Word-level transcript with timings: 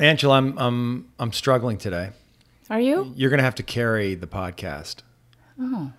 Angela, 0.00 0.36
I'm 0.36 0.56
I'm 0.58 1.08
I'm 1.18 1.32
struggling 1.32 1.76
today. 1.78 2.10
Are 2.70 2.80
you? 2.80 3.12
You're 3.16 3.30
gonna 3.30 3.42
have 3.42 3.56
to 3.56 3.62
carry 3.62 4.14
the 4.14 4.26
podcast. 4.26 4.96
Oh. 5.60 5.92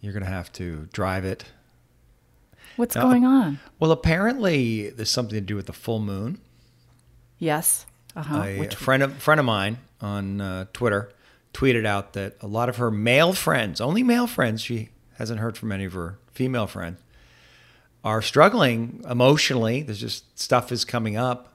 You're 0.00 0.12
gonna 0.12 0.26
have 0.26 0.52
to 0.52 0.88
drive 0.92 1.24
it. 1.24 1.44
What's 2.76 2.96
Uh, 2.96 3.02
going 3.02 3.24
on? 3.24 3.58
Well, 3.80 3.90
apparently 3.90 4.90
there's 4.90 5.10
something 5.10 5.34
to 5.34 5.40
do 5.40 5.56
with 5.56 5.66
the 5.66 5.72
full 5.72 5.98
moon. 6.00 6.40
Yes. 7.38 7.86
Uh 8.14 8.22
huh. 8.22 8.42
a 8.44 8.68
friend 8.70 9.02
of 9.02 9.16
friend 9.16 9.40
of 9.40 9.46
mine 9.46 9.78
on 10.00 10.40
uh, 10.40 10.66
Twitter 10.72 11.10
tweeted 11.52 11.84
out 11.86 12.12
that 12.12 12.36
a 12.40 12.46
lot 12.46 12.68
of 12.68 12.76
her 12.76 12.90
male 12.90 13.32
friends, 13.32 13.80
only 13.80 14.02
male 14.04 14.26
friends, 14.28 14.60
she 14.60 14.90
hasn't 15.18 15.40
heard 15.40 15.56
from 15.56 15.72
any 15.72 15.84
of 15.84 15.92
her 15.94 16.18
female 16.32 16.66
friends, 16.68 17.00
are 18.04 18.22
struggling 18.22 19.02
emotionally. 19.08 19.82
There's 19.82 20.00
just 20.00 20.38
stuff 20.38 20.70
is 20.70 20.84
coming 20.84 21.16
up, 21.16 21.54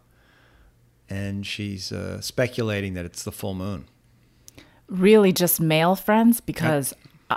and 1.09 1.45
she's 1.45 1.91
uh, 1.91 2.19
speculating 2.21 2.95
that 2.95 3.05
it's 3.05 3.23
the 3.23 3.31
full 3.31 3.53
moon. 3.53 3.85
Really, 4.87 5.31
just 5.31 5.61
male 5.61 5.95
friends 5.95 6.41
because 6.41 6.93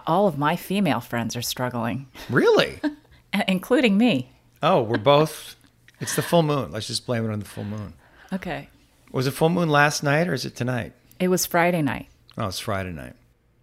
all 0.06 0.26
of 0.26 0.38
my 0.38 0.56
female 0.56 1.00
friends 1.00 1.36
are 1.36 1.42
struggling, 1.42 2.08
Really? 2.30 2.80
including 3.48 3.98
me. 3.98 4.32
oh, 4.62 4.82
we're 4.82 4.96
both. 4.98 5.56
It's 6.00 6.16
the 6.16 6.22
full 6.22 6.42
moon. 6.42 6.72
Let's 6.72 6.86
just 6.88 7.06
blame 7.06 7.24
it 7.28 7.32
on 7.32 7.38
the 7.38 7.44
full 7.44 7.64
moon. 7.64 7.92
Okay. 8.32 8.68
Was 9.12 9.26
it 9.26 9.32
full 9.32 9.50
moon 9.50 9.68
last 9.68 10.02
night 10.02 10.26
or 10.28 10.32
is 10.34 10.44
it 10.46 10.56
tonight? 10.56 10.94
It 11.20 11.28
was 11.28 11.44
Friday 11.46 11.82
night. 11.82 12.08
Oh, 12.38 12.46
it's 12.48 12.58
Friday 12.58 12.90
night. 12.92 13.12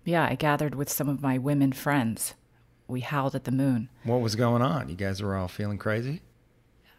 Yeah, 0.05 0.25
I 0.30 0.36
gathered 0.36 0.75
with 0.75 0.89
some 0.89 1.09
of 1.09 1.22
my 1.22 1.38
women 1.38 1.73
friends. 1.73 2.36
We 2.89 3.02
howled 3.02 3.35
at 3.35 3.43
the 3.45 3.52
moon. 3.52 3.88
What 4.03 4.21
was 4.21 4.35
going 4.35 4.61
on? 4.61 4.89
You 4.89 4.95
guys 4.95 5.21
were 5.21 5.35
all 5.38 5.47
feeling 5.47 5.77
crazy? 5.77 6.21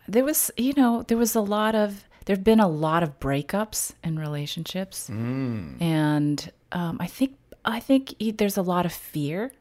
There 0.08 0.24
was, 0.24 0.50
you 0.56 0.72
know, 0.76 1.02
there 1.02 1.18
was 1.18 1.34
a 1.34 1.40
lot 1.40 1.74
of, 1.74 2.04
there 2.24 2.34
have 2.36 2.44
been 2.44 2.60
a 2.60 2.68
lot 2.68 3.02
of 3.02 3.18
breakups 3.20 3.92
in 4.04 4.18
relationships. 4.18 5.08
And 5.08 6.52
um, 6.72 6.96
I 7.00 7.06
think, 7.06 7.36
I 7.64 7.80
think 7.80 8.14
there's 8.38 8.56
a 8.56 8.62
lot 8.62 8.86
of 8.86 8.92
fear 8.92 9.52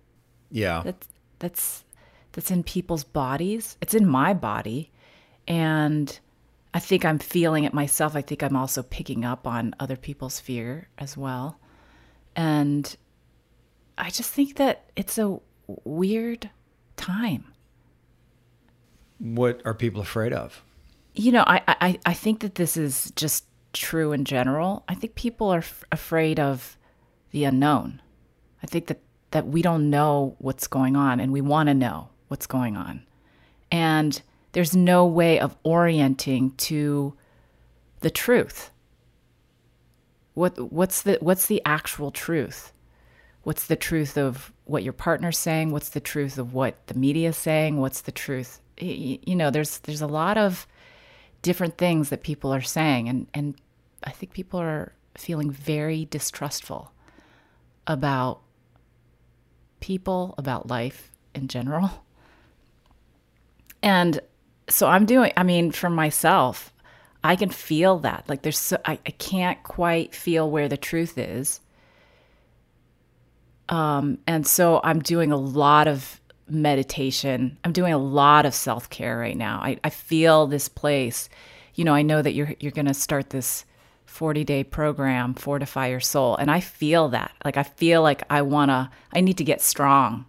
Yeah. 0.52 0.81
that's 0.86 1.08
that's 1.40 1.84
that's 2.34 2.52
in 2.52 2.64
people's 2.64 3.03
bodies. 3.03 3.75
It's 3.81 3.94
in 3.94 4.08
my 4.08 4.34
body, 4.34 4.92
and 5.48 6.20
I 6.73 6.80
think 6.80 7.03
I'm 7.03 7.18
feeling 7.20 7.64
it 7.64 7.73
myself. 7.73 8.16
I 8.16 8.22
think 8.22 8.44
I'm 8.44 8.56
also 8.56 8.84
picking 8.84 9.25
up 9.25 9.48
on 9.48 9.73
other 9.80 9.96
people's 9.98 10.40
fear 10.40 10.88
as 10.98 11.18
well, 11.18 11.59
and 12.36 12.96
I 13.98 14.09
just 14.12 14.31
think 14.31 14.56
that 14.58 14.90
it's 14.96 15.18
a 15.18 15.40
weird 15.84 16.50
time. 16.98 17.45
What 19.20 19.62
are 19.66 19.73
people 19.73 20.02
afraid 20.02 20.34
of? 20.34 20.64
You 21.14 21.31
know, 21.31 21.44
I 21.45 21.62
I, 21.67 22.00
I 22.06 22.14
think 22.14 22.39
that 22.42 22.56
this 22.56 22.78
is 22.78 23.12
just 23.16 23.45
true 23.73 24.12
in 24.12 24.25
general. 24.25 24.84
I 24.88 24.95
think 24.95 25.16
people 25.16 25.50
are 25.50 25.59
f- 25.59 25.84
afraid 25.92 26.40
of 26.40 26.78
the 27.31 27.44
unknown. 27.44 28.02
I 28.64 28.67
think 28.67 28.88
that 28.88 29.00
that 29.31 29.47
we 29.47 29.62
don't 29.62 29.90
know 29.90 30.36
what's 30.40 30.67
going 30.67 30.95
on 30.95 31.20
and 31.20 31.31
we 31.31 31.42
want 31.42 31.67
to 31.67 31.73
know 31.73 32.09
what's 32.30 32.47
going 32.47 32.75
on. 32.75 33.06
And 33.72 34.22
there's 34.53 34.75
no 34.75 35.06
way 35.06 35.40
of 35.40 35.56
orienting 35.64 36.52
to 36.52 37.14
the 38.00 38.09
truth. 38.09 38.72
What 40.34 40.72
what's 40.72 41.02
the 41.02 41.17
what's 41.22 41.47
the 41.47 41.62
actual 41.66 42.12
truth? 42.12 42.72
What's 43.44 43.67
the 43.67 43.75
truth 43.75 44.17
of 44.17 44.52
what 44.70 44.84
your 44.84 44.94
partner's 44.94 45.38
saying? 45.38 45.72
What's 45.72 45.89
the 45.89 46.00
truth 46.00 46.38
of 46.38 46.53
what 46.53 46.88
the 46.88 46.94
media's 46.94 47.38
saying? 47.38 47.78
What's 47.78 48.02
the 48.02 48.12
truth? 48.12 48.62
You 48.80 49.36
know, 49.36 49.50
there's 49.50 49.80
there's 49.80 50.02
a 50.02 50.08
lot 50.08 50.38
of 50.38 50.67
different 51.42 51.78
things 51.78 52.09
that 52.09 52.23
people 52.23 52.53
are 52.53 52.62
saying 52.62 53.09
and 53.09 53.28
and 53.34 53.56
I 54.03 54.12
think 54.12 54.34
people 54.34 54.59
are 54.59 54.94
feeling 55.18 55.52
very 55.52 56.06
distrustful 56.06 56.91
about 57.88 58.41
people, 59.80 60.35
about 60.38 60.68
life 60.68 61.12
in 61.34 61.47
general. 61.47 61.90
And 63.81 64.19
so 64.69 64.88
I'm 64.88 65.06
doing, 65.06 65.31
I 65.36 65.44
mean, 65.44 65.72
for 65.72 65.90
myself, 65.90 66.74
I 67.24 67.36
can 67.36 67.50
feel 67.50 68.00
that. 68.00 68.25
Like 68.28 68.41
there's 68.41 68.57
so, 68.57 68.78
I, 68.86 69.00
I 69.06 69.12
can't 69.12 69.62
quite 69.63 70.16
feel 70.16 70.50
where 70.50 70.69
the 70.69 70.78
truth 70.78 71.18
is. 71.18 71.59
Um, 73.69 74.18
and 74.28 74.46
so 74.46 74.81
I'm 74.84 75.00
doing 75.00 75.31
a 75.31 75.38
lot 75.38 75.88
of 75.88 76.19
meditation. 76.50 77.57
I'm 77.63 77.72
doing 77.72 77.94
a 77.94 77.97
lot 77.97 78.46
of 78.46 78.53
self 78.53 78.90
care 78.90 79.18
right 79.18 79.38
now. 79.38 79.59
I, 79.62 79.80
I 79.84 79.90
feel 79.90 80.47
this 80.47 80.68
place. 80.68 81.30
You 81.75 81.85
know, 81.85 81.94
I 81.94 82.02
know 82.02 82.22
that 82.22 82.34
you're 82.34 82.56
you're 82.59 82.72
gonna 82.72 82.94
start 82.94 83.30
this 83.30 83.66
40 84.06 84.44
day 84.44 84.63
program, 84.63 85.35
Fortify 85.35 85.88
Your 85.88 86.00
Soul. 86.00 86.35
And 86.35 86.50
I 86.50 86.59
feel 86.59 87.09
that. 87.09 87.31
Like 87.46 87.57
I 87.57 87.63
feel 87.63 88.02
like 88.02 88.24
I 88.30 88.41
wanna 88.41 88.91
I 89.13 89.22
need 89.22 89.38
to 89.38 89.44
get 89.44 89.62
strong 89.62 90.25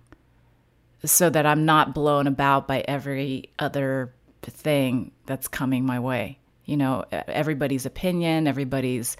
so 1.02 1.30
that 1.30 1.46
I'm 1.46 1.64
not 1.64 1.94
blown 1.94 2.26
about 2.26 2.68
by 2.68 2.84
every 2.86 3.50
other 3.58 4.12
thing 4.42 5.12
that's 5.26 5.48
coming 5.48 5.86
my 5.86 5.98
way. 5.98 6.38
You 6.66 6.76
know, 6.76 7.04
everybody's 7.10 7.86
opinion, 7.86 8.46
everybody's 8.46 9.16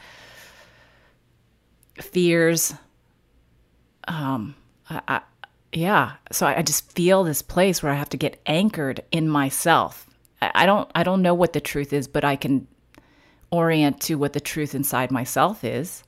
fears. 1.95 2.75
Um, 4.11 4.57
I, 4.91 5.01
I, 5.07 5.21
yeah. 5.73 6.15
So 6.33 6.47
I, 6.47 6.59
I 6.59 6.63
just 6.63 6.91
feel 6.93 7.23
this 7.23 7.43
place 7.43 7.83
where 7.83 7.93
I 7.93 7.95
have 7.95 8.09
to 8.11 8.17
get 8.17 8.41
anchored 8.45 9.03
in 9.13 9.29
myself. 9.29 10.07
I, 10.43 10.51
I 10.55 10.67
don't, 10.67 10.91
I 10.95 11.05
don't 11.05 11.23
know 11.23 11.33
what 11.33 11.53
the 11.53 11.61
truth 11.61 11.93
is, 11.93 12.09
but 12.09 12.25
I 12.25 12.35
can 12.35 12.67
orient 13.53 14.01
to 14.03 14.17
what 14.17 14.33
the 14.33 14.41
truth 14.41 14.75
inside 14.75 15.13
myself 15.13 15.63
is. 15.63 16.03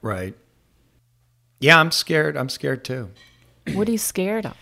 Right. 0.00 0.34
Yeah, 1.58 1.78
I'm 1.78 1.90
scared. 1.90 2.36
I'm 2.36 2.48
scared 2.48 2.84
too. 2.84 3.10
What 3.74 3.88
are 3.88 3.92
you 3.92 3.98
scared 3.98 4.46
of? 4.46 4.56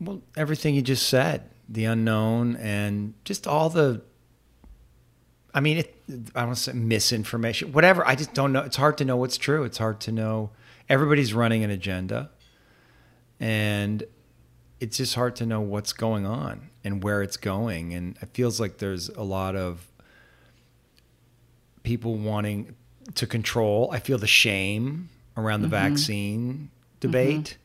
Well, 0.00 0.22
everything 0.34 0.74
you 0.74 0.82
just 0.82 1.08
said, 1.08 1.42
the 1.68 1.84
unknown 1.84 2.56
and 2.56 3.14
just 3.24 3.46
all 3.46 3.68
the 3.68 4.02
I 5.54 5.60
mean, 5.60 5.78
it, 5.78 5.96
I 6.34 6.44
don't 6.44 6.54
say 6.54 6.72
misinformation, 6.72 7.72
whatever. 7.72 8.06
I 8.06 8.14
just 8.14 8.34
don't 8.34 8.52
know. 8.52 8.60
It's 8.62 8.76
hard 8.76 8.98
to 8.98 9.04
know 9.04 9.16
what's 9.16 9.36
true. 9.36 9.64
It's 9.64 9.78
hard 9.78 10.00
to 10.02 10.12
know. 10.12 10.50
Everybody's 10.90 11.32
running 11.32 11.64
an 11.64 11.70
agenda, 11.70 12.30
and 13.38 14.02
it's 14.80 14.98
just 14.98 15.14
hard 15.14 15.36
to 15.36 15.46
know 15.46 15.60
what's 15.60 15.94
going 15.94 16.26
on 16.26 16.68
and 16.84 17.02
where 17.02 17.22
it's 17.22 17.38
going. 17.38 17.94
And 17.94 18.18
it 18.20 18.30
feels 18.34 18.60
like 18.60 18.78
there's 18.78 19.08
a 19.10 19.22
lot 19.22 19.56
of 19.56 19.86
people 21.82 22.16
wanting 22.16 22.74
to 23.14 23.26
control. 23.26 23.90
I 23.92 24.00
feel 24.00 24.18
the 24.18 24.26
shame 24.26 25.08
around 25.36 25.62
the 25.62 25.68
vaccine 25.68 26.70
debate. 26.98 27.56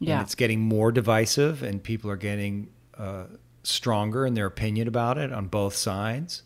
Yeah. 0.00 0.14
And 0.14 0.22
it's 0.22 0.34
getting 0.34 0.60
more 0.60 0.90
divisive, 0.90 1.62
and 1.62 1.82
people 1.82 2.10
are 2.10 2.16
getting 2.16 2.68
uh, 2.98 3.24
stronger 3.62 4.26
in 4.26 4.34
their 4.34 4.46
opinion 4.46 4.88
about 4.88 5.18
it 5.18 5.32
on 5.32 5.46
both 5.46 5.74
sides. 5.74 6.42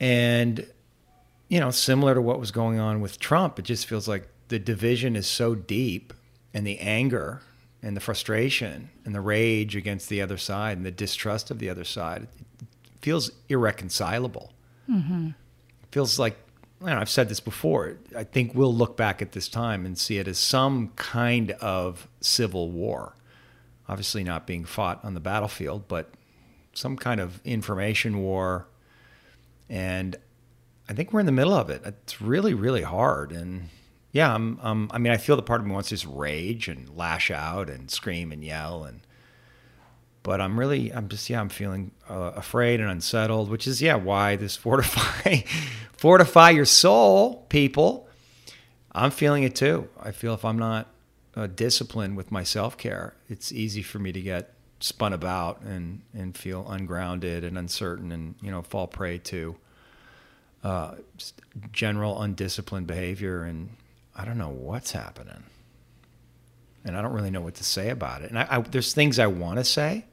And, 0.00 0.66
you 1.48 1.60
know, 1.60 1.70
similar 1.70 2.14
to 2.14 2.22
what 2.22 2.40
was 2.40 2.50
going 2.50 2.78
on 2.80 3.00
with 3.00 3.18
Trump, 3.18 3.58
it 3.58 3.66
just 3.66 3.86
feels 3.86 4.08
like 4.08 4.28
the 4.50 4.58
division 4.58 5.16
is 5.16 5.26
so 5.26 5.54
deep, 5.54 6.12
and 6.52 6.66
the 6.66 6.78
anger 6.80 7.40
and 7.82 7.96
the 7.96 8.00
frustration 8.00 8.90
and 9.04 9.14
the 9.14 9.20
rage 9.20 9.74
against 9.74 10.08
the 10.08 10.20
other 10.20 10.36
side 10.36 10.76
and 10.76 10.84
the 10.84 10.90
distrust 10.90 11.50
of 11.50 11.58
the 11.58 11.70
other 11.70 11.84
side 11.84 12.26
it 12.60 12.66
feels 13.00 13.30
irreconcilable. 13.48 14.52
Mm-hmm. 14.90 15.28
It 15.28 15.88
feels 15.90 16.18
like 16.18 16.36
you 16.80 16.86
know, 16.86 16.98
I've 16.98 17.10
said 17.10 17.28
this 17.28 17.40
before. 17.40 17.96
I 18.16 18.24
think 18.24 18.54
we'll 18.54 18.74
look 18.74 18.96
back 18.96 19.22
at 19.22 19.32
this 19.32 19.48
time 19.48 19.86
and 19.86 19.96
see 19.96 20.18
it 20.18 20.26
as 20.26 20.38
some 20.38 20.88
kind 20.96 21.52
of 21.52 22.08
civil 22.20 22.70
war. 22.70 23.14
Obviously, 23.88 24.24
not 24.24 24.46
being 24.46 24.64
fought 24.64 25.04
on 25.04 25.14
the 25.14 25.20
battlefield, 25.20 25.88
but 25.88 26.10
some 26.72 26.96
kind 26.96 27.20
of 27.20 27.40
information 27.44 28.18
war. 28.18 28.66
And 29.68 30.16
I 30.88 30.94
think 30.94 31.12
we're 31.12 31.20
in 31.20 31.26
the 31.26 31.32
middle 31.32 31.54
of 31.54 31.70
it. 31.70 31.82
It's 31.84 32.20
really, 32.20 32.54
really 32.54 32.82
hard. 32.82 33.30
And 33.30 33.68
yeah, 34.12 34.34
I'm, 34.34 34.58
um, 34.60 34.90
I 34.92 34.98
mean, 34.98 35.12
I 35.12 35.16
feel 35.16 35.36
the 35.36 35.42
part 35.42 35.60
of 35.60 35.66
me 35.66 35.72
wants 35.72 35.88
to 35.90 35.94
just 35.94 36.06
rage 36.06 36.68
and 36.68 36.88
lash 36.96 37.30
out 37.30 37.70
and 37.70 37.90
scream 37.90 38.32
and 38.32 38.42
yell 38.42 38.84
and 38.84 39.00
but 40.22 40.40
I'm 40.40 40.58
really, 40.58 40.92
I'm 40.92 41.08
just, 41.08 41.30
yeah, 41.30 41.40
I'm 41.40 41.48
feeling 41.48 41.92
uh, 42.08 42.32
afraid 42.36 42.80
and 42.80 42.90
unsettled, 42.90 43.48
which 43.48 43.66
is, 43.66 43.80
yeah, 43.80 43.94
why 43.94 44.36
this 44.36 44.56
fortify, 44.64 45.42
fortify 45.96 46.50
your 46.50 46.66
soul, 46.66 47.46
people. 47.48 48.08
I'm 48.92 49.10
feeling 49.10 49.44
it 49.44 49.54
too. 49.54 49.88
I 49.98 50.12
feel 50.12 50.34
if 50.34 50.44
I'm 50.44 50.58
not 50.58 50.88
uh, 51.36 51.46
disciplined 51.46 52.16
with 52.16 52.30
my 52.30 52.42
self 52.42 52.76
care, 52.76 53.14
it's 53.28 53.52
easy 53.52 53.82
for 53.82 53.98
me 53.98 54.12
to 54.12 54.20
get 54.20 54.52
spun 54.80 55.12
about 55.12 55.60
and 55.60 56.00
and 56.14 56.36
feel 56.36 56.68
ungrounded 56.68 57.44
and 57.44 57.56
uncertain, 57.56 58.10
and 58.10 58.34
you 58.42 58.50
know, 58.50 58.62
fall 58.62 58.88
prey 58.88 59.18
to 59.18 59.54
uh, 60.64 60.96
general 61.70 62.20
undisciplined 62.20 62.88
behavior, 62.88 63.44
and 63.44 63.70
I 64.20 64.24
don't 64.24 64.38
know 64.38 64.50
what's 64.50 64.92
happening. 64.92 65.44
and 66.84 66.96
I 66.96 67.02
don't 67.02 67.12
really 67.12 67.30
know 67.30 67.40
what 67.42 67.54
to 67.56 67.64
say 67.64 67.90
about 67.90 68.22
it. 68.22 68.30
And 68.30 68.38
I, 68.38 68.46
I, 68.50 68.60
there's 68.60 68.92
things 68.94 69.18
I 69.18 69.26
want 69.26 69.58
to 69.58 69.64
say, 69.64 70.04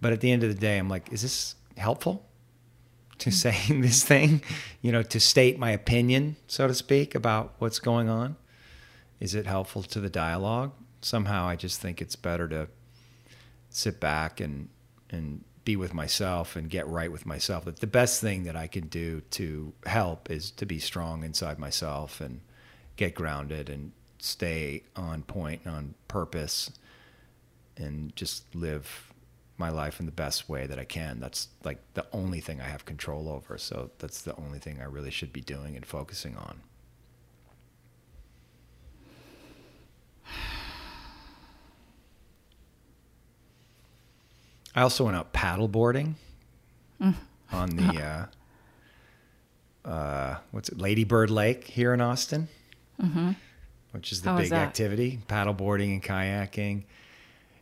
but 0.00 0.12
at 0.12 0.20
the 0.20 0.30
end 0.30 0.42
of 0.42 0.48
the 0.48 0.58
day, 0.60 0.78
I'm 0.78 0.88
like, 0.88 1.12
is 1.12 1.22
this 1.22 1.54
helpful 1.76 2.26
to 3.18 3.30
Mm. 3.30 3.32
saying 3.32 3.80
this 3.88 4.02
thing? 4.02 4.42
You 4.80 4.92
know, 4.92 5.02
to 5.02 5.20
state 5.20 5.58
my 5.58 5.70
opinion, 5.70 6.36
so 6.46 6.66
to 6.66 6.74
speak, 6.74 7.14
about 7.14 7.54
what's 7.58 7.78
going 7.78 8.08
on. 8.08 8.36
Is 9.20 9.34
it 9.34 9.46
helpful 9.46 9.82
to 9.84 10.00
the 10.00 10.10
dialogue? 10.10 10.72
Somehow, 11.02 11.46
I 11.46 11.56
just 11.56 11.80
think 11.80 12.00
it's 12.02 12.16
better 12.16 12.48
to 12.48 12.68
sit 13.70 14.00
back 14.00 14.40
and 14.40 14.68
and 15.10 15.44
be 15.64 15.76
with 15.76 15.94
myself 15.94 16.56
and 16.56 16.68
get 16.68 16.88
right 16.88 17.12
with 17.12 17.24
myself. 17.26 17.64
That 17.66 17.78
the 17.80 17.86
best 17.86 18.20
thing 18.20 18.44
that 18.44 18.56
I 18.56 18.66
can 18.66 18.88
do 18.88 19.20
to 19.32 19.72
help 19.86 20.30
is 20.30 20.50
to 20.52 20.66
be 20.66 20.78
strong 20.78 21.22
inside 21.22 21.58
myself 21.58 22.20
and 22.20 22.40
get 22.96 23.14
grounded 23.14 23.68
and 23.68 23.92
stay 24.18 24.82
on 24.94 25.22
point 25.22 25.62
and 25.64 25.74
on 25.74 25.94
purpose 26.08 26.70
and 27.76 28.14
just 28.14 28.54
live 28.54 29.12
my 29.58 29.68
life 29.68 30.00
in 30.00 30.06
the 30.06 30.12
best 30.12 30.48
way 30.48 30.66
that 30.66 30.78
I 30.78 30.84
can. 30.84 31.20
That's 31.20 31.48
like 31.64 31.78
the 31.94 32.06
only 32.12 32.40
thing 32.40 32.60
I 32.60 32.64
have 32.64 32.84
control 32.84 33.28
over. 33.28 33.58
So 33.58 33.90
that's 33.98 34.22
the 34.22 34.36
only 34.36 34.58
thing 34.58 34.80
I 34.80 34.84
really 34.84 35.10
should 35.10 35.32
be 35.32 35.40
doing 35.40 35.76
and 35.76 35.84
focusing 35.86 36.36
on. 36.36 36.60
I 44.74 44.82
also 44.82 45.04
went 45.04 45.16
out 45.16 45.32
paddle 45.32 45.68
boarding 45.68 46.16
on 47.52 47.76
the 47.76 48.28
uh, 49.84 49.88
uh, 49.88 50.36
what's 50.50 50.70
it, 50.70 50.78
Lady 50.78 51.04
Bird 51.04 51.30
Lake 51.30 51.64
here 51.64 51.92
in 51.92 52.00
Austin, 52.00 52.48
Mm-hmm. 53.02 53.30
which 53.90 54.12
is 54.12 54.22
the 54.22 54.30
How 54.30 54.38
big 54.38 54.50
that? 54.50 54.68
activity, 54.68 55.20
paddle 55.26 55.54
boarding 55.54 55.92
and 55.92 56.02
kayaking. 56.02 56.84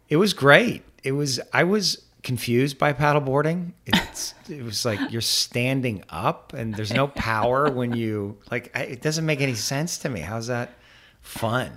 It 0.09 0.17
was 0.17 0.35
great. 0.35 0.83
It 1.03 1.13
was 1.13 1.41
I 1.53 1.65
was 1.65 2.03
confused 2.23 2.79
by 2.79 2.93
paddle 2.93 3.21
boarding. 3.21 3.75
It's 3.87 4.35
it 4.49 4.63
was 4.63 4.85
like 4.85 5.01
you're 5.11 5.21
standing 5.21 6.05
up 6.09 6.53
and 6.53 6.75
there's 6.75 6.93
no 6.93 7.09
power 7.09 7.71
when 7.71 7.93
you 7.93 8.39
like 8.51 8.71
I, 8.75 8.83
it 8.83 9.03
doesn't 9.03 9.27
make 9.27 9.41
any 9.41 9.55
sense 9.55 9.99
to 9.99 10.09
me. 10.09 10.21
How's 10.21 10.49
that 10.49 10.75
fun? 11.21 11.71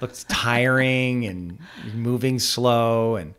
Looks 0.00 0.24
tiring 0.24 1.24
and 1.26 1.58
moving 1.94 2.38
slow 2.38 3.16
and 3.16 3.34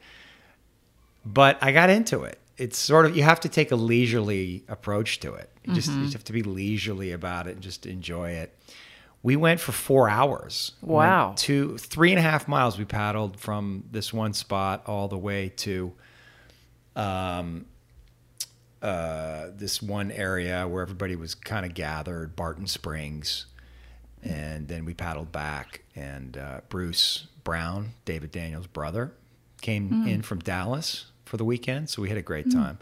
but 1.25 1.57
I 1.61 1.71
got 1.71 1.89
into 1.89 2.23
it. 2.23 2.39
It's 2.57 2.77
sort 2.77 3.05
of 3.05 3.15
you 3.15 3.23
have 3.23 3.39
to 3.41 3.49
take 3.49 3.71
a 3.71 3.75
leisurely 3.75 4.63
approach 4.67 5.19
to 5.21 5.33
it. 5.33 5.49
You 5.63 5.73
just 5.73 5.87
you 5.87 5.95
mm-hmm. 5.95 6.03
just 6.03 6.13
have 6.13 6.23
to 6.25 6.33
be 6.33 6.43
leisurely 6.43 7.11
about 7.11 7.47
it 7.47 7.53
and 7.53 7.61
just 7.61 7.85
enjoy 7.85 8.31
it. 8.31 8.57
We 9.27 9.35
went 9.35 9.59
for 9.59 9.73
four 9.73 10.09
hours. 10.09 10.71
We 10.81 10.93
Wow. 10.93 11.33
two, 11.35 11.77
three 11.77 12.11
and 12.11 12.17
a 12.17 12.21
half 12.21 12.47
miles. 12.47 12.77
We 12.77 12.85
paddled 12.85 13.37
from 13.37 13.83
this 13.91 14.13
one 14.13 14.31
spot 14.31 14.83
all 14.85 15.09
the 15.09 15.17
way 15.17 15.49
to 15.57 15.91
um, 16.95 17.65
uh, 18.81 19.47
this 19.53 19.81
one 19.81 20.11
area 20.11 20.65
where 20.65 20.81
everybody 20.81 21.17
was 21.17 21.35
kind 21.35 21.65
of 21.65 21.73
gathered, 21.73 22.37
Barton 22.37 22.67
Springs. 22.67 23.47
And 24.23 24.69
then 24.69 24.85
we 24.85 24.93
paddled 24.93 25.33
back, 25.33 25.81
and 25.93 26.37
uh, 26.37 26.61
Bruce 26.69 27.27
Brown, 27.43 27.89
David 28.05 28.31
Daniels' 28.31 28.67
brother, 28.67 29.11
came 29.61 30.07
in 30.07 30.21
from 30.21 30.39
Dallas 30.39 31.07
for 31.25 31.35
the 31.35 31.43
weekend. 31.43 31.89
So 31.89 32.01
we 32.01 32.07
had 32.07 32.17
a 32.17 32.21
great 32.21 32.49
time. 32.49 32.79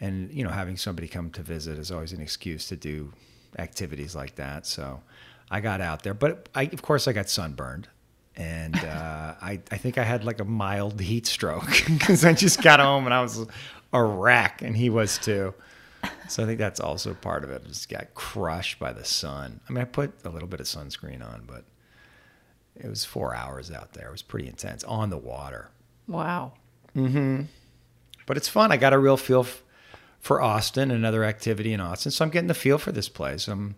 And, 0.00 0.32
you 0.32 0.44
know, 0.44 0.50
having 0.50 0.76
somebody 0.76 1.08
come 1.08 1.30
to 1.30 1.42
visit 1.42 1.80
is 1.80 1.90
always 1.90 2.12
an 2.12 2.20
excuse 2.20 2.68
to 2.68 2.76
do 2.76 3.12
activities 3.58 4.14
like 4.14 4.36
that. 4.36 4.64
So 4.64 5.00
I 5.50 5.60
got 5.60 5.80
out 5.80 6.02
there. 6.02 6.14
But 6.14 6.48
I, 6.54 6.64
of 6.64 6.82
course, 6.82 7.08
I 7.08 7.12
got 7.12 7.28
sunburned. 7.28 7.88
And 8.36 8.76
uh, 8.76 9.34
I, 9.42 9.60
I 9.70 9.76
think 9.76 9.98
I 9.98 10.04
had 10.04 10.24
like 10.24 10.40
a 10.40 10.44
mild 10.44 11.00
heat 11.00 11.26
stroke 11.26 11.68
because 11.86 12.24
I 12.24 12.32
just 12.32 12.62
got 12.62 12.80
home 12.80 13.04
and 13.04 13.14
I 13.14 13.22
was 13.22 13.46
a 13.92 14.02
wreck, 14.02 14.62
and 14.62 14.76
he 14.76 14.90
was 14.90 15.18
too. 15.18 15.54
So 16.28 16.42
I 16.42 16.46
think 16.46 16.58
that's 16.58 16.78
also 16.78 17.14
part 17.14 17.42
of 17.42 17.50
it. 17.50 17.64
Just 17.66 17.88
got 17.88 18.14
crushed 18.14 18.78
by 18.78 18.92
the 18.92 19.04
sun. 19.04 19.60
I 19.68 19.72
mean, 19.72 19.80
I 19.80 19.84
put 19.84 20.12
a 20.24 20.28
little 20.28 20.48
bit 20.48 20.60
of 20.60 20.66
sunscreen 20.66 21.22
on, 21.26 21.44
but 21.46 21.64
it 22.76 22.88
was 22.88 23.04
four 23.04 23.34
hours 23.34 23.70
out 23.70 23.94
there. 23.94 24.08
It 24.08 24.12
was 24.12 24.22
pretty 24.22 24.46
intense 24.46 24.84
on 24.84 25.10
the 25.10 25.16
water. 25.16 25.70
Wow. 26.06 26.52
Hmm. 26.94 27.42
But 28.26 28.36
it's 28.36 28.48
fun. 28.48 28.70
I 28.70 28.76
got 28.76 28.92
a 28.92 28.98
real 28.98 29.16
feel 29.16 29.40
f- 29.40 29.62
for 30.20 30.40
Austin, 30.40 30.90
and 30.90 30.98
another 30.98 31.24
activity 31.24 31.72
in 31.72 31.80
Austin. 31.80 32.12
So 32.12 32.24
I'm 32.24 32.30
getting 32.30 32.48
the 32.48 32.54
feel 32.54 32.78
for 32.78 32.92
this 32.92 33.08
place. 33.08 33.48
I'm 33.48 33.74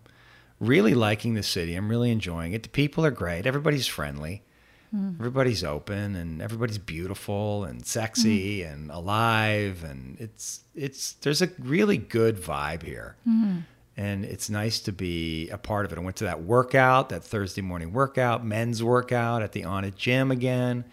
really 0.61 0.95
liking 0.95 1.35
the 1.35 1.43
city. 1.43 1.75
I'm 1.75 1.89
really 1.89 2.11
enjoying 2.11 2.53
it. 2.53 2.63
The 2.63 2.69
people 2.69 3.05
are 3.05 3.11
great. 3.11 3.47
Everybody's 3.47 3.87
friendly. 3.87 4.43
Hmm. 4.91 5.15
Everybody's 5.19 5.65
open 5.65 6.17
and 6.17 6.43
everybody's 6.43 6.79
beautiful 6.79 7.65
and 7.65 7.87
sexy 7.87 8.63
hmm. 8.63 8.73
and 8.73 8.91
alive 8.91 9.85
and 9.85 10.17
it's 10.19 10.65
it's 10.75 11.13
there's 11.15 11.43
a 11.43 11.49
really 11.59 11.97
good 11.97 12.37
vibe 12.37 12.83
here. 12.83 13.17
Hmm. 13.25 13.59
And 13.97 14.25
it's 14.25 14.49
nice 14.49 14.81
to 14.81 14.93
be 14.93 15.51
a 15.51 15.59
part 15.59 15.85
of 15.85 15.93
it. 15.93 15.99
I 15.99 16.01
went 16.01 16.17
to 16.17 16.25
that 16.25 16.43
workout, 16.43 17.11
that 17.11 17.23
Thursday 17.23 17.61
morning 17.61 17.93
workout, 17.93 18.45
men's 18.45 18.83
workout 18.83 19.43
at 19.43 19.53
the 19.53 19.63
Onnit 19.63 19.95
gym 19.95 20.31
again 20.31 20.85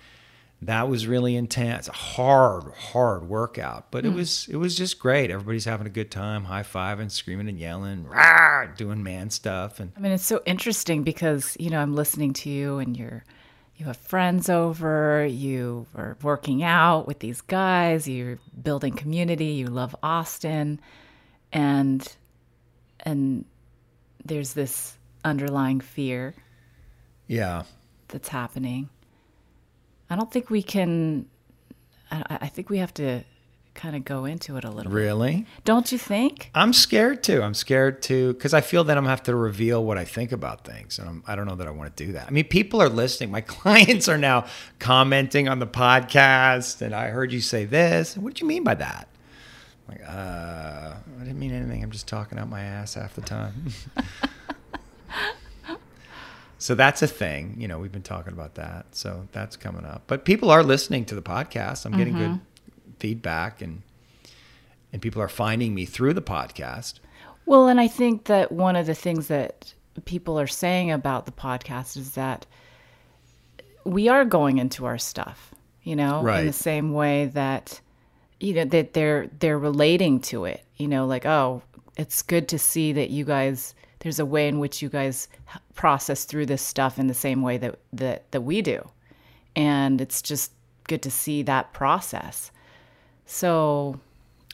that 0.61 0.89
was 0.89 1.05
really 1.05 1.35
intense 1.35 1.87
a 1.87 1.91
hard 1.91 2.73
hard 2.73 3.29
workout 3.29 3.91
but 3.91 4.05
it 4.05 4.09
was 4.13 4.47
it 4.49 4.55
was 4.55 4.75
just 4.75 4.97
great 4.97 5.29
everybody's 5.29 5.65
having 5.65 5.85
a 5.85 5.89
good 5.89 6.09
time 6.09 6.45
high-fiving 6.45 7.11
screaming 7.11 7.47
and 7.47 7.59
yelling 7.59 8.05
rah, 8.07 8.15
doing 8.65 9.03
man 9.03 9.29
stuff 9.29 9.79
and 9.79 9.91
I 9.95 9.99
mean, 9.99 10.11
it's 10.11 10.25
so 10.25 10.41
interesting 10.45 11.03
because, 11.03 11.55
you 11.59 11.69
know, 11.69 11.79
I'm 11.79 11.95
listening 11.95 12.33
to 12.33 12.49
you 12.49 12.79
and 12.79 12.95
you're 12.97 13.23
you 13.75 13.85
have 13.85 13.97
friends 13.97 14.49
over, 14.49 15.23
you 15.25 15.85
are 15.95 16.17
working 16.23 16.63
out 16.63 17.05
with 17.05 17.19
these 17.19 17.41
guys, 17.41 18.07
you're 18.07 18.39
building 18.63 18.93
community, 18.93 19.45
you 19.45 19.67
love 19.67 19.95
Austin 20.01 20.79
and 21.53 22.15
and 23.01 23.45
there's 24.25 24.53
this 24.53 24.97
underlying 25.23 25.79
fear 25.79 26.33
yeah 27.27 27.63
that's 28.07 28.29
happening. 28.29 28.89
I 30.09 30.15
don't 30.15 30.31
think 30.31 30.49
we 30.49 30.63
can 30.63 31.27
I, 32.11 32.37
I 32.41 32.47
think 32.47 32.69
we 32.69 32.77
have 32.77 32.93
to 32.95 33.23
kind 33.77 33.95
of 33.95 34.03
go 34.03 34.25
into 34.25 34.57
it 34.57 34.65
a 34.65 34.69
little 34.69 34.91
bit. 34.91 34.95
really 34.95 35.45
Don't 35.63 35.91
you 35.91 35.97
think? 35.97 36.49
i'm 36.53 36.73
scared 36.73 37.23
too 37.23 37.41
i'm 37.41 37.53
scared 37.53 38.01
too 38.01 38.33
because 38.33 38.53
i 38.53 38.59
feel 38.59 38.83
that 38.85 38.97
i'm 38.97 39.03
gonna 39.03 39.11
have 39.11 39.23
to 39.23 39.35
reveal 39.35 39.85
what 39.85 39.97
i 39.97 40.03
think 40.03 40.31
about 40.33 40.65
things 40.65 40.99
and 40.99 41.07
I'm, 41.07 41.23
i 41.27 41.35
don't 41.35 41.45
know 41.47 41.55
that 41.55 41.67
i 41.67 41.71
want 41.71 41.95
to 41.95 42.05
do 42.05 42.11
that 42.13 42.27
i 42.27 42.31
mean 42.31 42.45
people 42.45 42.81
are 42.81 42.89
listening 42.89 43.31
my 43.31 43.41
clients 43.57 44.09
are 44.09 44.17
now 44.17 44.45
commenting 44.79 45.47
on 45.47 45.59
the 45.59 45.67
podcast 45.67 46.81
and 46.81 46.93
i 46.93 47.07
heard 47.07 47.31
you 47.31 47.39
say 47.39 47.63
this 47.65 48.17
what 48.17 48.33
do 48.33 48.43
you 48.43 48.47
mean 48.47 48.63
by 48.63 48.73
that 48.75 49.07
like 49.87 50.01
uh 50.07 50.95
i 51.19 51.23
didn't 51.23 51.39
mean 51.39 51.53
anything 51.53 51.83
i'm 51.83 51.91
just 51.91 52.07
talking 52.07 52.37
out 52.37 52.49
my 52.49 52.61
ass 52.61 52.95
half 52.95 53.13
the 53.15 53.21
time 53.21 53.53
So 56.59 56.73
that's 56.73 57.03
a 57.03 57.07
thing. 57.07 57.53
You 57.59 57.67
know, 57.67 57.77
we've 57.77 57.91
been 57.91 58.01
talking 58.01 58.33
about 58.33 58.55
that. 58.55 58.87
So 58.95 59.27
that's 59.31 59.55
coming 59.55 59.85
up. 59.85 60.01
But 60.07 60.25
people 60.25 60.49
are 60.49 60.63
listening 60.63 61.05
to 61.05 61.13
the 61.15 61.21
podcast. 61.21 61.85
I'm 61.85 61.95
getting 61.95 62.15
good 62.15 62.39
feedback 62.99 63.61
and 63.61 63.81
and 64.93 65.01
people 65.01 65.21
are 65.21 65.27
finding 65.27 65.75
me 65.75 65.85
through 65.85 66.13
the 66.13 66.21
podcast. 66.21 66.95
Well, 67.45 67.67
and 67.67 67.79
I 67.79 67.87
think 67.87 68.25
that 68.25 68.51
one 68.51 68.75
of 68.75 68.85
the 68.85 68.95
things 68.95 69.27
that 69.27 69.73
people 70.05 70.39
are 70.39 70.47
saying 70.47 70.91
about 70.91 71.25
the 71.25 71.31
podcast 71.31 71.97
is 71.97 72.11
that 72.11 72.45
we 73.83 74.07
are 74.09 74.25
going 74.25 74.57
into 74.57 74.85
our 74.85 74.97
stuff, 74.97 75.53
you 75.83 75.95
know, 75.95 76.25
in 76.27 76.45
the 76.45 76.53
same 76.53 76.93
way 76.93 77.25
that 77.27 77.79
you 78.39 78.53
know 78.53 78.65
that 78.65 78.93
they're 78.93 79.27
they're 79.39 79.59
relating 79.59 80.19
to 80.21 80.45
it, 80.45 80.63
you 80.77 80.87
know, 80.87 81.05
like 81.05 81.25
oh, 81.25 81.61
it's 81.97 82.21
good 82.21 82.47
to 82.49 82.59
see 82.59 82.93
that 82.93 83.09
you 83.09 83.25
guys 83.25 83.73
there's 83.99 84.19
a 84.19 84.25
way 84.25 84.47
in 84.47 84.59
which 84.59 84.81
you 84.81 84.89
guys 84.89 85.27
process 85.73 86.25
through 86.25 86.45
this 86.45 86.61
stuff 86.61 86.99
in 86.99 87.07
the 87.07 87.13
same 87.13 87.41
way 87.41 87.57
that 87.57 87.79
that 87.93 88.31
that 88.31 88.41
we 88.41 88.61
do. 88.61 88.87
And 89.55 89.99
it's 89.99 90.21
just 90.21 90.51
good 90.87 91.01
to 91.03 91.11
see 91.11 91.43
that 91.43 91.73
process. 91.73 92.51
So, 93.27 93.99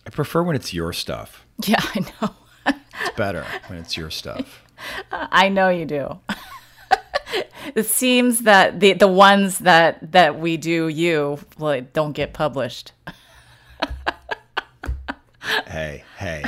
I 0.05 0.09
prefer 0.09 0.43
when 0.43 0.55
it's 0.55 0.73
your 0.73 0.91
stuff. 0.91 1.45
yeah, 1.65 1.79
I 1.95 1.99
know. 2.21 2.35
It's 2.65 3.15
better 3.15 3.45
when 3.67 3.79
it's 3.79 3.95
your 3.95 4.09
stuff. 4.09 4.63
I 5.11 5.49
know 5.49 5.69
you 5.69 5.85
do. 5.85 6.19
it 7.75 7.85
seems 7.85 8.41
that 8.41 8.79
the 8.79 8.93
the 8.93 9.07
ones 9.07 9.59
that 9.59 10.11
that 10.11 10.39
we 10.39 10.57
do 10.57 10.87
you 10.87 11.39
well 11.57 11.81
don't 11.93 12.11
get 12.13 12.33
published. 12.33 12.91
Hey, 15.67 16.03
hey. 16.17 16.43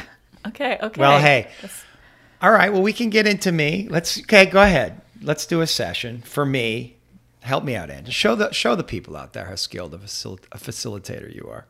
Okay, 0.48 0.78
okay. 0.82 1.02
Well, 1.02 1.20
hey. 1.20 1.50
All 2.42 2.52
right. 2.52 2.72
Well, 2.72 2.82
we 2.82 2.94
can 2.94 3.10
get 3.10 3.28
into 3.28 3.52
me. 3.52 3.88
Let's. 3.90 4.20
Okay, 4.22 4.46
go 4.46 4.62
ahead. 4.62 5.02
Let's 5.22 5.46
do 5.46 5.62
a 5.62 5.68
session 5.68 6.22
for 6.22 6.46
me. 6.46 6.98
Help 7.42 7.64
me 7.64 7.76
out, 7.76 7.90
Ange. 7.90 8.14
Show 8.14 8.36
the 8.36 8.52
show 8.52 8.76
the 8.76 8.84
people 8.84 9.16
out 9.18 9.34
there 9.34 9.46
how 9.46 9.56
skilled 9.56 9.94
a, 9.94 9.98
facil- 9.98 10.40
a 10.52 10.58
facilitator 10.58 11.34
you 11.34 11.48
are. 11.50 11.66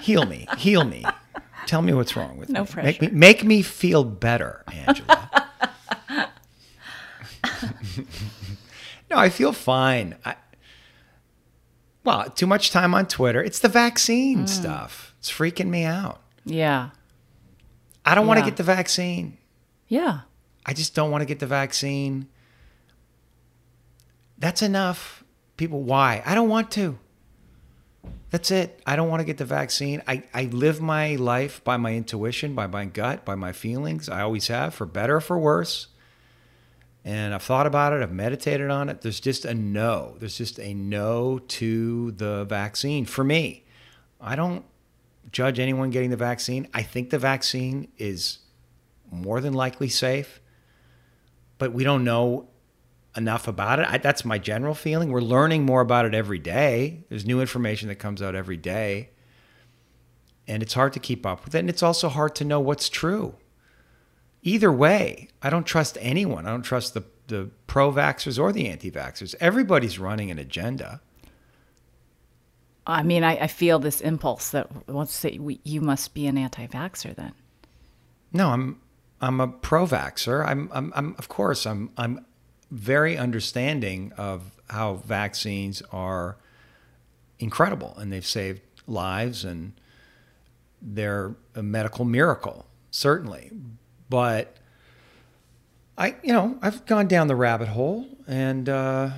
Heal 0.00 0.26
me. 0.26 0.46
Heal 0.58 0.84
me. 0.84 1.04
Tell 1.66 1.82
me 1.82 1.92
what's 1.92 2.14
wrong 2.16 2.36
with 2.36 2.50
No 2.50 2.64
me. 2.64 2.68
Make 2.76 3.00
me 3.00 3.08
pressure. 3.08 3.14
make 3.14 3.44
me 3.44 3.62
feel 3.62 4.04
better, 4.04 4.64
Angela. 4.72 5.48
no, 9.10 9.16
I 9.16 9.28
feel 9.28 9.52
fine. 9.52 10.16
I, 10.24 10.36
well, 12.04 12.28
too 12.30 12.46
much 12.46 12.70
time 12.70 12.94
on 12.94 13.06
Twitter. 13.06 13.42
It's 13.42 13.58
the 13.58 13.68
vaccine 13.68 14.40
hmm. 14.40 14.46
stuff. 14.46 15.14
It's 15.18 15.30
freaking 15.30 15.68
me 15.68 15.84
out. 15.84 16.20
Yeah. 16.44 16.90
I 18.04 18.14
don't 18.14 18.26
want 18.26 18.38
to 18.40 18.44
get 18.44 18.56
the 18.56 18.62
vaccine. 18.62 19.38
Yeah. 19.88 20.20
I 20.66 20.74
just 20.74 20.94
don't 20.94 21.10
want 21.10 21.22
to 21.22 21.26
get 21.26 21.38
the 21.38 21.46
vaccine. 21.46 22.28
That's 24.36 24.60
enough. 24.60 25.24
People, 25.56 25.82
why? 25.82 26.22
I 26.26 26.34
don't 26.34 26.48
want 26.48 26.70
to. 26.72 26.98
That's 28.34 28.50
it. 28.50 28.82
I 28.84 28.96
don't 28.96 29.08
want 29.10 29.20
to 29.20 29.24
get 29.24 29.36
the 29.36 29.44
vaccine. 29.44 30.02
I, 30.08 30.24
I 30.34 30.46
live 30.46 30.80
my 30.80 31.14
life 31.14 31.62
by 31.62 31.76
my 31.76 31.94
intuition, 31.94 32.52
by 32.56 32.66
my 32.66 32.84
gut, 32.84 33.24
by 33.24 33.36
my 33.36 33.52
feelings. 33.52 34.08
I 34.08 34.22
always 34.22 34.48
have, 34.48 34.74
for 34.74 34.86
better 34.86 35.18
or 35.18 35.20
for 35.20 35.38
worse. 35.38 35.86
And 37.04 37.32
I've 37.32 37.44
thought 37.44 37.68
about 37.68 37.92
it, 37.92 38.02
I've 38.02 38.10
meditated 38.10 38.70
on 38.70 38.88
it. 38.88 39.02
There's 39.02 39.20
just 39.20 39.44
a 39.44 39.54
no. 39.54 40.16
There's 40.18 40.36
just 40.36 40.58
a 40.58 40.74
no 40.74 41.38
to 41.46 42.10
the 42.10 42.44
vaccine 42.46 43.04
for 43.04 43.22
me. 43.22 43.66
I 44.20 44.34
don't 44.34 44.64
judge 45.30 45.60
anyone 45.60 45.90
getting 45.90 46.10
the 46.10 46.16
vaccine. 46.16 46.66
I 46.74 46.82
think 46.82 47.10
the 47.10 47.20
vaccine 47.20 47.86
is 47.98 48.40
more 49.12 49.40
than 49.40 49.52
likely 49.52 49.88
safe, 49.88 50.40
but 51.58 51.72
we 51.72 51.84
don't 51.84 52.02
know 52.02 52.48
enough 53.16 53.48
about 53.48 53.78
it. 53.78 53.86
I, 53.88 53.98
that's 53.98 54.24
my 54.24 54.38
general 54.38 54.74
feeling. 54.74 55.10
We're 55.10 55.20
learning 55.20 55.64
more 55.64 55.80
about 55.80 56.04
it 56.04 56.14
every 56.14 56.38
day. 56.38 57.04
There's 57.08 57.26
new 57.26 57.40
information 57.40 57.88
that 57.88 57.96
comes 57.96 58.20
out 58.22 58.34
every 58.34 58.56
day. 58.56 59.10
And 60.46 60.62
it's 60.62 60.74
hard 60.74 60.92
to 60.94 61.00
keep 61.00 61.24
up 61.24 61.44
with 61.44 61.54
it. 61.54 61.60
And 61.60 61.70
it's 61.70 61.82
also 61.82 62.08
hard 62.08 62.34
to 62.36 62.44
know 62.44 62.60
what's 62.60 62.88
true. 62.88 63.36
Either 64.42 64.70
way, 64.70 65.28
I 65.42 65.48
don't 65.48 65.66
trust 65.66 65.96
anyone. 66.00 66.46
I 66.46 66.50
don't 66.50 66.62
trust 66.62 66.92
the, 66.92 67.04
the 67.28 67.50
pro 67.66 67.90
vaxxers 67.90 68.38
or 68.38 68.52
the 68.52 68.68
anti 68.68 68.90
vaxxers. 68.90 69.34
Everybody's 69.40 69.98
running 69.98 70.30
an 70.30 70.38
agenda. 70.38 71.00
I 72.86 73.02
mean, 73.02 73.24
I, 73.24 73.38
I 73.38 73.46
feel 73.46 73.78
this 73.78 74.00
impulse 74.00 74.50
that 74.50 74.88
wants 74.88 75.12
to 75.12 75.18
say 75.18 75.38
we, 75.38 75.60
you 75.64 75.80
must 75.80 76.12
be 76.12 76.26
an 76.26 76.36
anti-vaxxer 76.36 77.14
then. 77.14 77.32
No, 78.32 78.50
I'm 78.50 78.80
I'm 79.20 79.40
a 79.40 79.48
pro 79.48 79.86
vaxxer. 79.86 80.46
I'm, 80.46 80.68
I'm 80.72 80.92
I'm 80.94 81.14
of 81.18 81.28
course 81.28 81.66
I'm 81.66 81.90
I'm 81.96 82.26
very 82.70 83.16
understanding 83.16 84.12
of 84.16 84.50
how 84.70 84.94
vaccines 84.94 85.82
are 85.92 86.36
incredible 87.38 87.94
and 87.98 88.12
they've 88.12 88.26
saved 88.26 88.60
lives 88.86 89.44
and 89.44 89.72
they're 90.80 91.34
a 91.54 91.62
medical 91.62 92.04
miracle, 92.04 92.66
certainly. 92.90 93.50
But 94.08 94.56
I 95.96 96.16
you 96.22 96.32
know, 96.32 96.58
I've 96.62 96.84
gone 96.86 97.08
down 97.08 97.28
the 97.28 97.36
rabbit 97.36 97.68
hole 97.68 98.06
and 98.26 98.68
uh 98.68 99.10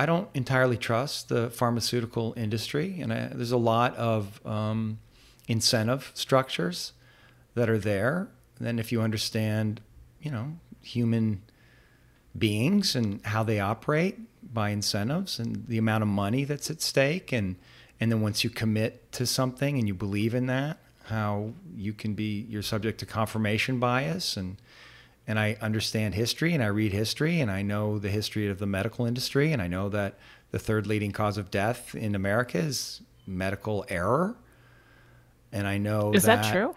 I 0.00 0.06
don't 0.06 0.30
entirely 0.32 0.78
trust 0.78 1.28
the 1.28 1.50
pharmaceutical 1.50 2.32
industry, 2.34 3.00
and 3.02 3.12
I, 3.12 3.28
there's 3.34 3.52
a 3.52 3.58
lot 3.58 3.94
of 3.96 4.40
um, 4.46 4.98
incentive 5.46 6.10
structures 6.14 6.94
that 7.54 7.68
are 7.68 7.76
there. 7.76 8.28
And 8.56 8.66
then, 8.66 8.78
if 8.78 8.92
you 8.92 9.02
understand, 9.02 9.82
you 10.22 10.30
know, 10.30 10.56
human 10.80 11.42
beings 12.36 12.94
and 12.94 13.24
how 13.26 13.42
they 13.42 13.60
operate 13.60 14.18
by 14.52 14.70
incentives 14.70 15.38
and 15.38 15.66
the 15.66 15.78
amount 15.78 16.02
of 16.02 16.08
money 16.08 16.44
that's 16.44 16.70
at 16.70 16.80
stake, 16.80 17.32
and 17.32 17.56
and 18.00 18.10
then 18.10 18.20
once 18.20 18.42
you 18.44 18.50
commit 18.50 19.12
to 19.12 19.26
something 19.26 19.78
and 19.78 19.86
you 19.86 19.94
believe 19.94 20.34
in 20.34 20.46
that, 20.46 20.78
how 21.04 21.52
you 21.76 21.92
can 21.92 22.14
be 22.14 22.46
you're 22.48 22.62
subject 22.62 23.00
to 23.00 23.06
confirmation 23.06 23.78
bias 23.78 24.36
and 24.36 24.56
and 25.26 25.38
I 25.38 25.56
understand 25.60 26.14
history 26.14 26.54
and 26.54 26.62
I 26.62 26.66
read 26.66 26.92
history 26.92 27.40
and 27.40 27.50
I 27.50 27.62
know 27.62 27.98
the 27.98 28.08
history 28.08 28.48
of 28.48 28.58
the 28.58 28.66
medical 28.66 29.06
industry 29.06 29.52
and 29.52 29.60
I 29.62 29.68
know 29.68 29.88
that 29.90 30.18
the 30.50 30.58
third 30.58 30.86
leading 30.86 31.12
cause 31.12 31.38
of 31.38 31.50
death 31.50 31.94
in 31.94 32.14
America 32.14 32.58
is 32.58 33.00
medical 33.26 33.84
error. 33.88 34.34
And 35.52 35.66
I 35.66 35.78
know 35.78 36.12
Is 36.12 36.24
that, 36.24 36.50
true? 36.52 36.74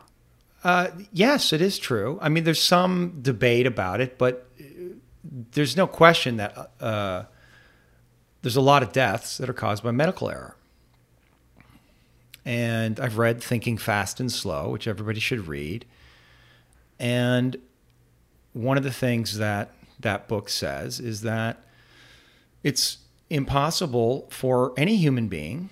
Uh, 0.63 0.89
yes, 1.12 1.53
it 1.53 1.62
is 1.62 1.77
true. 1.77 2.17
I 2.22 2.29
mean, 2.29 2.43
there's 2.43 2.62
some 2.62 3.19
debate 3.22 3.67
about 3.67 4.01
it, 4.01 4.17
but 4.17 4.48
there's 5.24 5.77
no 5.77 5.88
question 5.88 6.38
that 6.38 6.72
uh, 6.80 7.24
there's 8.42 8.56
a 8.56 8.62
lot 8.62 8.84
of 8.84 8.92
deaths 8.92 9.38
that 9.38 9.50
are 9.50 9.53
caused 9.53 9.84
by 9.84 9.92
medical 9.92 10.30
error. 10.30 10.56
And 12.46 13.00
I've 13.00 13.18
read 13.18 13.42
Thinking 13.42 13.77
Fast 13.77 14.20
and 14.20 14.32
Slow, 14.32 14.70
which 14.70 14.88
everybody 14.88 15.22
should 15.22 15.48
read. 15.48 15.86
And 17.00 17.56
one 18.51 18.77
of 18.77 18.84
the 18.84 18.92
things 18.92 19.38
that 19.38 19.72
that 20.00 20.27
book 20.27 20.50
says 20.50 21.00
is 21.00 21.22
that 21.22 21.63
it's 22.63 22.98
impossible 23.30 24.27
for 24.30 24.74
any 24.77 24.98
human 24.98 25.30
being 25.30 25.70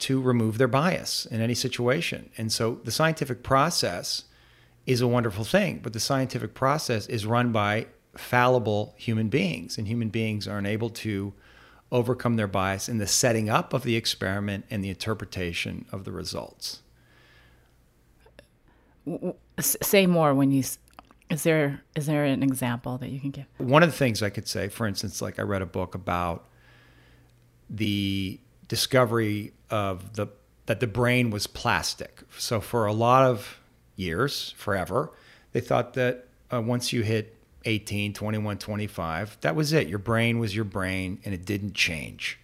to 0.00 0.20
remove 0.20 0.58
their 0.58 0.68
bias 0.68 1.26
in 1.26 1.40
any 1.40 1.54
situation. 1.54 2.30
And 2.36 2.52
so 2.52 2.80
the 2.84 2.90
scientific 2.90 3.42
process 3.42 4.24
is 4.86 5.00
a 5.00 5.08
wonderful 5.08 5.44
thing, 5.44 5.80
but 5.82 5.92
the 5.92 6.00
scientific 6.00 6.54
process 6.54 7.06
is 7.06 7.24
run 7.24 7.52
by 7.52 7.86
fallible 8.16 8.94
human 8.96 9.28
beings, 9.28 9.78
and 9.78 9.86
human 9.88 10.08
beings 10.08 10.46
are 10.48 10.58
unable 10.58 10.90
to 10.90 11.32
overcome 11.90 12.36
their 12.36 12.46
bias 12.48 12.88
in 12.88 12.98
the 12.98 13.06
setting 13.06 13.48
up 13.50 13.72
of 13.72 13.82
the 13.82 13.96
experiment 13.96 14.64
and 14.70 14.82
the 14.84 14.88
interpretation 14.90 15.84
of 15.92 16.04
the 16.04 16.12
results. 16.12 16.80
Say 19.58 20.06
more 20.06 20.34
when 20.34 20.50
you. 20.50 20.60
s- 20.60 20.78
Is 21.30 21.42
there 21.42 21.80
is 21.96 22.06
there 22.06 22.24
an 22.24 22.42
example 22.42 22.98
that 22.98 23.08
you 23.10 23.18
can 23.20 23.30
give? 23.30 23.46
One 23.58 23.82
of 23.82 23.90
the 23.90 23.96
things 23.96 24.22
I 24.22 24.30
could 24.30 24.46
say, 24.46 24.68
for 24.68 24.86
instance, 24.86 25.20
like 25.20 25.38
I 25.38 25.42
read 25.42 25.62
a 25.62 25.66
book 25.66 25.94
about 25.94 26.46
the 27.68 28.38
discovery 28.68 29.52
of 29.70 30.14
the 30.14 30.28
that 30.66 30.80
the 30.80 30.86
brain 30.86 31.30
was 31.30 31.46
plastic. 31.46 32.22
So 32.38 32.60
for 32.60 32.86
a 32.86 32.92
lot 32.92 33.24
of 33.24 33.60
years, 33.96 34.54
forever, 34.56 35.10
they 35.52 35.60
thought 35.60 35.94
that 35.94 36.28
uh, 36.52 36.60
once 36.60 36.92
you 36.92 37.02
hit 37.02 37.36
18, 37.64 38.12
21, 38.12 38.58
25, 38.58 39.38
that 39.40 39.54
was 39.54 39.72
it. 39.72 39.88
Your 39.88 39.98
brain 39.98 40.38
was 40.38 40.54
your 40.54 40.64
brain 40.64 41.20
and 41.24 41.34
it 41.34 41.44
didn't 41.44 41.74
change. 41.74 42.38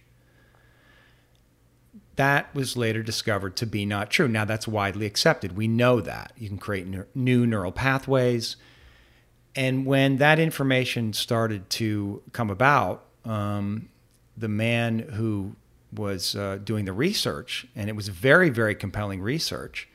That 2.15 2.53
was 2.53 2.75
later 2.75 3.01
discovered 3.01 3.55
to 3.57 3.65
be 3.65 3.85
not 3.85 4.09
true. 4.09 4.27
Now 4.27 4.45
that's 4.45 4.67
widely 4.67 5.05
accepted. 5.05 5.55
We 5.55 5.67
know 5.67 6.01
that. 6.01 6.33
You 6.37 6.49
can 6.49 6.57
create 6.57 6.87
new 7.15 7.47
neural 7.47 7.71
pathways. 7.71 8.57
And 9.55 9.85
when 9.85 10.17
that 10.17 10.39
information 10.39 11.13
started 11.13 11.69
to 11.71 12.21
come 12.33 12.49
about, 12.49 13.05
um, 13.25 13.89
the 14.37 14.47
man 14.47 14.99
who 14.99 15.55
was 15.93 16.35
uh, 16.35 16.59
doing 16.63 16.85
the 16.85 16.93
research, 16.93 17.67
and 17.75 17.89
it 17.89 17.95
was 17.95 18.09
very, 18.09 18.49
very 18.49 18.75
compelling 18.75 19.21
research, 19.21 19.87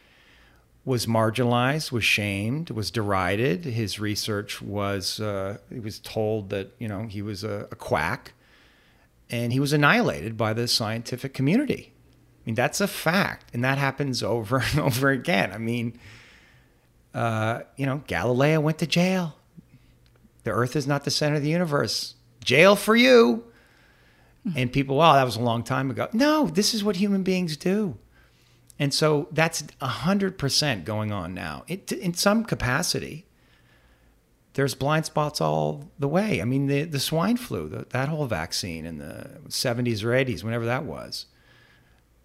was 0.85 1.07
marginalized, 1.07 1.91
was 1.91 2.05
shamed, 2.05 2.71
was 2.71 2.91
derided. 2.91 3.65
His 3.65 3.99
research 3.99 4.61
was, 4.61 5.19
uh, 5.19 5.59
he 5.73 5.81
was 5.81 5.99
told 5.99 6.51
that, 6.51 6.73
you 6.79 6.89
know, 6.89 7.05
he 7.05 7.23
was 7.23 7.43
a, 7.43 7.69
a 7.71 7.77
quack, 7.77 8.35
and 9.31 9.53
he 9.53 9.61
was 9.61 9.73
annihilated 9.73 10.37
by 10.37 10.53
the 10.53 10.69
scientific 10.69 11.33
community. 11.33 11.93
I 11.95 12.41
mean, 12.45 12.55
that's 12.55 12.81
a 12.81 12.87
fact, 12.87 13.51
and 13.55 13.65
that 13.65 13.79
happens 13.79 14.23
over 14.23 14.59
and 14.59 14.81
over 14.81 15.09
again. 15.09 15.53
I 15.53 15.59
mean, 15.59 15.99
uh, 17.15 17.61
you 17.77 17.87
know, 17.87 18.03
Galileo 18.07 18.61
went 18.61 18.79
to 18.79 18.87
jail. 18.87 19.37
The 20.43 20.51
Earth 20.51 20.77
is 20.77 20.87
not 20.87 21.05
the 21.05 21.11
center 21.11 21.37
of 21.37 21.43
the 21.43 21.49
universe. 21.49 22.15
Jail 22.45 22.77
for 22.77 22.95
you. 22.95 23.45
And 24.55 24.71
people, 24.71 24.97
wow, 24.97 25.15
that 25.15 25.25
was 25.25 25.37
a 25.37 25.41
long 25.41 25.63
time 25.63 25.91
ago. 25.91 26.09
No, 26.13 26.47
this 26.47 26.75
is 26.75 26.85
what 26.85 26.97
human 26.97 27.23
beings 27.23 27.57
do. 27.57 27.97
And 28.79 28.93
so 28.93 29.29
that's 29.31 29.63
100% 29.63 30.85
going 30.85 31.13
on 31.13 31.33
now. 31.33 31.65
It, 31.69 31.93
in 31.93 32.15
some 32.15 32.45
capacity, 32.45 33.27
there's 34.55 34.75
blind 34.75 35.07
spots 35.07 35.41
all 35.41 35.91
the 35.99 36.09
way. 36.09 36.41
I 36.41 36.45
mean, 36.45 36.67
the, 36.67 36.83
the 36.83 37.01
swine 37.01 37.37
flu, 37.37 37.69
the, 37.69 37.87
that 37.91 38.09
whole 38.09 38.27
vaccine 38.27 38.85
in 38.85 38.99
the 38.99 39.41
70s 39.49 40.03
or 40.03 40.09
80s, 40.09 40.43
whenever 40.43 40.65
that 40.65 40.85
was, 40.85 41.27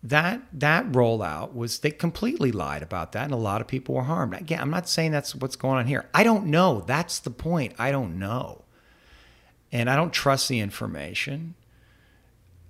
that 0.02 0.42
that 0.54 0.90
rollout 0.92 1.54
was 1.54 1.80
they 1.80 1.92
completely 1.92 2.52
lied 2.52 2.82
about 2.82 3.12
that 3.12 3.26
and 3.26 3.34
a 3.34 3.38
lot 3.38 3.60
of 3.60 3.68
people 3.68 3.96
were 3.96 4.04
harmed. 4.04 4.34
Again 4.34 4.62
i'm 4.62 4.70
not 4.70 4.88
saying 4.88 5.12
that's 5.12 5.36
what's 5.36 5.58
going 5.58 5.78
on 5.78 5.88
here. 5.88 6.08
I 6.14 6.24
don't 6.24 6.46
know. 6.46 6.82
That's 6.88 7.20
the 7.20 7.32
point. 7.32 7.74
I 7.78 7.92
don't 7.92 8.18
know. 8.18 8.64
And 9.72 9.90
i 9.90 9.98
don't 9.98 10.14
trust 10.14 10.48
the 10.48 10.60
information. 10.60 11.56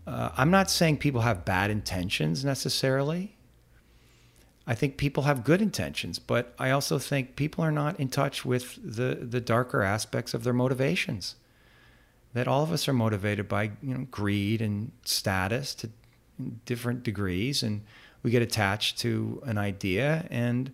Uh, 0.07 0.31
i'm 0.37 0.49
not 0.49 0.71
saying 0.71 0.97
people 0.97 1.21
have 1.21 1.45
bad 1.45 1.69
intentions 1.69 2.43
necessarily 2.43 3.35
i 4.69 4.75
think 4.75 4.95
people 4.95 5.23
have 5.23 5.43
good 5.43 5.61
intentions 5.61 6.19
but 6.19 6.53
i 6.57 6.69
also 6.69 6.97
think 6.97 7.35
people 7.35 7.63
are 7.63 7.71
not 7.71 7.99
in 7.99 8.07
touch 8.07 8.45
with 8.45 8.77
the 8.81 9.15
the 9.15 9.41
darker 9.41 9.81
aspects 9.81 10.33
of 10.33 10.43
their 10.43 10.53
motivations. 10.53 11.35
That 12.33 12.47
all 12.47 12.61
of 12.61 12.71
us 12.71 12.87
are 12.87 12.93
motivated 12.93 13.49
by 13.49 13.63
you 13.81 13.93
know 13.95 14.05
greed 14.11 14.61
and 14.61 14.91
status 15.03 15.73
to 15.75 15.89
different 16.65 17.03
degrees 17.03 17.63
and 17.63 17.81
we 18.21 18.29
get 18.31 18.41
attached 18.41 18.99
to 18.99 19.41
an 19.45 19.57
idea 19.57 20.27
and 20.29 20.71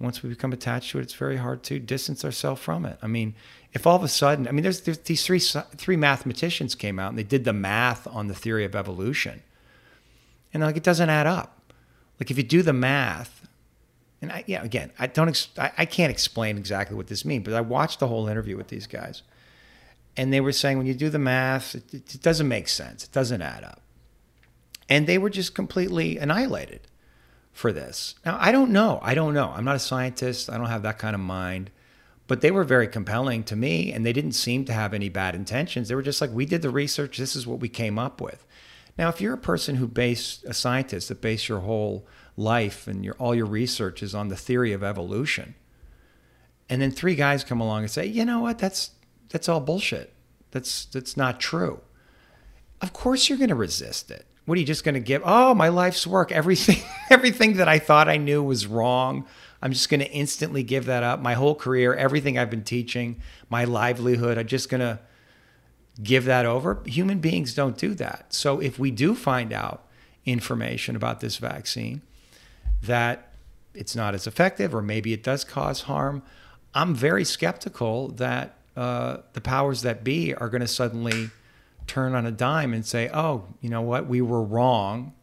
once 0.00 0.22
we 0.22 0.28
become 0.28 0.52
attached 0.52 0.90
to 0.90 0.98
it 0.98 1.02
it's 1.02 1.14
very 1.14 1.36
hard 1.36 1.62
to 1.62 1.78
distance 1.78 2.24
ourselves 2.24 2.60
from 2.60 2.84
it. 2.84 2.98
I 3.00 3.06
mean 3.06 3.34
if 3.76 3.86
all 3.86 3.94
of 3.94 4.02
a 4.02 4.08
sudden, 4.08 4.48
I 4.48 4.52
mean, 4.52 4.62
there's, 4.62 4.80
there's 4.80 4.98
these 5.00 5.22
three 5.22 5.38
three 5.38 5.96
mathematicians 5.96 6.74
came 6.74 6.98
out 6.98 7.10
and 7.10 7.18
they 7.18 7.22
did 7.22 7.44
the 7.44 7.52
math 7.52 8.06
on 8.06 8.26
the 8.26 8.34
theory 8.34 8.64
of 8.64 8.74
evolution, 8.74 9.42
and 10.54 10.62
like 10.62 10.78
it 10.78 10.82
doesn't 10.82 11.10
add 11.10 11.26
up. 11.26 11.74
Like 12.18 12.30
if 12.30 12.38
you 12.38 12.42
do 12.42 12.62
the 12.62 12.72
math, 12.72 13.35
and 14.22 14.32
I, 14.32 14.44
yeah, 14.46 14.62
again, 14.62 14.92
I 14.98 15.06
don't, 15.06 15.28
ex- 15.28 15.48
I, 15.58 15.72
I 15.78 15.84
can't 15.84 16.10
explain 16.10 16.56
exactly 16.56 16.96
what 16.96 17.06
this 17.08 17.24
means, 17.24 17.44
but 17.44 17.54
I 17.54 17.60
watched 17.60 18.00
the 18.00 18.08
whole 18.08 18.28
interview 18.28 18.56
with 18.56 18.68
these 18.68 18.86
guys, 18.86 19.22
and 20.16 20.32
they 20.32 20.40
were 20.40 20.52
saying 20.52 20.78
when 20.78 20.86
you 20.86 20.94
do 20.94 21.10
the 21.10 21.18
math, 21.18 21.74
it, 21.74 21.92
it 21.92 22.22
doesn't 22.22 22.48
make 22.48 22.68
sense. 22.68 23.04
It 23.04 23.12
doesn't 23.12 23.42
add 23.42 23.64
up, 23.64 23.82
and 24.88 25.06
they 25.06 25.18
were 25.18 25.30
just 25.30 25.54
completely 25.54 26.18
annihilated 26.18 26.80
for 27.52 27.72
this. 27.72 28.14
Now 28.24 28.38
I 28.40 28.52
don't 28.52 28.70
know. 28.70 29.00
I 29.02 29.14
don't 29.14 29.34
know. 29.34 29.52
I'm 29.54 29.64
not 29.64 29.76
a 29.76 29.80
scientist. 29.80 30.50
I 30.50 30.56
don't 30.56 30.66
have 30.66 30.82
that 30.82 30.98
kind 30.98 31.14
of 31.14 31.20
mind 31.20 31.70
but 32.26 32.40
they 32.40 32.50
were 32.50 32.64
very 32.64 32.88
compelling 32.88 33.44
to 33.44 33.56
me 33.56 33.92
and 33.92 34.04
they 34.04 34.12
didn't 34.12 34.32
seem 34.32 34.64
to 34.64 34.72
have 34.72 34.92
any 34.92 35.08
bad 35.08 35.34
intentions 35.34 35.88
they 35.88 35.94
were 35.94 36.02
just 36.02 36.20
like 36.20 36.30
we 36.32 36.46
did 36.46 36.62
the 36.62 36.70
research 36.70 37.18
this 37.18 37.36
is 37.36 37.46
what 37.46 37.60
we 37.60 37.68
came 37.68 37.98
up 37.98 38.20
with 38.20 38.46
now 38.98 39.08
if 39.08 39.20
you're 39.20 39.34
a 39.34 39.38
person 39.38 39.76
who 39.76 39.86
base 39.86 40.42
a 40.46 40.54
scientist 40.54 41.08
that 41.08 41.20
base 41.20 41.48
your 41.48 41.60
whole 41.60 42.06
life 42.36 42.86
and 42.86 43.04
your 43.04 43.14
all 43.14 43.34
your 43.34 43.46
research 43.46 44.02
is 44.02 44.14
on 44.14 44.28
the 44.28 44.36
theory 44.36 44.72
of 44.72 44.82
evolution. 44.82 45.54
And 46.68 46.82
then 46.82 46.90
three 46.90 47.14
guys 47.14 47.44
come 47.44 47.60
along 47.60 47.82
and 47.82 47.90
say 47.90 48.06
you 48.06 48.24
know 48.24 48.40
what? 48.40 48.58
That's 48.58 48.90
that's 49.28 49.48
all 49.48 49.60
bullshit. 49.60 50.12
That's 50.50 50.84
that's 50.86 51.16
not 51.16 51.40
true. 51.40 51.80
Of 52.80 52.92
course 52.92 53.28
you're 53.28 53.38
going 53.38 53.48
to 53.48 53.54
resist 53.54 54.10
it. 54.10 54.26
What 54.44 54.56
are 54.56 54.60
you 54.60 54.66
just 54.66 54.84
going 54.84 54.94
to 54.94 55.00
give 55.00 55.22
oh 55.24 55.54
my 55.54 55.68
life's 55.68 56.06
work. 56.06 56.30
Everything 56.30 56.82
everything 57.10 57.54
that 57.56 57.68
i 57.68 57.78
thought 57.78 58.08
i 58.08 58.16
knew 58.16 58.42
was 58.42 58.66
wrong. 58.66 59.26
I'm 59.62 59.72
just 59.72 59.88
going 59.88 60.00
to 60.00 60.10
instantly 60.10 60.62
give 60.62 60.84
that 60.84 61.02
up. 61.02 61.20
My 61.20 61.32
whole 61.32 61.54
career, 61.54 61.94
everything 61.94 62.38
I've 62.38 62.50
been 62.50 62.62
teaching, 62.62 63.20
my 63.48 63.64
livelihood, 63.64 64.36
I'm 64.36 64.46
just 64.46 64.68
going 64.68 64.82
to 64.82 65.00
give 66.02 66.26
that 66.26 66.44
over. 66.44 66.82
Human 66.84 67.20
beings 67.20 67.54
don't 67.54 67.76
do 67.76 67.94
that. 67.94 68.34
So 68.34 68.60
if 68.60 68.78
we 68.78 68.90
do 68.90 69.14
find 69.14 69.52
out 69.52 69.86
information 70.26 70.94
about 70.94 71.20
this 71.20 71.38
vaccine 71.38 72.02
that 72.86 73.32
it's 73.74 73.94
not 73.94 74.14
as 74.14 74.26
effective 74.26 74.74
or 74.74 74.82
maybe 74.82 75.12
it 75.12 75.22
does 75.22 75.44
cause 75.44 75.82
harm, 75.82 76.22
I'm 76.74 76.94
very 76.94 77.24
skeptical 77.24 78.08
that 78.12 78.56
uh, 78.76 79.18
the 79.32 79.40
powers 79.40 79.82
that 79.82 80.04
be 80.04 80.34
are 80.34 80.48
going 80.48 80.60
to 80.60 80.68
suddenly 80.68 81.30
turn 81.86 82.14
on 82.14 82.26
a 82.26 82.32
dime 82.32 82.74
and 82.74 82.84
say, 82.84 83.08
oh, 83.12 83.46
you 83.60 83.70
know 83.70 83.82
what, 83.82 84.06
we 84.06 84.20
were 84.20 84.42
wrong. 84.42 85.14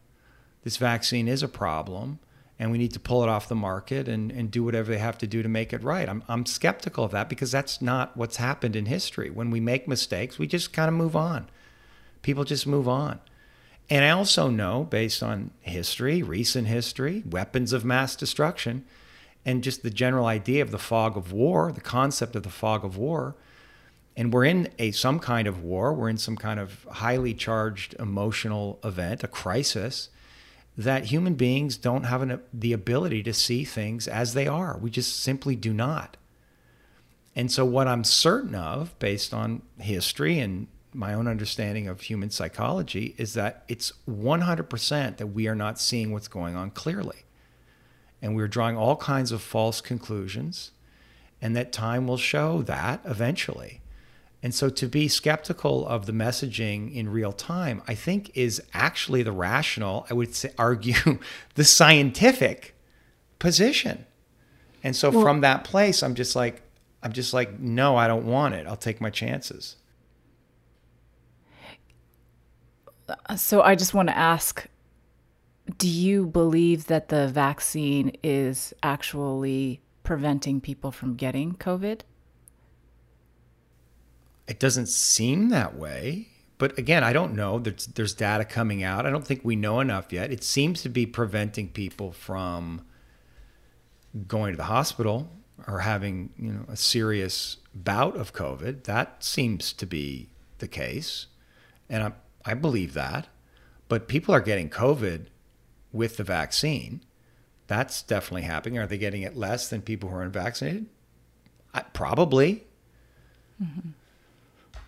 This 0.62 0.76
vaccine 0.76 1.28
is 1.28 1.42
a 1.42 1.48
problem 1.48 2.18
and 2.58 2.70
we 2.70 2.78
need 2.78 2.92
to 2.92 3.00
pull 3.00 3.22
it 3.22 3.28
off 3.28 3.48
the 3.48 3.54
market 3.54 4.08
and, 4.08 4.30
and 4.30 4.50
do 4.50 4.62
whatever 4.62 4.90
they 4.90 4.98
have 4.98 5.18
to 5.18 5.26
do 5.26 5.42
to 5.42 5.48
make 5.48 5.72
it 5.72 5.82
right. 5.82 6.08
I'm, 6.08 6.22
I'm 6.28 6.46
skeptical 6.46 7.04
of 7.04 7.10
that 7.10 7.28
because 7.28 7.50
that's 7.50 7.82
not 7.82 8.16
what's 8.16 8.36
happened 8.36 8.76
in 8.76 8.86
history. 8.86 9.28
When 9.28 9.50
we 9.50 9.60
make 9.60 9.88
mistakes, 9.88 10.38
we 10.38 10.46
just 10.46 10.72
kind 10.72 10.88
of 10.88 10.94
move 10.94 11.16
on. 11.16 11.48
People 12.22 12.44
just 12.44 12.66
move 12.66 12.88
on. 12.88 13.20
And 13.90 14.04
I 14.04 14.10
also 14.10 14.48
know, 14.48 14.84
based 14.84 15.22
on 15.22 15.50
history, 15.60 16.22
recent 16.22 16.68
history, 16.68 17.22
weapons 17.28 17.72
of 17.72 17.84
mass 17.84 18.16
destruction, 18.16 18.84
and 19.44 19.62
just 19.62 19.82
the 19.82 19.90
general 19.90 20.26
idea 20.26 20.62
of 20.62 20.70
the 20.70 20.78
fog 20.78 21.16
of 21.16 21.32
war, 21.32 21.70
the 21.70 21.80
concept 21.80 22.34
of 22.34 22.44
the 22.44 22.48
fog 22.48 22.84
of 22.84 22.96
war, 22.96 23.34
and 24.16 24.32
we're 24.32 24.44
in 24.44 24.68
a 24.78 24.92
some 24.92 25.18
kind 25.18 25.46
of 25.48 25.62
war, 25.62 25.92
we're 25.92 26.08
in 26.08 26.18
some 26.18 26.36
kind 26.36 26.60
of 26.60 26.86
highly 26.90 27.34
charged 27.34 27.94
emotional 27.98 28.78
event, 28.84 29.24
a 29.24 29.28
crisis 29.28 30.08
that 30.76 31.06
human 31.06 31.34
beings 31.34 31.76
don't 31.76 32.04
have 32.04 32.22
an, 32.22 32.40
the 32.52 32.72
ability 32.72 33.22
to 33.22 33.32
see 33.32 33.64
things 33.64 34.08
as 34.08 34.34
they 34.34 34.46
are. 34.46 34.76
We 34.78 34.90
just 34.90 35.20
simply 35.20 35.56
do 35.56 35.72
not. 35.72 36.16
And 37.36 37.50
so, 37.50 37.64
what 37.64 37.88
I'm 37.88 38.04
certain 38.04 38.54
of, 38.54 38.96
based 38.98 39.34
on 39.34 39.62
history 39.78 40.38
and 40.38 40.68
my 40.94 41.12
own 41.12 41.26
understanding 41.26 41.88
of 41.88 42.02
human 42.02 42.30
psychology, 42.30 43.14
is 43.18 43.34
that 43.34 43.64
it's 43.68 43.92
100% 44.08 45.16
that 45.16 45.26
we 45.26 45.48
are 45.48 45.54
not 45.54 45.78
seeing 45.78 46.12
what's 46.12 46.28
going 46.28 46.56
on 46.56 46.70
clearly. 46.70 47.24
And 48.22 48.34
we're 48.36 48.48
drawing 48.48 48.76
all 48.76 48.96
kinds 48.96 49.32
of 49.32 49.42
false 49.42 49.80
conclusions, 49.80 50.70
and 51.42 51.54
that 51.56 51.72
time 51.72 52.06
will 52.06 52.16
show 52.16 52.62
that 52.62 53.00
eventually. 53.04 53.82
And 54.42 54.54
so 54.54 54.68
to 54.68 54.86
be 54.86 55.08
skeptical 55.08 55.86
of 55.86 56.04
the 56.04 56.12
messaging 56.12 56.94
in 56.94 57.08
real 57.08 57.32
time, 57.32 57.82
I 57.88 57.94
think 57.94 58.30
is 58.34 58.62
actually 58.74 59.22
the 59.22 59.32
rational, 59.32 60.06
I 60.10 60.14
would 60.14 60.34
say, 60.34 60.52
argue, 60.58 61.18
the 61.54 61.64
scientific 61.64 62.74
position. 63.38 64.04
And 64.82 64.94
so 64.94 65.10
well, 65.10 65.22
from 65.22 65.40
that 65.40 65.64
place, 65.64 66.02
I'm 66.02 66.14
just 66.14 66.36
like, 66.36 66.60
I'm 67.02 67.12
just 67.12 67.32
like, 67.32 67.58
no, 67.58 67.96
I 67.96 68.06
don't 68.06 68.26
want 68.26 68.54
it. 68.54 68.66
I'll 68.66 68.76
take 68.76 69.00
my 69.00 69.10
chances. 69.10 69.76
So 73.36 73.62
I 73.62 73.74
just 73.74 73.94
want 73.94 74.08
to 74.08 74.16
ask 74.16 74.66
do 75.78 75.88
you 75.88 76.26
believe 76.26 76.86
that 76.86 77.08
the 77.08 77.26
vaccine 77.28 78.12
is 78.22 78.74
actually 78.82 79.80
preventing 80.02 80.60
people 80.60 80.92
from 80.92 81.14
getting 81.14 81.54
COVID? 81.54 82.00
It 84.46 84.60
doesn't 84.60 84.88
seem 84.88 85.48
that 85.48 85.76
way. 85.76 86.28
But 86.58 86.78
again, 86.78 87.02
I 87.02 87.12
don't 87.12 87.34
know. 87.34 87.58
There's, 87.58 87.86
there's 87.86 88.14
data 88.14 88.44
coming 88.44 88.82
out. 88.82 89.06
I 89.06 89.10
don't 89.10 89.26
think 89.26 89.40
we 89.42 89.56
know 89.56 89.80
enough 89.80 90.12
yet. 90.12 90.30
It 90.30 90.44
seems 90.44 90.82
to 90.82 90.88
be 90.88 91.06
preventing 91.06 91.68
people 91.68 92.12
from 92.12 92.82
going 94.28 94.52
to 94.52 94.56
the 94.56 94.64
hospital 94.64 95.30
or 95.66 95.80
having 95.80 96.30
you 96.38 96.52
know 96.52 96.64
a 96.68 96.76
serious 96.76 97.56
bout 97.74 98.16
of 98.16 98.32
COVID. 98.32 98.84
That 98.84 99.24
seems 99.24 99.72
to 99.74 99.86
be 99.86 100.28
the 100.58 100.68
case, 100.68 101.26
and 101.88 102.02
I 102.02 102.12
I 102.44 102.54
believe 102.54 102.94
that. 102.94 103.28
But 103.88 104.08
people 104.08 104.34
are 104.34 104.40
getting 104.40 104.70
COVID 104.70 105.26
with 105.92 106.16
the 106.16 106.24
vaccine. 106.24 107.02
That's 107.66 108.02
definitely 108.02 108.42
happening. 108.42 108.78
Are 108.78 108.86
they 108.86 108.98
getting 108.98 109.22
it 109.22 109.36
less 109.36 109.68
than 109.68 109.82
people 109.82 110.10
who 110.10 110.16
are 110.16 110.22
unvaccinated? 110.22 110.86
I, 111.72 111.82
probably. 111.82 112.64
Mm-hmm. 113.62 113.90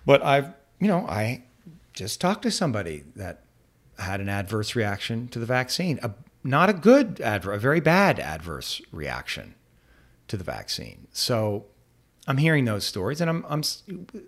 But 0.04 0.22
I've, 0.22 0.52
you 0.80 0.88
know, 0.88 1.06
I 1.06 1.44
just 1.92 2.20
talked 2.20 2.42
to 2.42 2.50
somebody 2.50 3.04
that 3.16 3.42
had 3.98 4.20
an 4.20 4.28
adverse 4.28 4.74
reaction 4.74 5.28
to 5.28 5.38
the 5.38 5.46
vaccine. 5.46 5.98
A, 6.02 6.12
not 6.44 6.68
a 6.68 6.74
good 6.74 7.20
adver, 7.20 7.52
a 7.52 7.58
very 7.58 7.80
bad 7.80 8.20
adverse 8.20 8.80
reaction 8.92 9.54
to 10.28 10.36
the 10.36 10.44
vaccine. 10.44 11.08
So 11.12 11.66
I'm 12.26 12.38
hearing 12.38 12.64
those 12.64 12.84
stories, 12.84 13.20
and 13.20 13.30
I'm, 13.30 13.44
I'm 13.48 13.62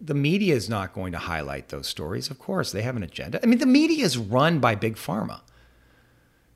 the 0.00 0.14
media 0.14 0.54
is 0.54 0.68
not 0.68 0.92
going 0.94 1.12
to 1.12 1.18
highlight 1.18 1.68
those 1.68 1.88
stories. 1.88 2.30
Of 2.30 2.38
course, 2.38 2.70
they 2.70 2.82
have 2.82 2.96
an 2.96 3.02
agenda. 3.02 3.40
I 3.42 3.46
mean, 3.46 3.58
the 3.58 3.66
media 3.66 4.04
is 4.04 4.16
run 4.16 4.60
by 4.60 4.76
big 4.76 4.94
pharma. 4.94 5.40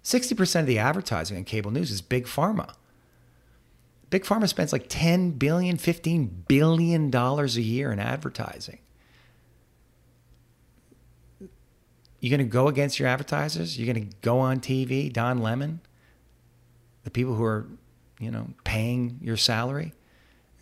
Sixty 0.03 0.35
percent 0.35 0.65
of 0.65 0.69
the 0.69 0.79
advertising 0.79 1.37
in 1.37 1.45
cable 1.45 1.73
news 1.73 1.91
is 1.91 2.01
big 2.01 2.27
pharma. 2.27 2.75
Big 4.13 4.25
pharma 4.25 4.47
spends 4.47 4.75
like 4.75 4.85
10 4.91 5.31
billion, 5.33 5.79
15 5.79 6.45
billion 6.47 7.11
dollars 7.11 7.57
a 7.57 7.63
year 7.63 7.91
in 7.91 7.99
advertising. 7.99 8.79
You're 12.21 12.37
going 12.37 12.47
to 12.47 12.53
go 12.53 12.69
against 12.69 12.99
your 12.99 13.09
advertisers? 13.09 13.79
You're 13.79 13.93
going 13.93 14.09
to 14.11 14.17
go 14.21 14.39
on 14.39 14.61
TV, 14.61 15.11
Don 15.11 15.39
Lemon, 15.39 15.81
the 17.05 17.11
people 17.11 17.35
who 17.35 17.43
are, 17.43 17.67
you 18.21 18.31
know, 18.31 18.49
paying 18.65 19.19
your 19.23 19.39
salary, 19.39 19.95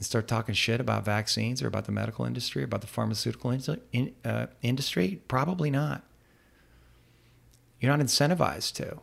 and 0.01 0.07
start 0.07 0.27
talking 0.27 0.55
shit 0.55 0.81
about 0.81 1.05
vaccines 1.05 1.63
or 1.63 1.69
about 1.69 1.85
the 1.85 1.93
medical 1.93 2.25
industry 2.25 2.63
about 2.65 2.81
the 2.81 2.87
pharmaceutical 2.87 3.53
in, 3.93 4.15
uh, 4.25 4.47
industry? 4.63 5.21
Probably 5.29 5.71
not. 5.71 6.03
You're 7.79 7.97
not 7.97 8.05
incentivized 8.05 8.75
to. 8.75 8.99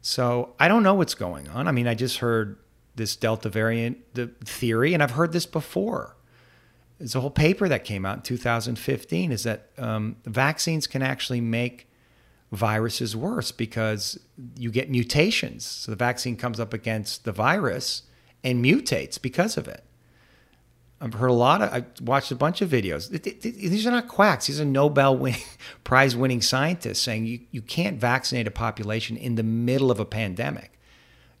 So 0.00 0.54
I 0.58 0.66
don't 0.66 0.82
know 0.82 0.94
what's 0.94 1.14
going 1.14 1.48
on. 1.48 1.68
I 1.68 1.72
mean, 1.72 1.86
I 1.86 1.94
just 1.94 2.18
heard 2.18 2.58
this 2.96 3.14
Delta 3.14 3.48
variant 3.48 4.14
the 4.14 4.28
theory, 4.44 4.94
and 4.94 5.02
I've 5.02 5.12
heard 5.12 5.32
this 5.32 5.46
before 5.46 6.16
there's 7.02 7.16
a 7.16 7.20
whole 7.20 7.30
paper 7.30 7.68
that 7.68 7.82
came 7.82 8.06
out 8.06 8.18
in 8.18 8.22
2015 8.22 9.32
is 9.32 9.42
that 9.42 9.70
um, 9.76 10.14
vaccines 10.24 10.86
can 10.86 11.02
actually 11.02 11.40
make 11.40 11.88
viruses 12.52 13.16
worse 13.16 13.50
because 13.50 14.20
you 14.56 14.70
get 14.70 14.88
mutations. 14.88 15.64
So 15.64 15.90
the 15.90 15.96
vaccine 15.96 16.36
comes 16.36 16.60
up 16.60 16.72
against 16.72 17.24
the 17.24 17.32
virus 17.32 18.02
and 18.44 18.64
mutates 18.64 19.20
because 19.20 19.56
of 19.56 19.68
it. 19.68 19.84
I've 21.00 21.14
heard 21.14 21.30
a 21.30 21.34
lot 21.34 21.62
of, 21.62 21.72
I 21.72 21.84
watched 22.00 22.30
a 22.30 22.36
bunch 22.36 22.62
of 22.62 22.70
videos. 22.70 23.10
These 23.42 23.86
are 23.86 23.90
not 23.90 24.06
quacks. 24.06 24.46
These 24.46 24.60
are 24.60 24.64
Nobel 24.64 25.26
prize 25.84 26.14
winning 26.14 26.40
scientists 26.40 27.00
saying 27.00 27.26
you, 27.26 27.40
you 27.50 27.60
can't 27.60 27.98
vaccinate 27.98 28.46
a 28.46 28.52
population 28.52 29.16
in 29.16 29.34
the 29.34 29.42
middle 29.42 29.90
of 29.90 29.98
a 29.98 30.04
pandemic. 30.04 30.78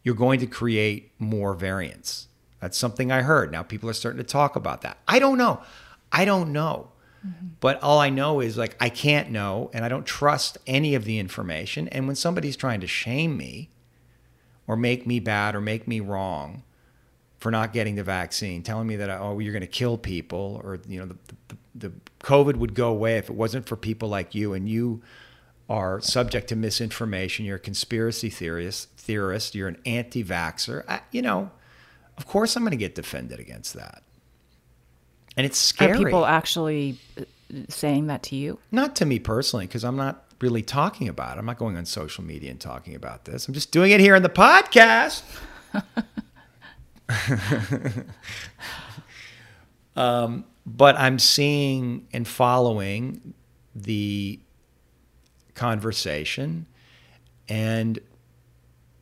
You're 0.02 0.16
going 0.16 0.40
to 0.40 0.48
create 0.48 1.12
more 1.20 1.54
variants. 1.54 2.26
That's 2.60 2.76
something 2.76 3.12
I 3.12 3.22
heard. 3.22 3.52
Now 3.52 3.62
people 3.62 3.88
are 3.88 3.92
starting 3.92 4.18
to 4.18 4.24
talk 4.24 4.56
about 4.56 4.82
that. 4.82 4.98
I 5.06 5.20
don't 5.20 5.38
know. 5.38 5.62
I 6.10 6.24
don't 6.24 6.52
know. 6.52 6.88
Mm-hmm. 7.24 7.46
But 7.60 7.80
all 7.84 8.00
I 8.00 8.10
know 8.10 8.40
is 8.40 8.58
like 8.58 8.76
I 8.80 8.88
can't 8.88 9.30
know 9.30 9.70
and 9.72 9.84
I 9.84 9.88
don't 9.88 10.04
trust 10.04 10.58
any 10.66 10.96
of 10.96 11.04
the 11.04 11.20
information. 11.20 11.86
And 11.88 12.08
when 12.08 12.16
somebody's 12.16 12.56
trying 12.56 12.80
to 12.80 12.88
shame 12.88 13.36
me 13.36 13.70
or 14.66 14.76
make 14.76 15.06
me 15.06 15.20
bad 15.20 15.54
or 15.54 15.60
make 15.60 15.86
me 15.86 16.00
wrong 16.00 16.64
for 17.42 17.50
not 17.50 17.72
getting 17.72 17.96
the 17.96 18.04
vaccine, 18.04 18.62
telling 18.62 18.86
me 18.86 18.94
that 18.94 19.10
oh 19.10 19.40
you're 19.40 19.52
going 19.52 19.62
to 19.62 19.66
kill 19.66 19.98
people, 19.98 20.60
or 20.62 20.78
you 20.86 21.00
know 21.00 21.06
the, 21.06 21.16
the, 21.48 21.88
the 21.88 21.92
COVID 22.20 22.54
would 22.54 22.72
go 22.72 22.88
away 22.88 23.18
if 23.18 23.28
it 23.28 23.34
wasn't 23.34 23.66
for 23.66 23.74
people 23.74 24.08
like 24.08 24.32
you, 24.32 24.54
and 24.54 24.68
you 24.68 25.02
are 25.68 26.00
subject 26.00 26.48
to 26.50 26.56
misinformation. 26.56 27.44
You're 27.44 27.56
a 27.56 27.58
conspiracy 27.58 28.30
theorist. 28.30 28.90
Theorist. 28.96 29.56
You're 29.56 29.66
an 29.66 29.78
anti-vaxer. 29.84 30.84
I, 30.88 31.00
you 31.10 31.20
know, 31.20 31.50
of 32.16 32.28
course 32.28 32.54
I'm 32.54 32.62
going 32.62 32.70
to 32.70 32.76
get 32.76 32.94
defended 32.94 33.40
against 33.40 33.74
that, 33.74 34.04
and 35.36 35.44
it's 35.44 35.58
scary. 35.58 35.94
Are 35.94 35.96
people 35.98 36.24
actually 36.24 36.96
uh, 37.18 37.24
saying 37.68 38.06
that 38.06 38.22
to 38.24 38.36
you? 38.36 38.60
Not 38.70 38.94
to 38.96 39.04
me 39.04 39.18
personally, 39.18 39.66
because 39.66 39.84
I'm 39.84 39.96
not 39.96 40.26
really 40.40 40.62
talking 40.62 41.08
about 41.08 41.36
it. 41.36 41.40
I'm 41.40 41.46
not 41.46 41.58
going 41.58 41.76
on 41.76 41.86
social 41.86 42.22
media 42.22 42.52
and 42.52 42.60
talking 42.60 42.94
about 42.94 43.24
this. 43.24 43.48
I'm 43.48 43.54
just 43.54 43.72
doing 43.72 43.90
it 43.90 43.98
here 43.98 44.14
in 44.14 44.22
the 44.22 44.28
podcast. 44.28 45.24
um, 49.96 50.44
but 50.64 50.96
I'm 50.96 51.18
seeing 51.18 52.06
and 52.12 52.26
following 52.26 53.34
the 53.74 54.40
conversation, 55.54 56.66
and 57.48 57.98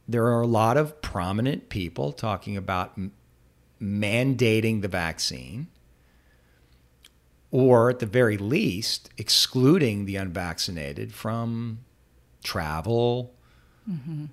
there 0.08 0.26
are 0.26 0.40
a 0.40 0.46
lot 0.46 0.76
of 0.76 1.00
prominent 1.02 1.68
people 1.68 2.12
talking 2.12 2.56
about 2.56 2.92
m- 2.96 3.12
mandating 3.80 4.82
the 4.82 4.88
vaccine, 4.88 5.68
or 7.50 7.90
at 7.90 7.98
the 7.98 8.06
very 8.06 8.36
least, 8.36 9.10
excluding 9.18 10.06
the 10.06 10.16
unvaccinated 10.16 11.12
from 11.12 11.80
travel. 12.42 13.34
Mm-hmm 13.90 14.26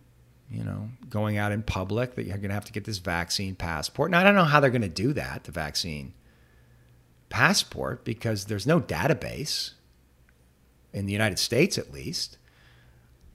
you 0.49 0.63
know, 0.63 0.89
going 1.09 1.37
out 1.37 1.51
in 1.51 1.61
public 1.61 2.15
that 2.15 2.25
you're 2.25 2.37
going 2.37 2.49
to 2.49 2.53
have 2.53 2.65
to 2.65 2.71
get 2.71 2.85
this 2.85 2.99
vaccine 2.99 3.55
passport. 3.55 4.11
Now, 4.11 4.19
I 4.21 4.23
don't 4.23 4.35
know 4.35 4.45
how 4.45 4.59
they're 4.59 4.69
going 4.69 4.81
to 4.81 4.87
do 4.89 5.13
that, 5.13 5.43
the 5.43 5.51
vaccine 5.51 6.13
passport, 7.29 8.05
because 8.05 8.45
there's 8.45 8.65
no 8.65 8.79
database 8.79 9.73
in 10.93 11.05
the 11.05 11.11
United 11.11 11.37
States, 11.37 11.77
at 11.77 11.91
least, 11.91 12.37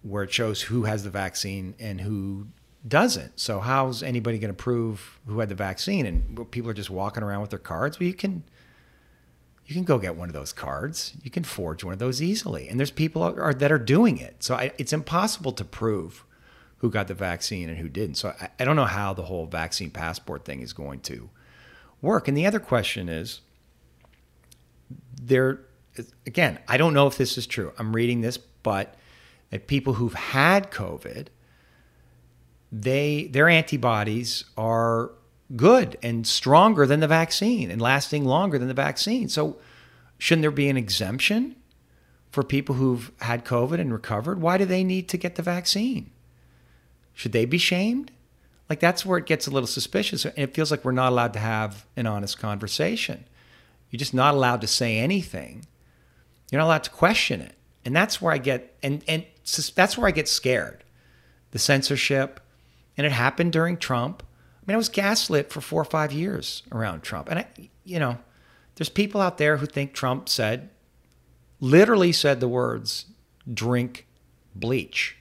where 0.02 0.22
it 0.22 0.32
shows 0.32 0.62
who 0.62 0.84
has 0.84 1.04
the 1.04 1.10
vaccine 1.10 1.74
and 1.78 2.00
who 2.00 2.46
doesn't. 2.88 3.38
So, 3.38 3.60
how's 3.60 4.02
anybody 4.02 4.38
going 4.38 4.54
to 4.54 4.54
prove 4.54 5.20
who 5.26 5.40
had 5.40 5.50
the 5.50 5.54
vaccine? 5.54 6.06
And 6.06 6.50
people 6.50 6.70
are 6.70 6.74
just 6.74 6.90
walking 6.90 7.22
around 7.22 7.42
with 7.42 7.50
their 7.50 7.58
cards. 7.58 8.00
Well, 8.00 8.06
you 8.06 8.14
can. 8.14 8.44
You 9.64 9.76
can 9.76 9.84
go 9.84 9.96
get 9.98 10.16
one 10.16 10.28
of 10.28 10.34
those 10.34 10.52
cards. 10.52 11.14
You 11.22 11.30
can 11.30 11.44
forge 11.44 11.84
one 11.84 11.92
of 11.92 12.00
those 12.00 12.20
easily, 12.20 12.68
and 12.68 12.80
there's 12.80 12.90
people 12.90 13.22
are, 13.22 13.54
that 13.54 13.70
are 13.70 13.78
doing 13.78 14.18
it. 14.18 14.42
So 14.42 14.56
I, 14.56 14.72
it's 14.76 14.92
impossible 14.92 15.52
to 15.52 15.64
prove 15.64 16.24
who 16.82 16.90
got 16.90 17.06
the 17.06 17.14
vaccine 17.14 17.68
and 17.68 17.78
who 17.78 17.88
didn't. 17.88 18.16
So 18.16 18.34
I, 18.40 18.50
I 18.58 18.64
don't 18.64 18.74
know 18.74 18.84
how 18.84 19.14
the 19.14 19.22
whole 19.22 19.46
vaccine 19.46 19.90
passport 19.90 20.44
thing 20.44 20.60
is 20.60 20.72
going 20.72 21.00
to 21.02 21.30
work. 22.02 22.26
And 22.26 22.36
the 22.36 22.44
other 22.44 22.58
question 22.58 23.08
is 23.08 23.40
there 25.20 25.60
again, 26.26 26.58
I 26.66 26.76
don't 26.76 26.92
know 26.92 27.06
if 27.06 27.16
this 27.16 27.38
is 27.38 27.46
true. 27.46 27.72
I'm 27.78 27.94
reading 27.94 28.20
this, 28.20 28.36
but 28.36 28.96
that 29.50 29.68
people 29.68 29.94
who've 29.94 30.12
had 30.12 30.72
COVID, 30.72 31.28
they 32.72 33.28
their 33.30 33.48
antibodies 33.48 34.44
are 34.56 35.12
good 35.54 35.96
and 36.02 36.26
stronger 36.26 36.84
than 36.84 36.98
the 36.98 37.06
vaccine 37.06 37.70
and 37.70 37.80
lasting 37.80 38.24
longer 38.24 38.58
than 38.58 38.66
the 38.66 38.74
vaccine. 38.74 39.28
So 39.28 39.58
shouldn't 40.18 40.42
there 40.42 40.50
be 40.50 40.68
an 40.68 40.76
exemption 40.76 41.54
for 42.32 42.42
people 42.42 42.74
who've 42.74 43.12
had 43.20 43.44
COVID 43.44 43.78
and 43.78 43.92
recovered? 43.92 44.40
Why 44.40 44.58
do 44.58 44.64
they 44.64 44.82
need 44.82 45.08
to 45.10 45.16
get 45.16 45.36
the 45.36 45.42
vaccine? 45.42 46.10
Should 47.14 47.32
they 47.32 47.44
be 47.44 47.58
shamed? 47.58 48.10
Like 48.68 48.80
that's 48.80 49.04
where 49.04 49.18
it 49.18 49.26
gets 49.26 49.46
a 49.46 49.50
little 49.50 49.66
suspicious. 49.66 50.24
And 50.24 50.34
it 50.36 50.54
feels 50.54 50.70
like 50.70 50.84
we're 50.84 50.92
not 50.92 51.12
allowed 51.12 51.34
to 51.34 51.38
have 51.38 51.86
an 51.96 52.06
honest 52.06 52.38
conversation. 52.38 53.24
You're 53.90 53.98
just 53.98 54.14
not 54.14 54.34
allowed 54.34 54.62
to 54.62 54.66
say 54.66 54.98
anything. 54.98 55.66
You're 56.50 56.60
not 56.60 56.66
allowed 56.66 56.84
to 56.84 56.90
question 56.90 57.40
it. 57.40 57.54
And 57.84 57.94
that's 57.94 58.22
where 58.22 58.32
I 58.32 58.38
get 58.38 58.76
and 58.82 59.02
and 59.06 59.24
that's 59.74 59.98
where 59.98 60.08
I 60.08 60.12
get 60.12 60.28
scared. 60.28 60.84
The 61.50 61.58
censorship. 61.58 62.40
And 62.96 63.06
it 63.06 63.12
happened 63.12 63.52
during 63.52 63.76
Trump. 63.76 64.22
I 64.22 64.64
mean, 64.66 64.74
I 64.74 64.78
was 64.78 64.88
gaslit 64.88 65.50
for 65.50 65.60
four 65.60 65.82
or 65.82 65.86
five 65.86 66.12
years 66.12 66.62
around 66.70 67.02
Trump. 67.02 67.28
And 67.28 67.40
I, 67.40 67.46
you 67.84 67.98
know, 67.98 68.18
there's 68.76 68.88
people 68.88 69.20
out 69.20 69.38
there 69.38 69.56
who 69.56 69.66
think 69.66 69.92
Trump 69.92 70.28
said, 70.28 70.70
literally 71.58 72.12
said 72.12 72.40
the 72.40 72.48
words, 72.48 73.06
drink 73.52 74.06
bleach. 74.54 75.16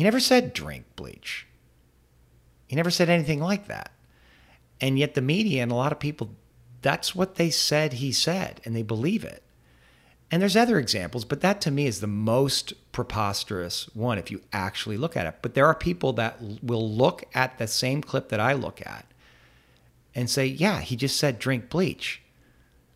He 0.00 0.04
never 0.04 0.18
said 0.18 0.54
drink 0.54 0.86
bleach. 0.96 1.46
He 2.66 2.74
never 2.74 2.90
said 2.90 3.10
anything 3.10 3.38
like 3.38 3.66
that. 3.66 3.92
And 4.80 4.98
yet 4.98 5.12
the 5.12 5.20
media 5.20 5.62
and 5.62 5.70
a 5.70 5.74
lot 5.74 5.92
of 5.92 6.00
people, 6.00 6.30
that's 6.80 7.14
what 7.14 7.34
they 7.34 7.50
said 7.50 7.92
he 7.92 8.10
said, 8.10 8.62
and 8.64 8.74
they 8.74 8.80
believe 8.80 9.24
it. 9.24 9.42
And 10.30 10.40
there's 10.40 10.56
other 10.56 10.78
examples, 10.78 11.26
but 11.26 11.42
that 11.42 11.60
to 11.60 11.70
me 11.70 11.86
is 11.86 12.00
the 12.00 12.06
most 12.06 12.72
preposterous 12.92 13.90
one 13.92 14.16
if 14.16 14.30
you 14.30 14.40
actually 14.54 14.96
look 14.96 15.18
at 15.18 15.26
it. 15.26 15.34
But 15.42 15.52
there 15.52 15.66
are 15.66 15.74
people 15.74 16.14
that 16.14 16.40
will 16.62 16.90
look 16.90 17.24
at 17.34 17.58
the 17.58 17.66
same 17.66 18.00
clip 18.00 18.30
that 18.30 18.40
I 18.40 18.54
look 18.54 18.80
at 18.80 19.04
and 20.14 20.30
say, 20.30 20.46
yeah, 20.46 20.80
he 20.80 20.96
just 20.96 21.18
said 21.18 21.38
drink 21.38 21.68
bleach. 21.68 22.22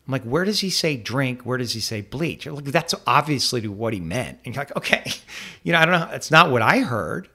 I'm 0.07 0.11
like, 0.11 0.23
where 0.23 0.45
does 0.45 0.59
he 0.59 0.69
say 0.69 0.97
drink? 0.97 1.41
Where 1.41 1.57
does 1.57 1.73
he 1.73 1.79
say 1.79 2.01
bleach? 2.01 2.45
Like, 2.45 2.65
that's 2.65 2.93
obviously 3.07 3.67
what 3.67 3.93
he 3.93 3.99
meant. 3.99 4.39
And 4.45 4.53
you're 4.53 4.61
like, 4.61 4.75
okay, 4.77 5.11
you 5.63 5.71
know, 5.71 5.79
I 5.79 5.85
don't 5.85 5.99
know. 5.99 6.07
That's 6.11 6.31
not 6.31 6.51
what 6.51 6.61
I 6.61 6.79
heard. 6.79 7.29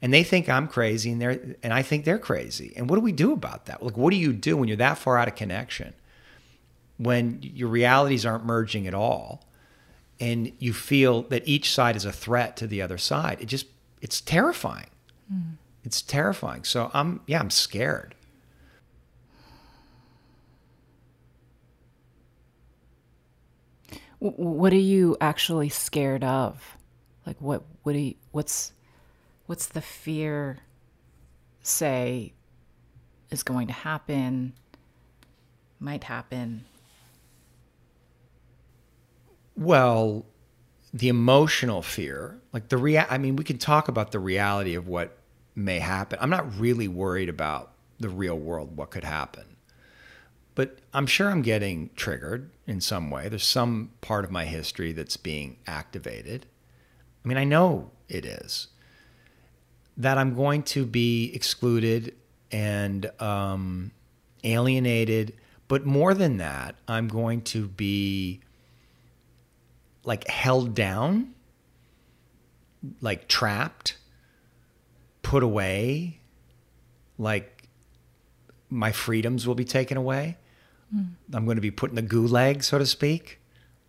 And 0.00 0.12
they 0.12 0.22
think 0.22 0.50
I'm 0.50 0.68
crazy, 0.68 1.10
and 1.12 1.20
they're 1.20 1.56
and 1.62 1.72
I 1.72 1.80
think 1.80 2.04
they're 2.04 2.18
crazy. 2.18 2.74
And 2.76 2.90
what 2.90 2.96
do 2.96 3.00
we 3.00 3.12
do 3.12 3.32
about 3.32 3.66
that? 3.66 3.82
Like, 3.82 3.96
what 3.96 4.10
do 4.10 4.16
you 4.16 4.34
do 4.34 4.56
when 4.56 4.68
you're 4.68 4.76
that 4.76 4.98
far 4.98 5.16
out 5.16 5.28
of 5.28 5.34
connection? 5.34 5.94
When 6.98 7.40
your 7.42 7.68
realities 7.68 8.26
aren't 8.26 8.44
merging 8.44 8.86
at 8.86 8.92
all, 8.92 9.42
and 10.20 10.52
you 10.58 10.74
feel 10.74 11.22
that 11.22 11.48
each 11.48 11.72
side 11.72 11.96
is 11.96 12.04
a 12.04 12.12
threat 12.12 12.56
to 12.58 12.66
the 12.66 12.82
other 12.82 12.98
side. 12.98 13.40
It 13.40 13.46
just 13.46 13.66
it's 14.02 14.20
terrifying. 14.20 14.90
Mm. 15.32 15.54
It's 15.84 16.02
terrifying. 16.02 16.64
So 16.64 16.90
I'm 16.92 17.20
yeah, 17.26 17.40
I'm 17.40 17.50
scared. 17.50 18.14
What 24.24 24.72
are 24.72 24.76
you 24.76 25.18
actually 25.20 25.68
scared 25.68 26.24
of? 26.24 26.78
Like 27.26 27.36
what 27.40 27.62
what 27.82 27.92
do 27.92 27.98
you, 27.98 28.14
what's 28.32 28.72
what's 29.44 29.66
the 29.66 29.82
fear 29.82 30.60
say 31.60 32.32
is 33.30 33.42
going 33.42 33.66
to 33.66 33.74
happen, 33.74 34.54
might 35.78 36.04
happen? 36.04 36.64
Well, 39.58 40.24
the 40.94 41.08
emotional 41.08 41.82
fear, 41.82 42.40
like 42.54 42.70
the 42.70 42.78
rea- 42.78 43.06
I 43.10 43.18
mean, 43.18 43.36
we 43.36 43.44
can 43.44 43.58
talk 43.58 43.88
about 43.88 44.10
the 44.10 44.20
reality 44.20 44.74
of 44.74 44.88
what 44.88 45.18
may 45.54 45.80
happen. 45.80 46.18
I'm 46.22 46.30
not 46.30 46.58
really 46.58 46.88
worried 46.88 47.28
about 47.28 47.72
the 48.00 48.08
real 48.08 48.38
world, 48.38 48.74
what 48.74 48.90
could 48.90 49.04
happen. 49.04 49.44
But 50.54 50.78
I'm 50.94 51.06
sure 51.06 51.30
I'm 51.30 51.42
getting 51.42 51.90
triggered 51.94 52.50
in 52.66 52.80
some 52.80 53.10
way. 53.10 53.28
There's 53.28 53.44
some 53.44 53.90
part 54.00 54.24
of 54.24 54.30
my 54.30 54.44
history 54.44 54.92
that's 54.92 55.16
being 55.16 55.58
activated. 55.66 56.46
I 57.24 57.28
mean, 57.28 57.38
I 57.38 57.44
know 57.44 57.90
it 58.08 58.24
is. 58.24 58.68
That 59.96 60.18
I'm 60.18 60.34
going 60.34 60.62
to 60.64 60.84
be 60.84 61.32
excluded 61.34 62.14
and 62.50 63.10
um, 63.20 63.92
alienated. 64.42 65.34
But 65.68 65.86
more 65.86 66.14
than 66.14 66.38
that, 66.38 66.76
I'm 66.88 67.08
going 67.08 67.42
to 67.42 67.66
be 67.68 68.40
like 70.04 70.28
held 70.28 70.74
down, 70.74 71.34
like 73.00 73.28
trapped, 73.28 73.96
put 75.22 75.42
away, 75.42 76.20
like 77.18 77.68
my 78.68 78.92
freedoms 78.92 79.46
will 79.46 79.54
be 79.54 79.64
taken 79.64 79.96
away. 79.96 80.36
Mm. 80.94 81.10
I'm 81.32 81.44
going 81.44 81.56
to 81.56 81.62
be 81.62 81.70
put 81.70 81.90
in 81.90 81.96
the 81.96 82.02
gulag, 82.02 82.64
so 82.64 82.78
to 82.78 82.86
speak. 82.86 83.40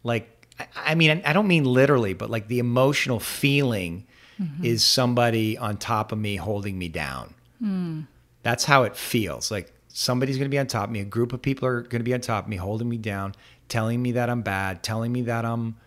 Like, 0.04 0.48
I 0.76 0.96
mean, 0.96 1.22
I 1.26 1.34
don't 1.34 1.48
mean 1.48 1.66
literally, 1.66 2.14
but 2.14 2.30
like 2.30 2.48
the 2.48 2.60
emotional 2.60 3.20
feeling 3.20 4.06
mm-hmm. 4.40 4.64
is 4.64 4.84
somebody 4.84 5.58
on 5.58 5.78
top 5.78 6.12
of 6.12 6.18
me 6.18 6.36
holding 6.36 6.78
me 6.78 6.88
down. 6.88 7.34
Mm. 7.62 8.08
That's 8.44 8.64
how 8.64 8.84
it 8.84 8.96
feels. 8.96 9.52
Like 9.52 9.74
somebody's 9.90 10.38
going 10.38 10.46
to 10.46 10.54
be 10.54 10.60
on 10.60 10.68
top 10.68 10.86
of 10.86 10.92
me. 10.92 11.00
A 11.00 11.06
group 11.06 11.34
of 11.34 11.42
people 11.42 11.68
are 11.68 11.82
going 11.82 12.00
to 12.00 12.04
be 12.04 12.14
on 12.14 12.22
top 12.22 12.46
of 12.46 12.50
me, 12.50 12.58
holding 12.58 12.88
me 12.88 12.98
down, 12.98 13.36
telling 13.70 14.02
me 14.02 14.14
that 14.14 14.30
I'm 14.30 14.42
bad, 14.42 14.84
telling 14.84 15.12
me 15.12 15.24
that 15.24 15.46
I'm 15.46 15.78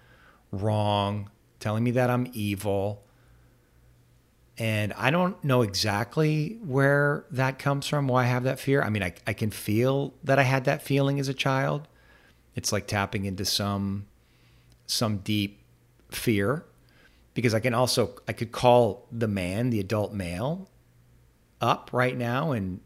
wrong, 0.51 1.31
telling 1.61 1.85
me 1.85 1.92
that 1.92 2.11
I'm 2.11 2.29
evil. 2.33 3.03
And 4.59 4.92
I 4.94 5.11
don't 5.11 5.42
know 5.44 5.62
exactly 5.62 6.59
where 6.64 7.25
that 7.31 7.61
comes 7.61 7.87
from, 7.87 8.09
why 8.09 8.25
I 8.25 8.27
have 8.27 8.42
that 8.42 8.59
fear. 8.59 8.83
I 8.83 8.90
mean, 8.90 9.05
I, 9.05 9.14
I 9.25 9.33
can 9.33 9.51
feel 9.51 10.14
that 10.25 10.40
I 10.40 10.42
had 10.42 10.64
that 10.64 10.83
feeling 10.83 11.21
as 11.21 11.29
a 11.29 11.35
child. 11.35 11.87
It's 12.57 12.73
like 12.73 12.88
tapping 12.88 13.25
into 13.25 13.44
some 13.44 14.07
some 14.87 15.18
deep 15.18 15.61
fear 16.11 16.64
because 17.35 17.55
I 17.55 17.61
can 17.61 17.73
also 17.73 18.16
I 18.27 18.33
could 18.33 18.51
call 18.51 19.07
the 19.12 19.29
man, 19.29 19.71
the 19.71 19.79
adult 19.79 20.12
male 20.12 20.68
up 21.61 21.90
right 21.92 22.16
now 22.16 22.51
and 22.51 22.81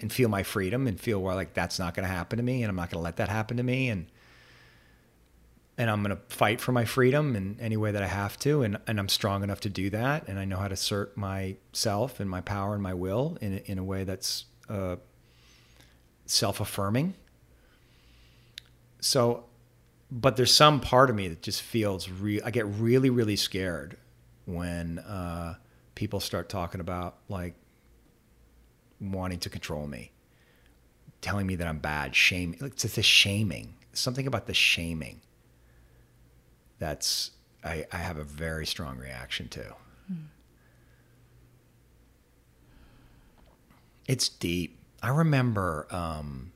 and 0.00 0.12
feel 0.12 0.28
my 0.28 0.42
freedom 0.42 0.88
and 0.88 1.00
feel 1.00 1.22
where 1.22 1.34
like 1.34 1.54
that's 1.54 1.78
not 1.78 1.94
going 1.94 2.06
to 2.06 2.12
happen 2.12 2.38
to 2.38 2.42
me 2.42 2.62
and 2.62 2.70
I'm 2.70 2.76
not 2.76 2.90
going 2.90 2.98
to 2.98 3.04
let 3.04 3.16
that 3.16 3.28
happen 3.28 3.56
to 3.58 3.62
me 3.62 3.88
and 3.88 4.06
and 5.76 5.90
I'm 5.90 6.02
going 6.02 6.16
to 6.16 6.22
fight 6.34 6.60
for 6.60 6.72
my 6.72 6.84
freedom 6.84 7.34
in 7.34 7.56
any 7.60 7.76
way 7.76 7.90
that 7.90 8.02
I 8.02 8.06
have 8.06 8.38
to 8.40 8.62
and 8.62 8.78
and 8.86 8.98
I'm 8.98 9.08
strong 9.08 9.42
enough 9.42 9.60
to 9.60 9.68
do 9.68 9.90
that 9.90 10.28
and 10.28 10.38
I 10.38 10.44
know 10.44 10.56
how 10.56 10.68
to 10.68 10.74
assert 10.74 11.16
myself 11.16 12.20
and 12.20 12.28
my 12.30 12.40
power 12.40 12.74
and 12.74 12.82
my 12.82 12.94
will 12.94 13.38
in 13.40 13.58
in 13.58 13.78
a 13.78 13.84
way 13.84 14.04
that's 14.04 14.44
uh, 14.68 14.96
self-affirming. 16.26 17.14
So 19.00 19.44
but 20.10 20.36
there's 20.36 20.54
some 20.54 20.80
part 20.80 21.10
of 21.10 21.16
me 21.16 21.28
that 21.28 21.42
just 21.42 21.62
feels 21.62 22.08
real 22.08 22.42
I 22.44 22.50
get 22.50 22.66
really 22.66 23.10
really 23.10 23.36
scared 23.36 23.96
when 24.46 24.98
uh, 24.98 25.54
people 25.94 26.20
start 26.20 26.48
talking 26.48 26.80
about 26.80 27.16
like 27.28 27.54
wanting 29.00 29.38
to 29.40 29.50
control 29.50 29.86
me, 29.86 30.12
telling 31.20 31.46
me 31.46 31.56
that 31.56 31.66
I'm 31.66 31.78
bad, 31.78 32.14
shame. 32.14 32.54
It's 32.60 32.82
the 32.82 33.02
shaming. 33.02 33.74
Something 33.92 34.26
about 34.26 34.46
the 34.46 34.54
shaming. 34.54 35.20
That's 36.84 37.30
I, 37.64 37.86
I 37.90 37.96
have 37.96 38.18
a 38.18 38.24
very 38.24 38.66
strong 38.66 38.98
reaction 38.98 39.48
to. 39.48 39.74
Hmm. 40.06 40.14
It's 44.06 44.28
deep. 44.28 44.76
I 45.02 45.08
remember 45.08 45.86
um, 45.88 46.52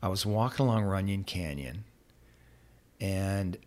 I 0.00 0.06
was 0.06 0.24
walking 0.24 0.66
along 0.66 0.84
Runyon 0.84 1.24
Canyon, 1.24 1.82
and 3.00 3.58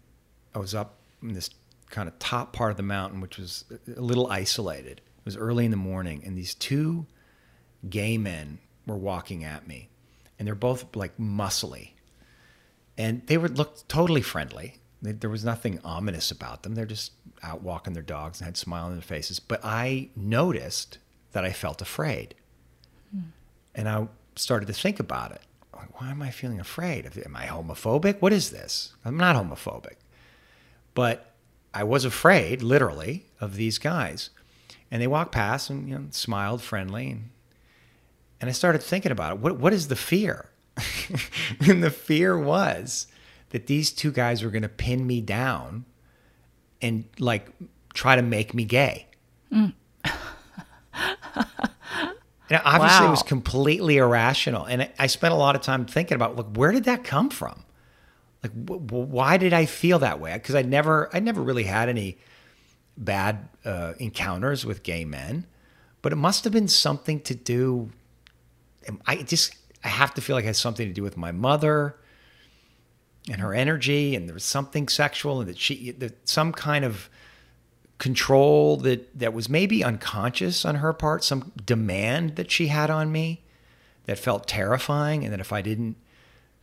I 0.56 0.60
was 0.60 0.74
up 0.74 1.00
in 1.22 1.34
this 1.34 1.50
kind 1.90 2.08
of 2.08 2.18
top 2.18 2.54
part 2.54 2.72
of 2.72 2.78
the 2.78 2.84
mountain, 2.84 3.20
which 3.20 3.38
was 3.38 3.66
a 3.94 4.00
little 4.00 4.28
isolated. 4.28 5.02
It 5.02 5.26
was 5.26 5.36
early 5.36 5.66
in 5.66 5.72
the 5.72 5.76
morning, 5.76 6.24
and 6.26 6.38
these 6.38 6.56
two 6.56 7.08
gay 7.90 8.18
men 8.18 8.60
were 8.88 8.96
walking 8.96 9.44
at 9.44 9.68
me, 9.68 9.90
and 10.40 10.48
they're 10.48 10.56
both 10.56 10.96
like 10.96 11.18
muscly, 11.18 11.90
and 12.98 13.28
they 13.28 13.38
would 13.38 13.58
look 13.58 13.86
totally 13.90 14.22
friendly. 14.22 14.78
There 15.02 15.30
was 15.30 15.44
nothing 15.44 15.80
ominous 15.84 16.30
about 16.32 16.64
them. 16.64 16.76
They're 16.76 16.86
just 16.86 17.12
out 17.42 17.62
walking 17.62 17.94
their 17.94 18.04
dogs 18.04 18.40
and 18.40 18.46
had 18.46 18.58
smile 18.58 18.86
on 18.86 18.94
their 18.94 19.02
faces. 19.02 19.40
But 19.40 19.62
I 19.64 20.10
noticed 20.16 21.00
that 21.32 21.44
I 21.44 21.52
felt 21.52 21.82
afraid, 21.82 22.36
hmm. 23.12 23.30
and 23.74 23.90
I 23.90 24.08
started 24.36 24.68
to 24.68 24.74
think 24.74 25.00
about 25.00 25.32
it. 25.32 25.42
Like, 25.76 26.00
why 26.00 26.12
am 26.12 26.22
I 26.22 26.30
feeling 26.30 26.60
afraid? 26.60 27.10
Am 27.26 27.36
I 27.36 27.46
homophobic? 27.46 28.22
What 28.22 28.34
is 28.34 28.52
this? 28.52 28.94
I'm 29.04 29.18
not 29.18 29.36
homophobic, 29.36 29.96
but 30.94 31.32
I 31.74 31.84
was 31.84 32.06
afraid, 32.06 32.62
literally, 32.62 33.26
of 33.40 33.56
these 33.56 33.80
guys. 33.80 34.30
And 34.92 35.02
they 35.02 35.08
walked 35.08 35.32
past 35.32 35.70
and 35.70 35.90
you 35.90 35.98
know, 35.98 36.06
smiled 36.12 36.62
friendly 36.62 37.10
and 37.10 37.30
and 38.42 38.50
I 38.50 38.54
started 38.54 38.82
thinking 38.82 39.12
about 39.12 39.34
it. 39.34 39.40
What, 39.40 39.58
what 39.58 39.72
is 39.72 39.88
the 39.88 39.96
fear? 39.96 40.50
and 41.68 41.84
the 41.84 41.92
fear 41.92 42.38
was 42.38 43.06
that 43.52 43.68
these 43.68 43.92
two 43.92 44.12
guys 44.12 44.44
were 44.44 44.50
going 44.50 44.64
to 44.64 44.70
pin 44.70 45.06
me 45.06 45.22
down 45.22 45.86
and 46.82 47.06
like 47.20 47.50
try 47.94 48.16
to 48.16 48.22
make 48.22 48.54
me 48.54 48.66
gay. 48.66 49.08
Mm. 49.52 49.74
and 50.04 50.14
obviously, 52.66 53.06
wow. 53.06 53.08
it 53.08 53.12
was 53.12 53.24
completely 53.24 53.98
irrational. 53.98 54.66
And 54.66 54.90
I 54.98 55.08
spent 55.08 55.34
a 55.34 55.38
lot 55.38 55.56
of 55.56 55.62
time 55.62 55.86
thinking 55.86 56.16
about, 56.16 56.36
look, 56.36 56.56
where 56.56 56.72
did 56.72 56.86
that 56.86 57.04
come 57.04 57.30
from? 57.30 57.64
Like, 58.44 58.52
why 58.66 59.38
did 59.38 59.54
I 59.54 59.66
feel 59.66 60.00
that 60.00 60.20
way? 60.20 60.34
Because 60.34 60.56
I 60.56 60.64
never, 60.64 61.10
I 61.14 61.20
never 61.20 61.42
really 61.42 61.66
had 61.66 61.90
any 61.90 62.18
bad 62.98 63.48
uh, 63.64 63.94
encounters 64.00 64.66
with 64.66 64.82
gay 64.82 65.06
men, 65.06 65.46
but 66.02 66.12
it 66.12 66.16
must 66.16 66.44
have 66.46 66.52
been 66.52 66.68
something 66.68 67.20
to 67.22 67.36
do 67.36 67.92
I 69.06 69.18
just 69.18 69.56
I 69.84 69.90
have 69.90 70.14
to 70.16 70.22
feel 70.22 70.36
like 70.36 70.44
it 70.44 70.48
has 70.48 70.58
something 70.58 70.88
to 70.88 70.94
do 70.94 71.04
with 71.04 71.18
my 71.18 71.32
mother 71.32 71.98
and 73.30 73.42
her 73.42 73.54
energy, 73.54 74.16
and 74.16 74.28
there 74.28 74.34
was 74.34 74.44
something 74.44 74.88
sexual, 74.88 75.40
and 75.40 75.50
that 75.50 75.58
she 75.58 75.92
that 75.92 76.28
some 76.28 76.52
kind 76.52 76.86
of 76.86 77.10
control 77.98 78.78
that 78.78 79.18
that 79.18 79.34
was 79.34 79.48
maybe 79.48 79.84
unconscious 79.84 80.66
on 80.66 80.76
her 80.76 80.94
part, 80.94 81.24
some 81.24 81.52
demand 81.66 82.36
that 82.36 82.50
she 82.50 82.68
had 82.68 82.90
on 82.90 83.12
me 83.12 83.42
that 84.06 84.18
felt 84.18 84.48
terrifying, 84.48 85.24
and 85.24 85.32
that 85.32 85.40
if 85.40 85.54
I 85.54 85.62
didn't 85.62 85.98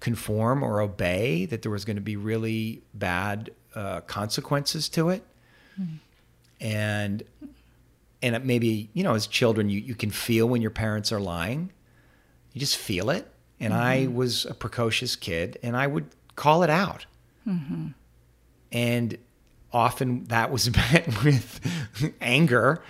conform 0.00 0.62
or 0.62 0.80
obey, 0.80 1.46
that 1.46 1.62
there 1.62 1.72
was 1.72 1.84
going 1.84 1.96
to 1.96 2.02
be 2.02 2.16
really 2.16 2.82
bad 2.94 3.50
uh, 3.74 4.00
consequences 4.02 4.88
to 4.90 5.10
it. 5.10 5.22
Mm. 5.80 5.98
And 6.60 7.22
and 8.20 8.44
maybe 8.44 8.90
you 8.92 9.04
know, 9.04 9.14
as 9.14 9.26
children, 9.26 9.68
you 9.68 9.80
you 9.80 9.94
can 9.94 10.10
feel 10.10 10.48
when 10.48 10.60
your 10.60 10.72
parents 10.72 11.12
are 11.12 11.20
lying 11.20 11.70
you 12.58 12.60
just 12.60 12.76
feel 12.76 13.10
it. 13.10 13.30
And 13.60 13.72
mm-hmm. 13.72 13.82
I 13.82 14.06
was 14.08 14.44
a 14.44 14.54
precocious 14.54 15.14
kid 15.14 15.58
and 15.62 15.76
I 15.76 15.86
would 15.86 16.06
call 16.38 16.62
it 16.62 16.70
out. 16.70 17.04
Mm-hmm. 17.46 17.88
And 18.72 19.18
often 19.72 20.24
that 20.24 20.50
was 20.50 20.74
met 20.76 21.06
with 21.24 22.14
anger 22.20 22.82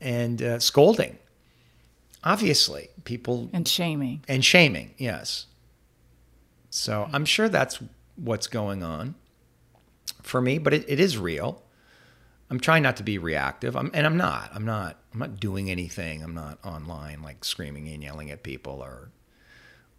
and 0.00 0.40
uh, 0.40 0.58
scolding. 0.60 1.18
Obviously, 2.22 2.88
people. 3.04 3.48
And 3.52 3.66
shaming. 3.66 4.22
And 4.28 4.44
shaming, 4.44 4.94
yes. 4.98 5.46
So 6.70 7.08
I'm 7.12 7.24
sure 7.24 7.48
that's 7.48 7.80
what's 8.16 8.46
going 8.46 8.82
on 8.82 9.14
for 10.22 10.40
me, 10.40 10.58
but 10.58 10.74
it, 10.74 10.84
it 10.88 11.00
is 11.00 11.16
real. 11.16 11.62
I'm 12.50 12.60
trying 12.60 12.82
not 12.82 12.96
to 12.98 13.02
be 13.02 13.18
reactive. 13.18 13.76
I'm, 13.76 13.90
and 13.94 14.06
I'm 14.06 14.16
not. 14.16 14.50
I'm 14.52 14.64
not. 14.64 14.98
I'm 15.12 15.18
not 15.18 15.40
doing 15.40 15.70
anything. 15.70 16.22
I'm 16.22 16.34
not 16.34 16.58
online 16.64 17.22
like 17.22 17.44
screaming 17.44 17.88
and 17.88 18.02
yelling 18.02 18.30
at 18.30 18.42
people 18.42 18.82
or 18.82 19.10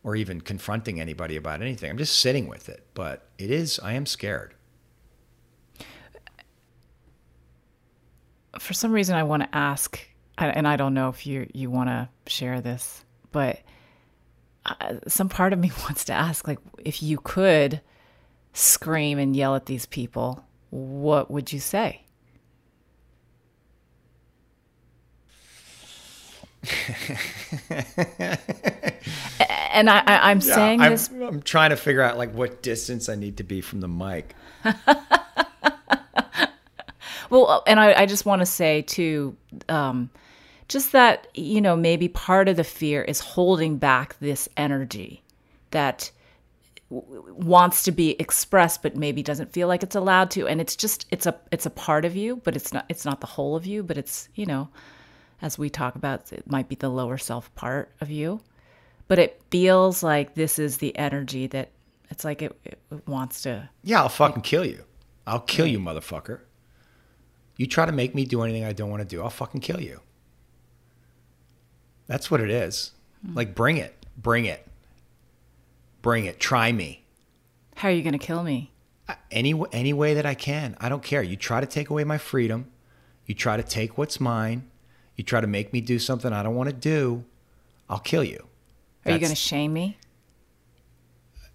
or 0.08 0.16
even 0.16 0.40
confronting 0.40 1.02
anybody 1.02 1.36
about 1.36 1.62
anything. 1.62 1.92
I'm 1.92 1.98
just 1.98 2.22
sitting 2.22 2.48
with 2.48 2.70
it. 2.70 2.88
But 2.94 3.28
it 3.38 3.52
is. 3.52 3.78
I 3.84 3.92
am 3.92 4.06
scared. 4.06 4.54
For 8.58 8.74
some 8.74 8.94
reason, 8.94 9.18
I 9.18 9.24
want 9.24 9.44
to 9.44 9.54
ask, 9.54 10.00
and 10.38 10.66
I 10.66 10.78
don't 10.78 10.94
know 10.94 11.10
if 11.10 11.28
you 11.28 11.50
you 11.54 11.70
want 11.70 11.90
to 11.90 12.08
share 12.26 12.62
this, 12.62 13.04
but 13.34 13.60
uh, 14.66 14.96
some 15.10 15.28
part 15.28 15.52
of 15.52 15.60
me 15.60 15.74
wants 15.84 16.06
to 16.06 16.14
ask, 16.14 16.48
like, 16.48 16.60
if 16.86 17.04
you 17.04 17.18
could 17.18 17.82
scream 18.54 19.20
and 19.20 19.36
yell 19.36 19.56
at 19.56 19.66
these 19.66 19.86
people, 19.86 20.46
what 20.70 21.30
would 21.30 21.52
you 21.52 21.60
say? 21.60 22.06
and 29.72 29.90
I, 29.90 30.32
am 30.32 30.40
yeah, 30.40 30.56
saying 30.56 30.82
I'm, 30.82 30.92
this. 30.92 31.10
I'm 31.10 31.42
trying 31.42 31.70
to 31.72 31.76
figure 31.78 32.02
out 32.02 32.18
like 32.18 32.34
what 32.34 32.62
distance 32.62 33.10
I 33.10 33.16
need 33.16 33.38
to 33.38 33.44
be 33.44 33.62
from 33.62 33.82
the 33.82 33.88
mic. 33.88 34.36
well, 37.30 37.48
uh, 37.48 37.62
and 37.68 37.80
I, 37.80 38.02
I 38.02 38.06
just 38.06 38.26
want 38.26 38.42
to 38.42 38.46
say 38.46 38.82
too, 38.82 39.36
um, 39.70 40.10
just 40.68 40.92
that 40.92 41.28
you 41.34 41.62
know 41.62 41.76
maybe 41.76 42.08
part 42.08 42.48
of 42.48 42.58
the 42.58 42.64
fear 42.64 43.04
is 43.04 43.20
holding 43.20 43.78
back 43.78 44.18
this 44.20 44.50
energy 44.58 45.24
that 45.72 46.12
wants 46.90 47.84
to 47.84 47.92
be 47.92 48.12
expressed 48.18 48.82
but 48.82 48.96
maybe 48.96 49.22
doesn't 49.22 49.52
feel 49.52 49.68
like 49.68 49.84
it's 49.84 49.96
allowed 49.96 50.32
to 50.32 50.48
and 50.48 50.62
it's 50.62 50.74
just 50.74 51.06
it's 51.12 51.26
a 51.26 51.36
it's 51.52 51.66
a 51.66 51.70
part 51.70 52.06
of 52.06 52.16
you 52.16 52.38
but 52.46 52.56
it's 52.56 52.72
not 52.72 52.86
it's 52.88 53.04
not 53.04 53.20
the 53.20 53.28
whole 53.28 53.58
of 53.58 53.66
you 53.66 53.84
but 53.84 53.98
it's 53.98 54.30
you 54.36 54.46
know 54.46 54.70
as 55.42 55.58
we 55.58 55.70
talk 55.70 55.96
about, 55.96 56.32
it 56.34 56.50
might 56.50 56.68
be 56.68 56.76
the 56.76 56.90
lower 56.90 57.18
self 57.18 57.54
part 57.56 57.92
of 58.02 58.10
you. 58.10 58.42
But 59.08 59.20
it 59.20 59.42
feels 59.50 60.04
like 60.04 60.36
this 60.36 60.60
is 60.60 60.78
the 60.78 60.98
energy 60.98 61.48
that 61.48 61.72
it's 62.10 62.24
like 62.26 62.42
it, 62.42 62.58
it 62.66 62.80
wants 63.08 63.42
to. 63.44 63.70
Yeah, 63.84 64.02
I'll 64.02 64.10
fucking 64.10 64.42
kill 64.42 64.66
you. 64.66 64.84
I'll 65.26 65.42
kill 65.42 65.68
you, 65.68 65.80
motherfucker. 65.80 66.40
You 67.58 67.68
try 67.68 67.86
to 67.86 67.92
make 67.92 68.14
me 68.16 68.26
do 68.26 68.42
anything 68.44 68.64
I 68.64 68.74
don't 68.74 68.90
want 68.90 69.02
to 69.02 69.08
do, 69.08 69.22
I'll 69.22 69.30
fucking 69.30 69.62
kill 69.62 69.82
you. 69.82 70.02
That's 72.08 72.32
what 72.32 72.40
it 72.40 72.50
is. 72.50 72.92
Mm. 73.26 73.36
Like, 73.36 73.56
bring 73.56 73.78
it. 73.78 74.06
Bring 74.18 74.46
it. 74.46 74.66
Bring 76.02 76.26
it. 76.26 76.40
Try 76.40 76.72
me. 76.72 77.04
How 77.76 77.90
are 77.90 77.92
you 77.92 78.02
going 78.02 78.14
to 78.14 78.20
kill 78.20 78.44
me? 78.44 78.72
Any, 79.32 79.54
any 79.72 79.94
way 79.94 80.14
that 80.14 80.26
I 80.26 80.34
can. 80.34 80.76
I 80.80 80.90
don't 80.90 81.04
care. 81.04 81.22
You 81.22 81.36
try 81.36 81.60
to 81.60 81.68
take 81.68 81.90
away 81.90 82.04
my 82.04 82.18
freedom. 82.18 82.72
You 83.26 83.36
try 83.36 83.58
to 83.58 83.64
take 83.64 83.98
what's 83.98 84.20
mine. 84.20 84.70
You 85.18 85.24
try 85.24 85.42
to 85.42 85.48
make 85.48 85.74
me 85.74 85.82
do 85.82 86.00
something 86.00 86.32
I 86.32 86.44
don't 86.44 86.56
want 86.56 86.70
to 86.70 86.76
do, 86.76 87.26
I'll 87.90 88.00
kill 88.00 88.24
you. 88.24 88.48
Are 89.08 89.14
you 89.14 89.20
going 89.20 89.30
to 89.30 89.36
shame 89.36 89.74
me? 89.74 89.98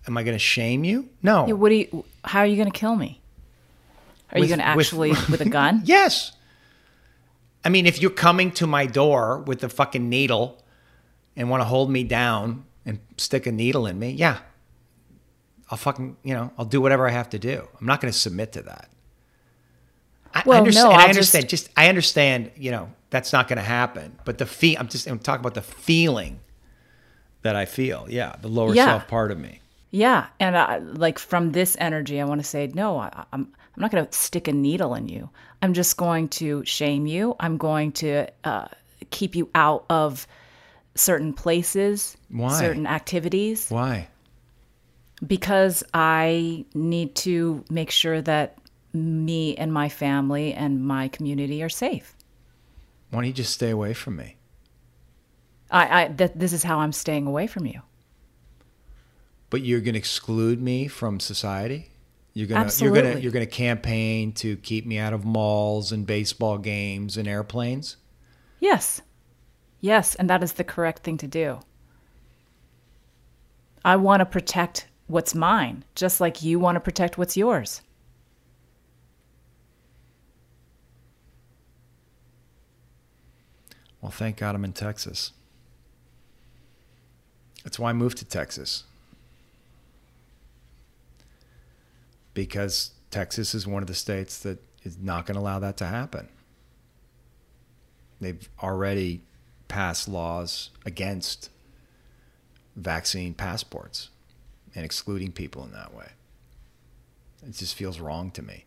Am 0.06 0.16
I 0.16 0.22
going 0.22 0.34
to 0.34 0.38
shame 0.38 0.84
you? 0.84 1.08
No. 1.22 1.46
Yeah, 1.46 1.52
what 1.54 1.68
do 1.68 1.76
you? 1.76 2.04
How 2.24 2.40
are 2.40 2.46
you 2.46 2.56
going 2.56 2.70
to 2.70 2.78
kill 2.78 2.96
me? 2.96 3.20
Are 4.32 4.40
with, 4.40 4.48
you 4.48 4.56
going 4.56 4.58
to 4.58 4.66
actually 4.66 5.10
with, 5.10 5.28
with 5.30 5.40
a 5.42 5.48
gun? 5.48 5.82
yes. 5.84 6.32
I 7.64 7.68
mean, 7.68 7.86
if 7.86 8.00
you're 8.00 8.10
coming 8.10 8.50
to 8.52 8.66
my 8.66 8.86
door 8.86 9.38
with 9.38 9.62
a 9.62 9.68
fucking 9.68 10.08
needle 10.08 10.62
and 11.36 11.48
want 11.48 11.60
to 11.60 11.64
hold 11.64 11.90
me 11.90 12.02
down 12.02 12.64
and 12.84 12.98
stick 13.16 13.46
a 13.46 13.52
needle 13.52 13.86
in 13.86 13.98
me, 13.98 14.10
yeah, 14.10 14.38
I'll 15.70 15.78
fucking, 15.78 16.16
you 16.24 16.34
know, 16.34 16.50
I'll 16.58 16.64
do 16.64 16.80
whatever 16.80 17.06
I 17.06 17.12
have 17.12 17.30
to 17.30 17.38
do. 17.38 17.68
I'm 17.80 17.86
not 17.86 18.00
going 18.00 18.12
to 18.12 18.18
submit 18.18 18.52
to 18.52 18.62
that. 18.62 18.88
I, 20.34 20.42
well, 20.44 20.58
understand, 20.58 20.90
no, 20.90 20.96
I 20.96 21.04
understand. 21.04 21.48
Just, 21.48 21.66
just 21.66 21.78
I 21.78 21.88
understand. 21.88 22.50
You 22.56 22.70
know, 22.70 22.92
that's 23.10 23.32
not 23.32 23.48
going 23.48 23.58
to 23.58 23.62
happen. 23.62 24.18
But 24.24 24.38
the 24.38 24.46
fee, 24.46 24.76
I'm 24.76 24.88
just 24.88 25.06
I'm 25.06 25.18
talking 25.18 25.40
about 25.40 25.54
the 25.54 25.62
feeling 25.62 26.40
that 27.42 27.56
I 27.56 27.64
feel. 27.64 28.06
Yeah, 28.08 28.36
the 28.40 28.48
lower 28.48 28.74
Yeah. 28.74 28.86
self 28.86 29.08
part 29.08 29.30
of 29.30 29.38
me. 29.38 29.60
Yeah, 29.90 30.26
and 30.40 30.56
I, 30.56 30.78
like 30.78 31.18
from 31.18 31.52
this 31.52 31.76
energy, 31.78 32.20
I 32.20 32.24
want 32.24 32.40
to 32.40 32.46
say 32.46 32.70
no. 32.74 32.98
I, 32.98 33.24
I'm 33.32 33.52
I'm 33.74 33.80
not 33.80 33.90
going 33.90 34.04
to 34.06 34.12
stick 34.12 34.48
a 34.48 34.52
needle 34.52 34.94
in 34.94 35.08
you. 35.08 35.30
I'm 35.62 35.72
just 35.72 35.96
going 35.96 36.28
to 36.30 36.62
shame 36.66 37.06
you. 37.06 37.34
I'm 37.40 37.56
going 37.56 37.92
to 37.92 38.26
uh, 38.44 38.68
keep 39.10 39.34
you 39.34 39.48
out 39.54 39.84
of 39.88 40.26
certain 40.94 41.32
places, 41.32 42.16
Why? 42.28 42.58
certain 42.58 42.86
activities, 42.86 43.68
Why? 43.70 44.08
because 45.26 45.82
I 45.94 46.64
need 46.74 47.14
to 47.16 47.64
make 47.70 47.90
sure 47.90 48.20
that 48.22 48.58
me 48.92 49.56
and 49.56 49.72
my 49.72 49.88
family 49.88 50.52
and 50.52 50.84
my 50.84 51.08
community 51.08 51.62
are 51.62 51.68
safe. 51.70 52.14
Why 53.10 53.18
don't 53.20 53.26
you 53.26 53.32
just 53.32 53.52
stay 53.54 53.70
away 53.70 53.94
from 53.94 54.16
me? 54.16 54.36
I, 55.72 56.02
I 56.02 56.08
that 56.08 56.38
this 56.38 56.52
is 56.52 56.62
how 56.62 56.78
I'm 56.78 56.92
staying 56.92 57.26
away 57.26 57.46
from 57.46 57.66
you. 57.66 57.80
But 59.50 59.62
you're 59.62 59.80
going 59.80 59.94
to 59.94 59.98
exclude 59.98 60.62
me 60.62 60.86
from 60.86 61.18
society. 61.18 61.90
You're 62.34 62.46
gonna 62.46 62.70
you're 62.78 62.94
gonna 62.94 63.18
you're 63.18 63.32
gonna 63.32 63.44
campaign 63.44 64.32
to 64.34 64.56
keep 64.56 64.86
me 64.86 64.98
out 64.98 65.12
of 65.12 65.24
malls 65.24 65.92
and 65.92 66.06
baseball 66.06 66.56
games 66.56 67.18
and 67.18 67.28
airplanes. 67.28 67.98
Yes. 68.58 69.02
Yes, 69.80 70.14
and 70.14 70.30
that 70.30 70.42
is 70.42 70.54
the 70.54 70.64
correct 70.64 71.02
thing 71.02 71.18
to 71.18 71.26
do. 71.26 71.58
I 73.84 73.96
want 73.96 74.20
to 74.20 74.26
protect 74.26 74.86
what's 75.08 75.34
mine, 75.34 75.84
just 75.94 76.20
like 76.20 76.42
you 76.42 76.58
want 76.58 76.76
to 76.76 76.80
protect 76.80 77.18
what's 77.18 77.36
yours. 77.36 77.82
Well, 84.00 84.12
thank 84.12 84.38
God 84.38 84.54
I'm 84.54 84.64
in 84.64 84.72
Texas. 84.72 85.32
That's 87.64 87.78
why 87.78 87.90
I 87.90 87.92
moved 87.92 88.18
to 88.18 88.24
Texas. 88.24 88.84
Because 92.34 92.92
Texas 93.10 93.54
is 93.54 93.66
one 93.66 93.82
of 93.82 93.86
the 93.86 93.94
states 93.94 94.38
that 94.40 94.58
is 94.82 94.98
not 94.98 95.26
going 95.26 95.34
to 95.34 95.40
allow 95.40 95.58
that 95.58 95.76
to 95.78 95.86
happen. 95.86 96.28
They've 98.20 98.48
already 98.62 99.22
passed 99.68 100.08
laws 100.08 100.70
against 100.84 101.50
vaccine 102.76 103.34
passports 103.34 104.08
and 104.74 104.84
excluding 104.84 105.32
people 105.32 105.64
in 105.64 105.72
that 105.72 105.94
way. 105.94 106.08
It 107.46 107.52
just 107.52 107.74
feels 107.74 108.00
wrong 108.00 108.30
to 108.32 108.42
me. 108.42 108.64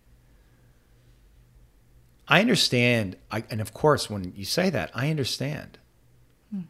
I 2.28 2.42
understand, 2.42 3.18
I, 3.32 3.44
and 3.50 3.62
of 3.62 3.74
course, 3.74 4.10
when 4.10 4.34
you 4.36 4.46
say 4.46 4.70
that, 4.70 4.92
I 4.94 5.10
understand. 5.10 5.78
Hmm. 6.52 6.62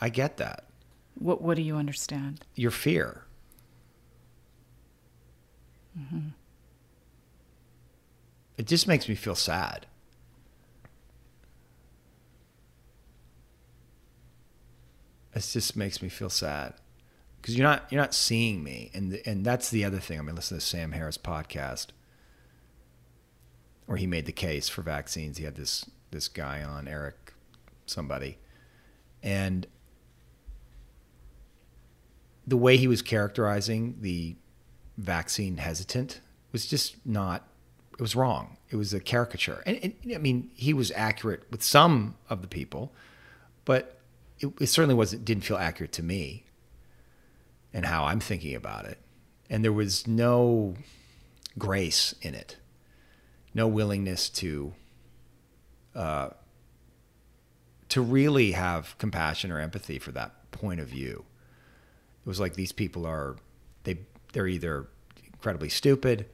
I 0.00 0.08
get 0.08 0.36
that. 0.36 0.64
What 1.18 1.42
what 1.42 1.56
do 1.56 1.62
you 1.62 1.76
understand? 1.76 2.44
Your 2.54 2.70
fear. 2.70 3.24
Mm-hmm. 5.98 6.28
It 8.58 8.66
just 8.66 8.86
makes 8.86 9.08
me 9.08 9.14
feel 9.14 9.34
sad. 9.34 9.86
It 15.34 15.40
just 15.40 15.76
makes 15.76 16.00
me 16.00 16.08
feel 16.08 16.30
sad 16.30 16.74
because 17.40 17.56
you're 17.56 17.66
not 17.66 17.90
you're 17.90 18.00
not 18.00 18.14
seeing 18.14 18.62
me, 18.62 18.90
and 18.94 19.20
and 19.26 19.44
that's 19.44 19.70
the 19.70 19.84
other 19.84 20.00
thing. 20.00 20.18
I 20.18 20.22
mean, 20.22 20.34
listen 20.34 20.58
to 20.58 20.64
Sam 20.64 20.92
Harris 20.92 21.18
podcast 21.18 21.88
where 23.86 23.98
he 23.98 24.06
made 24.06 24.26
the 24.26 24.32
case 24.32 24.68
for 24.68 24.82
vaccines. 24.82 25.38
He 25.38 25.44
had 25.44 25.56
this 25.56 25.84
this 26.10 26.28
guy 26.28 26.62
on 26.62 26.88
Eric, 26.88 27.32
somebody, 27.86 28.38
and 29.22 29.66
the 32.46 32.56
way 32.56 32.76
he 32.76 32.88
was 32.88 33.02
characterizing 33.02 33.96
the 34.00 34.36
vaccine 34.96 35.58
hesitant 35.58 36.20
was 36.52 36.66
just 36.66 37.04
not. 37.06 37.48
It 37.94 38.02
was 38.02 38.14
wrong. 38.14 38.58
It 38.70 38.76
was 38.76 38.92
a 38.92 39.00
caricature, 39.00 39.62
and, 39.64 39.78
and 39.82 40.14
I 40.14 40.18
mean, 40.18 40.50
he 40.54 40.74
was 40.74 40.92
accurate 40.94 41.44
with 41.50 41.62
some 41.62 42.16
of 42.28 42.42
the 42.42 42.48
people, 42.48 42.92
but 43.64 44.00
it, 44.38 44.52
it 44.60 44.66
certainly 44.66 44.94
wasn't. 44.94 45.24
Didn't 45.24 45.44
feel 45.44 45.56
accurate 45.56 45.92
to 45.92 46.02
me, 46.02 46.44
and 47.72 47.86
how 47.86 48.04
I'm 48.04 48.20
thinking 48.20 48.54
about 48.54 48.84
it, 48.84 48.98
and 49.48 49.64
there 49.64 49.72
was 49.72 50.06
no 50.06 50.74
grace 51.58 52.14
in 52.20 52.34
it 52.34 52.56
no 53.56 53.66
willingness 53.66 54.28
to 54.28 54.74
uh, 55.94 56.28
to 57.88 58.02
really 58.02 58.52
have 58.52 58.96
compassion 58.98 59.50
or 59.50 59.58
empathy 59.58 59.98
for 59.98 60.12
that 60.12 60.50
point 60.50 60.78
of 60.78 60.88
view. 60.88 61.24
It 62.26 62.28
was 62.28 62.40
like 62.40 62.54
these 62.54 62.72
people 62.72 63.06
are 63.06 63.36
they 63.84 63.98
they're 64.32 64.48
either 64.48 64.88
incredibly 65.32 65.68
stupid 65.68 66.26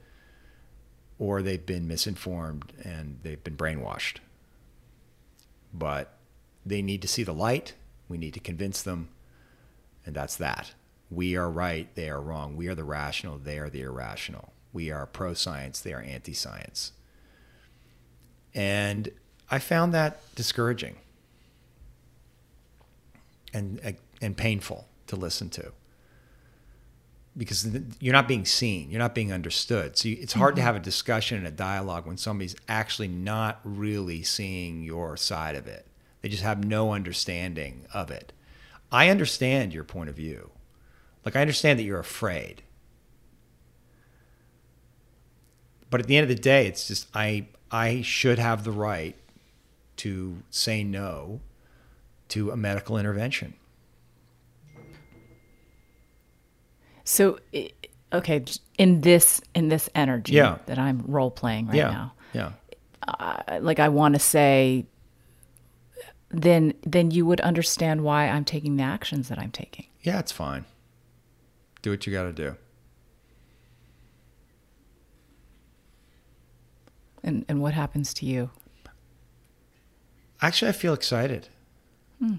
or 1.19 1.43
they've 1.43 1.63
been 1.63 1.87
misinformed 1.87 2.73
and 2.83 3.19
they've 3.21 3.43
been 3.43 3.55
brainwashed. 3.55 4.17
But 5.71 6.17
they 6.65 6.81
need 6.81 7.03
to 7.03 7.07
see 7.07 7.21
the 7.21 7.33
light. 7.33 7.75
We 8.09 8.17
need 8.17 8.33
to 8.33 8.39
convince 8.39 8.81
them, 8.81 9.09
and 10.03 10.15
that's 10.15 10.35
that. 10.37 10.73
We 11.11 11.35
are 11.35 11.49
right, 11.49 11.87
they 11.93 12.09
are 12.09 12.19
wrong. 12.19 12.57
We 12.57 12.67
are 12.69 12.75
the 12.75 12.83
rational, 12.83 13.37
they 13.37 13.59
are 13.59 13.69
the 13.69 13.81
irrational. 13.81 14.51
We 14.73 14.89
are 14.89 15.05
pro 15.05 15.35
science, 15.35 15.79
they 15.79 15.93
are 15.93 16.01
anti 16.01 16.33
science. 16.33 16.91
And 18.55 19.11
I 19.51 19.59
found 19.59 19.93
that 19.93 20.21
discouraging 20.33 20.95
and, 23.53 23.95
and 24.21 24.35
painful 24.35 24.87
to 25.05 25.15
listen 25.15 25.51
to 25.51 25.71
because 27.35 27.67
you're 27.99 28.13
not 28.13 28.27
being 28.27 28.45
seen, 28.45 28.91
you're 28.91 28.99
not 28.99 29.15
being 29.15 29.33
understood. 29.33 29.97
So 29.97 30.09
you, 30.09 30.17
it's 30.19 30.33
hard 30.33 30.55
to 30.55 30.61
mm-hmm. 30.61 30.67
have 30.67 30.75
a 30.75 30.79
discussion 30.79 31.37
and 31.37 31.47
a 31.47 31.51
dialogue 31.51 32.05
when 32.05 32.17
somebody's 32.17 32.55
actually 32.67 33.07
not 33.07 33.59
really 33.63 34.23
seeing 34.23 34.83
your 34.83 35.17
side 35.17 35.55
of 35.55 35.67
it. 35.67 35.87
They 36.21 36.29
just 36.29 36.43
have 36.43 36.63
no 36.63 36.93
understanding 36.93 37.85
of 37.93 38.11
it. 38.11 38.33
I 38.91 39.09
understand 39.09 39.73
your 39.73 39.83
point 39.83 40.09
of 40.09 40.15
view. 40.15 40.51
Like, 41.25 41.35
I 41.35 41.41
understand 41.41 41.79
that 41.79 41.83
you're 41.83 41.99
afraid. 41.99 42.61
But 45.89 46.01
at 46.01 46.07
the 46.07 46.17
end 46.17 46.23
of 46.23 46.35
the 46.35 46.41
day, 46.41 46.67
it's 46.67 46.87
just 46.87 47.07
I 47.13 47.47
I 47.71 48.01
should 48.01 48.39
have 48.39 48.63
the 48.63 48.71
right 48.71 49.15
to 49.97 50.37
say 50.49 50.83
no 50.83 51.41
to 52.29 52.51
a 52.51 52.57
medical 52.57 52.97
intervention. 52.97 53.53
So, 57.03 57.39
okay, 58.13 58.43
in 58.77 59.01
this 59.01 59.41
in 59.53 59.67
this 59.69 59.89
energy 59.95 60.33
Yeah. 60.33 60.57
that 60.67 60.79
I'm 60.79 61.03
role 61.07 61.31
playing 61.31 61.67
right 61.67 61.75
yeah. 61.77 61.89
now, 61.91 62.13
Yeah. 62.33 62.51
I- 63.07 63.59
like 63.59 63.79
I 63.79 63.89
want 63.89 64.15
to 64.15 64.19
say, 64.19 64.85
then 66.29 66.73
then 66.83 67.11
you 67.11 67.25
would 67.25 67.41
understand 67.41 68.03
why 68.03 68.27
I'm 68.27 68.45
taking 68.45 68.77
the 68.77 68.83
actions 68.83 69.27
that 69.29 69.37
I'm 69.37 69.51
taking. 69.51 69.85
Yeah, 70.01 70.19
it's 70.19 70.31
fine. 70.31 70.65
Do 71.81 71.89
what 71.91 72.07
you 72.07 72.13
got 72.13 72.23
to 72.23 72.33
do. 72.33 72.55
And 77.23 77.45
and 77.47 77.61
what 77.61 77.73
happens 77.73 78.13
to 78.15 78.25
you? 78.25 78.49
Actually, 80.41 80.69
I 80.69 80.73
feel 80.73 80.93
excited. 80.93 81.47
Hmm. 82.19 82.35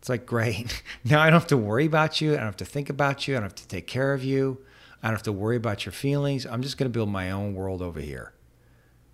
It's 0.00 0.08
like, 0.08 0.26
great. 0.26 0.82
Now 1.04 1.20
I 1.20 1.26
don't 1.26 1.40
have 1.40 1.46
to 1.48 1.56
worry 1.56 1.86
about 1.86 2.20
you. 2.20 2.32
I 2.32 2.36
don't 2.36 2.46
have 2.46 2.56
to 2.56 2.64
think 2.64 2.90
about 2.90 3.28
you. 3.28 3.34
I 3.34 3.40
don't 3.40 3.44
have 3.44 3.54
to 3.54 3.68
take 3.68 3.86
care 3.86 4.12
of 4.12 4.24
you. 4.24 4.58
I 5.02 5.08
don't 5.08 5.14
have 5.14 5.22
to 5.24 5.32
worry 5.32 5.56
about 5.56 5.86
your 5.86 5.92
feelings. 5.92 6.46
I'm 6.46 6.62
just 6.62 6.76
going 6.76 6.90
to 6.90 6.92
build 6.92 7.08
my 7.08 7.30
own 7.30 7.54
world 7.54 7.80
over 7.80 8.00
here 8.00 8.32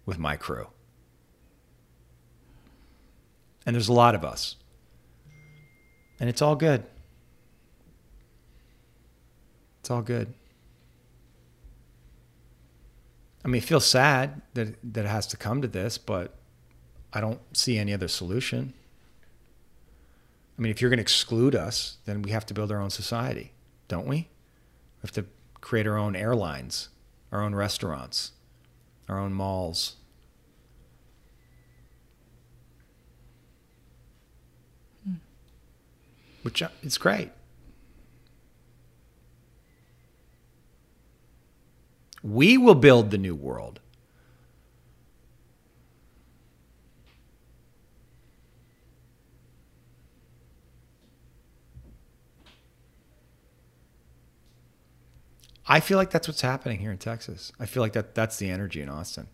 with 0.05 0.19
my 0.19 0.37
crew. 0.37 0.69
And 3.65 3.75
there's 3.75 3.89
a 3.89 3.93
lot 3.93 4.15
of 4.15 4.25
us. 4.25 4.57
And 6.19 6.29
it's 6.31 6.41
all 6.41 6.57
good. 6.57 6.85
It's 9.81 9.91
all 9.91 10.03
good. 10.03 10.33
I 13.45 13.49
mean, 13.49 13.63
it 13.63 13.65
feels 13.65 13.87
sad 13.87 14.43
that 14.55 14.75
that 14.95 15.05
it 15.05 15.09
has 15.09 15.27
to 15.29 15.37
come 15.37 15.63
to 15.63 15.69
this, 15.69 15.99
but 15.99 16.35
I 17.13 17.21
don't 17.21 17.41
see 17.57 17.79
any 17.79 17.93
other 17.93 18.09
solution. 18.09 18.75
I 20.59 20.63
mean, 20.63 20.71
if 20.71 20.81
you're 20.81 20.91
going 20.91 20.99
to 20.99 21.03
exclude 21.03 21.55
us, 21.55 21.99
then 22.07 22.23
we 22.23 22.31
have 22.31 22.47
to 22.47 22.55
build 22.55 22.73
our 22.73 22.81
own 22.81 22.91
society, 22.91 23.53
don't 23.89 24.07
we? 24.07 24.17
We 24.17 25.03
have 25.03 25.13
to 25.13 25.27
create 25.61 25.87
our 25.87 25.99
own 25.99 26.17
airlines, 26.17 26.89
our 27.31 27.43
own 27.43 27.55
restaurants, 27.55 28.33
our 29.09 29.19
own 29.19 29.35
malls. 29.35 29.97
Which 36.43 36.63
uh, 36.63 36.69
it's 36.83 36.97
great. 36.97 37.33
We 42.23 42.57
will 42.57 42.75
build 42.75 43.11
the 43.11 43.19
new 43.19 43.35
world. 43.35 43.81
I 55.69 55.81
feel 55.81 55.99
like 55.99 56.11
that's 56.11 56.29
what's 56.29 56.43
happening 56.43 56.79
here 56.79 56.93
in 56.93 56.99
Texas. 56.99 57.53
I 57.59 57.67
feel 57.67 57.83
like 57.83 57.93
that 57.95 58.15
that's 58.15 58.37
the 58.39 58.51
energy 58.51 58.81
in 58.81 58.89
Austin. 58.89 59.27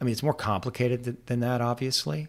I 0.00 0.04
mean, 0.04 0.12
it's 0.12 0.22
more 0.22 0.34
complicated 0.34 1.04
th- 1.04 1.16
than 1.26 1.40
that, 1.40 1.60
obviously. 1.60 2.28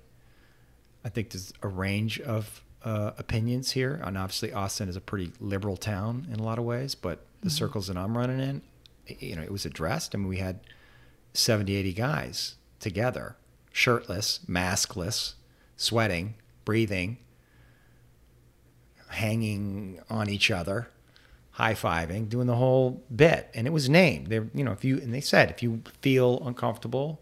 I 1.04 1.10
think 1.10 1.32
there's 1.32 1.54
a 1.62 1.68
range 1.68 2.20
of 2.22 2.64
uh, 2.84 3.12
opinions 3.18 3.72
here, 3.72 4.00
and 4.04 4.18
obviously 4.18 4.54
Austin 4.54 4.90
is 4.90 4.96
a 4.96 5.02
pretty 5.02 5.32
liberal 5.40 5.78
town 5.78 6.28
in 6.32 6.40
a 6.40 6.44
lot 6.44 6.58
of 6.58 6.66
ways. 6.66 6.96
But 6.96 7.26
the 7.42 7.48
mm-hmm. 7.48 7.56
circles 7.56 7.88
that 7.88 7.98
I'm 7.98 8.18
running 8.18 8.40
in, 8.40 8.62
you 9.08 9.36
know, 9.36 9.42
it 9.42 9.52
was 9.52 9.66
addressed. 9.66 10.16
I 10.16 10.18
mean, 10.18 10.28
we 10.28 10.38
had 10.38 10.62
70, 11.34 11.76
80 11.76 11.94
guys 11.94 12.56
together, 12.80 13.36
shirtless, 13.72 14.40
maskless, 14.48 15.34
sweating, 15.78 16.36
breathing, 16.66 17.18
hanging 19.10 20.00
on 20.10 20.30
each 20.30 20.52
other, 20.52 20.90
high 21.60 21.74
fiving, 21.74 22.30
doing 22.30 22.48
the 22.48 22.56
whole 22.56 23.04
bit. 23.14 23.52
And 23.54 23.68
it 23.68 23.72
was 23.72 23.90
named. 23.90 24.28
They, 24.28 24.38
you 24.54 24.64
know, 24.64 24.72
if 24.72 24.86
you 24.86 24.98
and 24.98 25.14
they 25.14 25.20
said 25.20 25.52
if 25.52 25.62
you 25.62 25.84
feel 26.02 26.42
uncomfortable, 26.46 27.22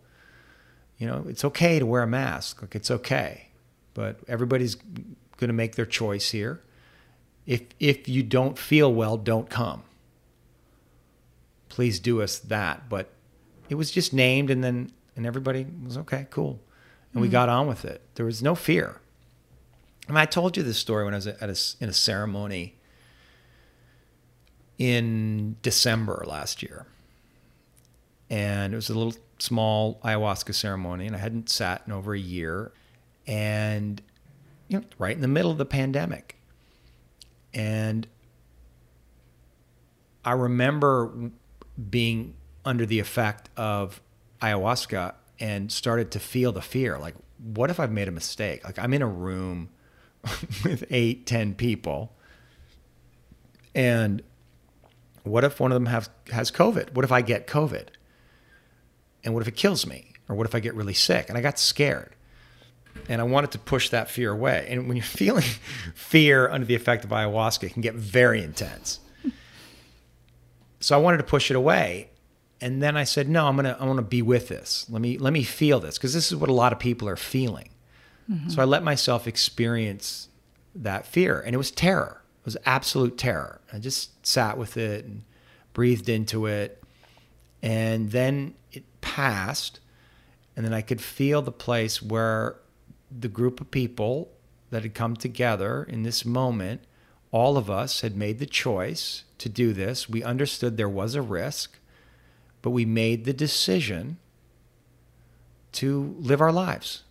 you 1.00 1.08
know, 1.08 1.26
it's 1.28 1.44
okay 1.44 1.80
to 1.80 1.88
wear 1.88 2.04
a 2.04 2.08
mask. 2.08 2.62
Like 2.62 2.76
it's 2.76 2.92
okay, 2.92 3.48
but 3.96 4.20
everybody's 4.28 4.76
going 4.76 5.48
to 5.48 5.54
make 5.54 5.76
their 5.76 5.88
choice 5.88 6.30
here. 6.30 6.62
If 7.48 7.64
if 7.80 8.08
you 8.08 8.22
don't 8.22 8.60
feel 8.60 8.94
well, 8.94 9.18
don't 9.18 9.50
come. 9.50 9.82
Please 11.68 12.00
do 12.00 12.22
us 12.22 12.38
that. 12.38 12.90
But 12.90 13.10
it 13.70 13.76
was 13.76 13.90
just 13.90 14.14
named, 14.14 14.52
and 14.52 14.64
then 14.64 14.92
and 15.16 15.26
everybody 15.26 15.66
was 15.84 15.98
okay, 15.98 16.28
cool, 16.30 16.52
and 16.52 16.60
mm-hmm. 16.60 17.22
we 17.22 17.28
got 17.28 17.50
on 17.50 17.66
with 17.68 17.86
it. 17.86 18.04
There 18.14 18.26
was 18.28 18.44
no 18.44 18.54
fear. 18.54 19.02
And 20.08 20.18
I 20.18 20.26
told 20.26 20.56
you 20.56 20.64
this 20.64 20.78
story 20.78 21.06
when 21.06 21.16
I 21.16 21.18
was 21.18 21.28
at 21.28 21.42
a, 21.42 21.84
in 21.84 21.90
a 21.90 21.94
ceremony 21.94 22.77
in 24.78 25.56
December 25.62 26.24
last 26.28 26.62
year. 26.62 26.86
And 28.30 28.74
it 28.74 28.76
was 28.76 28.90
a 28.90 28.94
little 28.94 29.16
small 29.40 30.00
ayahuasca 30.04 30.54
ceremony, 30.54 31.08
and 31.08 31.16
I 31.16 31.20
hadn't 31.20 31.50
sat 31.50 31.84
in 31.86 31.94
over 31.94 32.14
a 32.14 32.20
year. 32.20 32.72
And, 33.26 34.02
you 34.68 34.80
know, 34.80 34.86
right 34.98 35.16
in 35.16 35.22
the 35.22 35.28
middle 35.28 35.52
of 35.52 35.58
the 35.58 35.66
pandemic. 35.66 36.38
And 37.54 38.08
I 40.24 40.32
remember 40.32 41.32
being 41.90 42.36
under 42.66 42.86
the 42.86 43.00
effect 43.00 43.50
of 43.56 44.02
ayahuasca 44.42 45.14
and 45.40 45.72
started 45.72 46.12
to 46.12 46.20
feel 46.20 46.52
the 46.52 46.62
fear 46.62 46.98
like, 46.98 47.16
what 47.54 47.70
if 47.70 47.80
I've 47.80 47.92
made 47.92 48.08
a 48.08 48.12
mistake? 48.12 48.64
Like, 48.64 48.80
I'm 48.80 48.94
in 48.94 49.02
a 49.02 49.08
room 49.08 49.70
with 50.64 50.84
eight, 50.90 51.26
ten 51.26 51.54
people. 51.54 52.14
And 53.76 54.24
what 55.30 55.44
if 55.44 55.60
one 55.60 55.72
of 55.72 55.76
them 55.76 55.88
has, 55.88 56.10
has 56.32 56.52
COVID? 56.52 56.94
What 56.94 57.06
if 57.06 57.12
I 57.12 57.22
get 57.22 57.48
COVID? 57.48 57.88
And 59.24 59.34
what 59.34 59.42
if 59.42 59.48
it 59.48 59.56
kills 59.56 59.86
me? 59.86 60.14
Or 60.30 60.36
what 60.36 60.48
if 60.48 60.56
I 60.56 60.60
get 60.60 60.76
really 60.76 60.94
sick? 60.94 61.30
And 61.30 61.38
I 61.38 61.42
got 61.42 61.60
scared. 61.60 62.16
And 63.08 63.22
I 63.22 63.24
wanted 63.24 63.52
to 63.52 63.60
push 63.60 63.90
that 63.90 64.10
fear 64.10 64.32
away. 64.32 64.68
And 64.70 64.88
when 64.88 64.98
you're 64.98 65.04
feeling 65.06 65.46
fear 65.96 66.50
under 66.50 66.66
the 66.66 66.76
effect 66.76 67.04
of 67.04 67.12
ayahuasca, 67.12 67.64
it 67.64 67.74
can 67.74 67.82
get 67.82 67.96
very 67.96 68.42
intense. 68.42 69.00
So 70.80 70.98
I 70.98 71.02
wanted 71.02 71.18
to 71.18 71.24
push 71.24 71.50
it 71.50 71.56
away. 71.56 72.10
And 72.60 72.82
then 72.82 72.98
I 72.98 73.04
said, 73.04 73.30
no, 73.30 73.48
I'm 73.48 73.56
gonna 73.56 73.78
I 73.80 73.86
want 73.86 73.98
to 73.98 74.04
be 74.04 74.22
with 74.22 74.48
this. 74.48 74.88
Let 74.90 75.02
me 75.02 75.18
let 75.18 75.32
me 75.32 75.44
feel 75.44 75.80
this 75.80 75.98
because 75.98 76.14
this 76.14 76.32
is 76.32 76.36
what 76.36 76.50
a 76.50 76.54
lot 76.54 76.74
of 76.74 76.80
people 76.80 77.08
are 77.08 77.16
feeling. 77.16 77.70
Mm-hmm. 78.30 78.50
So 78.50 78.62
I 78.62 78.66
let 78.66 78.84
myself 78.84 79.28
experience 79.28 80.28
that 80.74 81.06
fear, 81.06 81.40
and 81.40 81.54
it 81.54 81.58
was 81.58 81.72
terror. 81.72 82.24
Was 82.48 82.58
absolute 82.66 83.18
terror. 83.18 83.60
I 83.74 83.80
just 83.80 84.26
sat 84.26 84.58
with 84.58 84.78
it 84.78 85.04
and 85.04 85.24
breathed 85.74 86.08
into 86.08 86.46
it, 86.46 86.82
and 87.62 88.12
then 88.12 88.56
it 88.72 88.84
passed, 89.02 89.82
and 90.56 90.66
then 90.66 90.74
I 90.74 90.82
could 90.82 91.02
feel 91.02 91.42
the 91.42 91.52
place 91.52 92.02
where 92.02 92.56
the 93.12 93.28
group 93.28 93.60
of 93.60 93.70
people 93.70 94.32
that 94.70 94.84
had 94.84 94.94
come 94.94 95.16
together 95.16 95.84
in 95.84 96.04
this 96.04 96.24
moment, 96.26 96.82
all 97.32 97.58
of 97.58 97.70
us 97.70 98.00
had 98.02 98.16
made 98.16 98.40
the 98.40 98.46
choice 98.46 99.26
to 99.40 99.50
do 99.50 99.74
this. 99.74 100.10
We 100.10 100.24
understood 100.24 100.78
there 100.78 100.90
was 100.90 101.16
a 101.16 101.22
risk, 101.22 101.78
but 102.62 102.72
we 102.72 102.86
made 102.86 103.26
the 103.26 103.34
decision 103.34 104.18
to 105.74 106.16
live 106.18 106.42
our 106.42 106.54
lives 106.54 107.04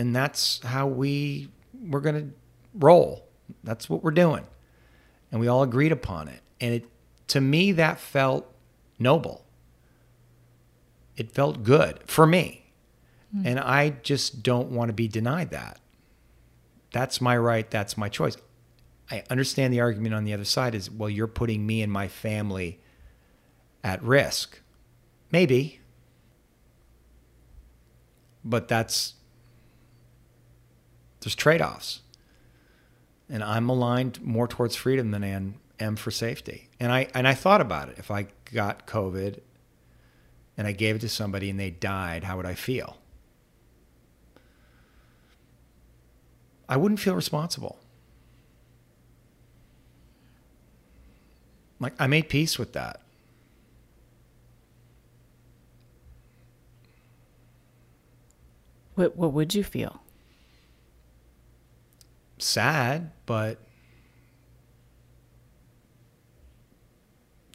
and 0.00 0.16
that's 0.16 0.62
how 0.64 0.86
we 0.86 1.50
we're 1.80 2.00
going 2.00 2.14
to 2.14 2.34
roll. 2.74 3.26
That's 3.64 3.88
what 3.88 4.02
we're 4.02 4.10
doing. 4.10 4.46
And 5.32 5.40
we 5.40 5.48
all 5.48 5.62
agreed 5.62 5.92
upon 5.92 6.28
it. 6.28 6.40
And 6.60 6.74
it 6.74 6.86
to 7.28 7.40
me 7.40 7.72
that 7.72 8.00
felt 8.00 8.52
noble. 8.98 9.44
It 11.16 11.32
felt 11.32 11.62
good 11.62 12.00
for 12.06 12.26
me. 12.26 12.72
Mm. 13.34 13.46
And 13.46 13.60
I 13.60 13.90
just 13.90 14.42
don't 14.42 14.70
want 14.70 14.88
to 14.88 14.92
be 14.92 15.08
denied 15.08 15.50
that. 15.50 15.78
That's 16.92 17.20
my 17.20 17.36
right, 17.36 17.70
that's 17.70 17.96
my 17.96 18.08
choice. 18.08 18.36
I 19.10 19.22
understand 19.30 19.72
the 19.72 19.80
argument 19.80 20.14
on 20.14 20.24
the 20.24 20.34
other 20.34 20.44
side 20.44 20.74
is 20.74 20.90
well 20.90 21.10
you're 21.10 21.26
putting 21.26 21.66
me 21.66 21.82
and 21.82 21.92
my 21.92 22.08
family 22.08 22.80
at 23.82 24.02
risk. 24.02 24.60
Maybe. 25.30 25.80
But 28.44 28.68
that's 28.68 29.14
there's 31.20 31.34
trade 31.34 31.62
offs. 31.62 32.00
And 33.28 33.44
I'm 33.44 33.68
aligned 33.68 34.20
more 34.22 34.48
towards 34.48 34.74
freedom 34.74 35.12
than 35.12 35.22
I 35.22 35.82
am 35.82 35.96
for 35.96 36.10
safety. 36.10 36.68
And 36.80 36.90
I 36.90 37.08
and 37.14 37.28
I 37.28 37.34
thought 37.34 37.60
about 37.60 37.88
it. 37.88 37.98
If 37.98 38.10
I 38.10 38.26
got 38.52 38.86
COVID 38.86 39.40
and 40.56 40.66
I 40.66 40.72
gave 40.72 40.96
it 40.96 41.00
to 41.00 41.08
somebody 41.08 41.48
and 41.48 41.60
they 41.60 41.70
died, 41.70 42.24
how 42.24 42.36
would 42.36 42.46
I 42.46 42.54
feel? 42.54 42.96
I 46.68 46.76
wouldn't 46.76 47.00
feel 47.00 47.14
responsible. 47.14 47.78
Like 51.78 51.94
I 51.98 52.06
made 52.06 52.28
peace 52.28 52.58
with 52.58 52.72
that. 52.74 53.00
What 58.94 59.16
what 59.16 59.32
would 59.32 59.54
you 59.54 59.64
feel? 59.64 60.02
Sad, 62.40 63.12
but 63.26 63.58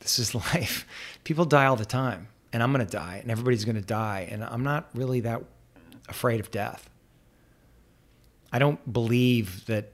this 0.02 0.20
is 0.20 0.36
life. 0.54 0.88
People 1.24 1.46
die 1.46 1.66
all 1.66 1.76
the 1.76 1.86
time, 1.86 2.28
and 2.54 2.62
I'm 2.62 2.72
going 2.72 2.86
to 2.86 2.92
die, 2.92 3.20
and 3.22 3.32
everybody's 3.32 3.66
going 3.66 3.76
to 3.76 3.82
die, 3.82 4.28
and 4.32 4.44
I'm 4.44 4.64
not 4.64 4.90
really 4.94 5.22
that 5.22 5.44
afraid 6.08 6.40
of 6.40 6.52
death. 6.52 6.90
I 8.52 8.60
don't 8.60 8.92
believe 8.92 9.66
that 9.66 9.92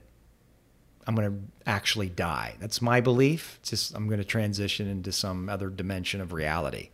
I'm 1.06 1.14
going 1.14 1.30
to 1.30 1.68
actually 1.68 2.08
die. 2.08 2.54
That's 2.60 2.80
my 2.80 3.00
belief. 3.00 3.58
It's 3.60 3.70
just 3.70 3.94
I'm 3.94 4.06
going 4.06 4.20
to 4.20 4.24
transition 4.24 4.86
into 4.88 5.10
some 5.10 5.48
other 5.48 5.68
dimension 5.68 6.20
of 6.20 6.32
reality. 6.32 6.90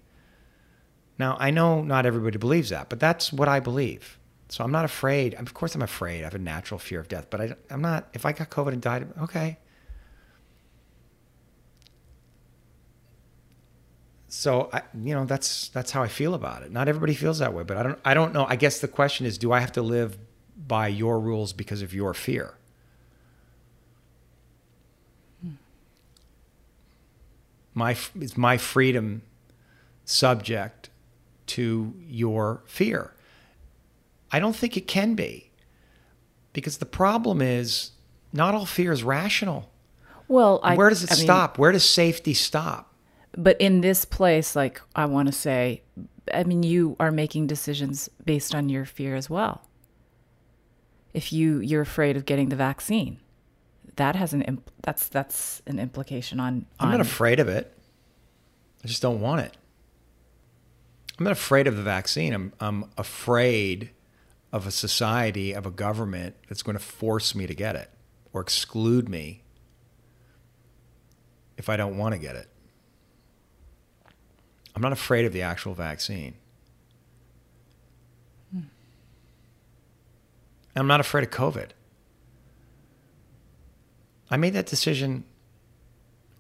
Now, 1.18 1.36
I 1.38 1.51
know 1.51 1.82
not 1.82 2.07
everybody 2.07 2.38
believes 2.38 2.70
that, 2.70 2.88
but 2.88 3.01
that's 3.01 3.32
what 3.32 3.49
I 3.49 3.61
believe. 3.61 4.18
So 4.49 4.64
I'm 4.64 4.72
not 4.72 4.84
afraid. 4.84 5.34
Of 5.34 5.53
course, 5.53 5.74
I'm 5.74 5.82
afraid. 5.82 6.22
I 6.22 6.24
have 6.24 6.34
a 6.34 6.38
natural 6.38 6.78
fear 6.78 7.01
of 7.01 7.09
death, 7.09 7.26
but 7.28 7.40
I, 7.40 7.55
I'm 7.70 7.82
not. 7.82 8.09
If 8.14 8.24
I 8.24 8.32
got 8.32 8.49
COVID 8.51 8.72
and 8.72 8.82
died, 8.82 9.09
okay. 9.22 9.59
So 14.28 14.70
I, 14.72 14.82
you 14.94 15.14
know, 15.14 15.26
that's 15.26 15.68
that's 15.68 15.90
how 15.90 16.03
I 16.03 16.09
feel 16.09 16.34
about 16.34 16.62
it. 16.62 16.72
Not 16.72 16.88
everybody 16.88 17.14
feels 17.14 17.38
that 17.40 17.53
way, 17.53 17.62
but 17.62 17.76
I 17.76 17.82
don't. 17.82 17.99
I 18.05 18.14
don't 18.14 18.32
know. 18.32 18.46
I 18.49 18.57
guess 18.57 18.80
the 18.80 18.88
question 18.88 19.26
is, 19.26 19.36
do 19.36 19.53
I 19.53 19.61
have 19.61 19.72
to 19.72 19.82
live 19.82 20.18
by 20.57 20.88
your 20.88 21.20
rules 21.20 21.53
because 21.53 21.82
of 21.82 21.92
your 21.92 22.14
fear? 22.14 22.55
My 27.74 27.96
is 28.18 28.36
my 28.36 28.57
freedom 28.57 29.22
subject 30.05 30.88
to 31.49 31.94
your 32.07 32.62
fear? 32.66 33.12
I 34.31 34.39
don't 34.39 34.57
think 34.57 34.76
it 34.76 34.87
can 34.87 35.14
be. 35.14 35.51
Because 36.53 36.79
the 36.79 36.87
problem 36.87 37.41
is 37.41 37.93
not 38.33 38.55
all 38.55 38.66
fear 38.66 38.93
is 38.93 39.05
rational. 39.05 39.70
Well, 40.26 40.61
I, 40.62 40.76
where 40.76 40.91
does 40.91 41.03
it 41.03 41.12
I 41.12 41.14
stop? 41.14 41.57
Mean, 41.57 41.62
where 41.62 41.72
does 41.72 41.89
safety 41.89 42.35
stop? 42.35 42.93
But 43.37 43.61
in 43.61 43.81
this 43.81 44.05
place, 44.05 44.55
like 44.57 44.81
I 44.95 45.07
want 45.07 45.29
to 45.29 45.33
say, 45.33 45.83
I 46.33 46.45
mean, 46.45 46.62
you 46.62 46.97
are 47.01 47.11
making 47.11 47.47
decisions 47.47 48.09
based 48.24 48.55
on 48.55 48.68
your 48.68 48.85
fear 48.85 49.14
as 49.14 49.31
well. 49.31 49.62
If 51.14 51.33
you 51.33 51.61
you're 51.61 51.83
afraid 51.83 52.16
of 52.16 52.26
getting 52.26 52.51
the 52.51 52.57
vaccine, 52.57 53.20
that 53.97 54.16
has 54.16 54.33
an 54.33 54.43
imp- 54.43 54.70
that's 54.83 55.09
that's 55.09 55.62
an 55.66 55.79
implication 55.79 56.41
on, 56.41 56.66
on. 56.79 56.89
I'm 56.89 56.91
not 56.91 57.01
afraid 57.01 57.41
of 57.41 57.49
it. 57.49 57.72
I 58.85 58.89
just 58.89 59.03
don't 59.03 59.20
want 59.20 59.41
it. 59.41 59.57
I'm 61.18 61.24
not 61.24 61.33
afraid 61.33 61.66
of 61.66 61.76
the 61.76 61.83
vaccine. 61.83 62.33
I'm 62.33 62.53
I'm 62.61 62.91
afraid 62.97 63.91
of 64.53 64.66
a 64.66 64.70
society, 64.70 65.53
of 65.53 65.66
a 65.66 65.70
government 65.70 66.34
that's 66.49 66.62
going 66.62 66.76
to 66.76 66.82
force 66.82 67.34
me 67.34 67.46
to 67.46 67.55
get 67.55 67.76
it 67.76 67.90
or 68.32 68.40
exclude 68.40 69.09
me 69.09 69.42
if 71.57 71.68
I 71.68 71.76
don't 71.76 71.99
want 71.99 72.14
to 72.14 72.18
get 72.18 72.36
it. 72.36 72.49
I'm 74.74 74.82
not 74.82 74.92
afraid 74.92 75.24
of 75.24 75.32
the 75.32 75.42
actual 75.42 75.74
vaccine. 75.74 76.34
Hmm. 78.53 78.61
I'm 80.76 80.86
not 80.86 81.01
afraid 81.01 81.24
of 81.24 81.30
COVID. 81.30 81.70
I 84.30 84.36
made 84.36 84.53
that 84.53 84.66
decision 84.66 85.24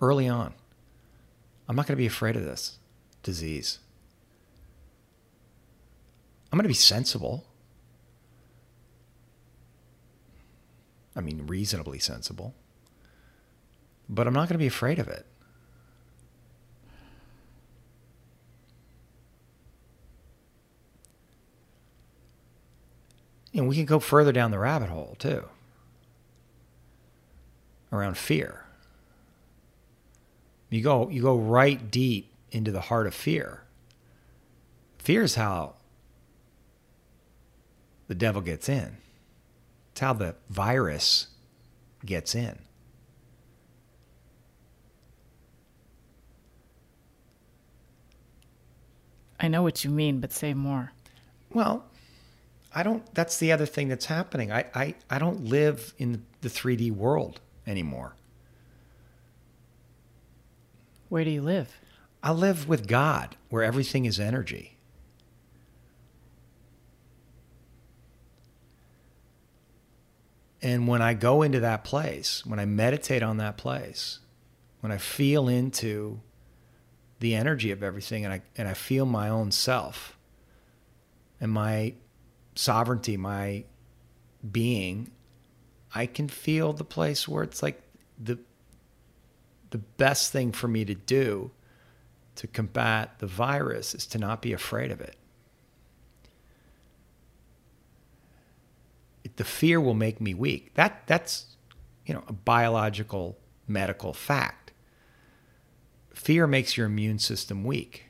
early 0.00 0.28
on. 0.28 0.54
I'm 1.68 1.76
not 1.76 1.86
going 1.86 1.96
to 1.96 2.00
be 2.00 2.06
afraid 2.06 2.36
of 2.36 2.44
this 2.44 2.78
disease. 3.22 3.80
I'm 6.52 6.56
going 6.56 6.64
to 6.64 6.68
be 6.68 6.74
sensible. 6.74 7.47
I 11.18 11.20
mean, 11.20 11.48
reasonably 11.48 11.98
sensible. 11.98 12.54
But 14.08 14.28
I'm 14.28 14.32
not 14.32 14.48
going 14.48 14.54
to 14.54 14.58
be 14.58 14.68
afraid 14.68 15.00
of 15.00 15.08
it. 15.08 15.26
And 23.52 23.66
we 23.66 23.74
can 23.74 23.84
go 23.84 23.98
further 23.98 24.30
down 24.30 24.52
the 24.52 24.58
rabbit 24.60 24.88
hole 24.88 25.16
too 25.18 25.48
around 27.90 28.16
fear. 28.16 28.64
You 30.70 30.82
go 30.82 31.08
you 31.08 31.22
go 31.22 31.36
right 31.36 31.90
deep 31.90 32.30
into 32.52 32.70
the 32.70 32.82
heart 32.82 33.08
of 33.08 33.14
fear. 33.14 33.64
Fear 34.98 35.24
is 35.24 35.34
how 35.34 35.74
the 38.06 38.14
devil 38.14 38.42
gets 38.42 38.68
in. 38.68 38.98
It's 39.98 40.02
how 40.04 40.12
the 40.12 40.36
virus 40.48 41.26
gets 42.06 42.36
in. 42.36 42.56
I 49.40 49.48
know 49.48 49.64
what 49.64 49.82
you 49.82 49.90
mean, 49.90 50.20
but 50.20 50.30
say 50.30 50.54
more. 50.54 50.92
Well, 51.52 51.84
I 52.72 52.84
don't 52.84 53.12
that's 53.12 53.38
the 53.38 53.50
other 53.50 53.66
thing 53.66 53.88
that's 53.88 54.06
happening. 54.06 54.52
I, 54.52 54.66
I, 54.72 54.94
I 55.10 55.18
don't 55.18 55.46
live 55.46 55.94
in 55.98 56.24
the 56.42 56.48
3D 56.48 56.92
world 56.92 57.40
anymore. 57.66 58.14
Where 61.08 61.24
do 61.24 61.30
you 61.30 61.42
live? 61.42 61.76
I 62.22 62.30
live 62.30 62.68
with 62.68 62.86
God, 62.86 63.34
where 63.48 63.64
everything 63.64 64.04
is 64.04 64.20
energy. 64.20 64.77
And 70.60 70.88
when 70.88 71.02
I 71.02 71.14
go 71.14 71.42
into 71.42 71.60
that 71.60 71.84
place, 71.84 72.44
when 72.44 72.58
I 72.58 72.64
meditate 72.64 73.22
on 73.22 73.36
that 73.36 73.56
place, 73.56 74.18
when 74.80 74.90
I 74.90 74.98
feel 74.98 75.48
into 75.48 76.20
the 77.20 77.34
energy 77.34 77.70
of 77.70 77.82
everything 77.82 78.24
and 78.24 78.34
I, 78.34 78.42
and 78.56 78.68
I 78.68 78.74
feel 78.74 79.06
my 79.06 79.28
own 79.28 79.50
self 79.50 80.16
and 81.40 81.52
my 81.52 81.94
sovereignty, 82.54 83.16
my 83.16 83.64
being, 84.50 85.10
I 85.94 86.06
can 86.06 86.28
feel 86.28 86.72
the 86.72 86.84
place 86.84 87.26
where 87.26 87.42
it's 87.42 87.62
like 87.62 87.82
the 88.18 88.38
the 89.70 89.78
best 89.78 90.32
thing 90.32 90.50
for 90.50 90.66
me 90.66 90.84
to 90.84 90.94
do 90.94 91.50
to 92.36 92.46
combat 92.46 93.18
the 93.18 93.26
virus 93.26 93.94
is 93.94 94.06
to 94.06 94.18
not 94.18 94.40
be 94.40 94.52
afraid 94.52 94.90
of 94.90 95.00
it. 95.00 95.16
The 99.36 99.44
fear 99.44 99.80
will 99.80 99.94
make 99.94 100.20
me 100.20 100.34
weak. 100.34 100.74
That 100.74 101.06
that's 101.06 101.56
you 102.06 102.14
know 102.14 102.24
a 102.28 102.32
biological 102.32 103.38
medical 103.66 104.12
fact. 104.12 104.72
Fear 106.14 106.46
makes 106.46 106.76
your 106.76 106.86
immune 106.86 107.18
system 107.18 107.64
weak. 107.64 108.06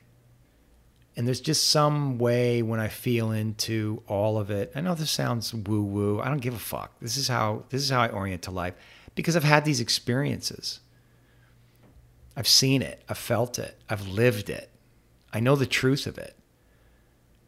And 1.15 1.27
there's 1.27 1.41
just 1.41 1.67
some 1.67 2.17
way 2.17 2.61
when 2.61 2.79
I 2.79 2.87
feel 2.87 3.31
into 3.31 4.01
all 4.07 4.37
of 4.37 4.49
it. 4.49 4.71
I 4.73 4.81
know 4.81 4.95
this 4.95 5.11
sounds 5.11 5.53
woo 5.53 5.83
woo. 5.83 6.21
I 6.21 6.29
don't 6.29 6.39
give 6.39 6.53
a 6.53 6.59
fuck. 6.59 6.97
This 7.01 7.17
is 7.17 7.27
how 7.27 7.65
this 7.69 7.81
is 7.81 7.89
how 7.89 8.01
I 8.01 8.09
orient 8.09 8.43
to 8.43 8.51
life 8.51 8.75
because 9.15 9.35
I've 9.35 9.43
had 9.43 9.65
these 9.65 9.81
experiences. 9.81 10.79
I've 12.37 12.47
seen 12.47 12.81
it, 12.81 13.03
I've 13.09 13.17
felt 13.17 13.59
it, 13.59 13.77
I've 13.89 14.07
lived 14.07 14.49
it. 14.49 14.69
I 15.33 15.41
know 15.41 15.57
the 15.57 15.65
truth 15.65 16.07
of 16.07 16.17
it. 16.17 16.37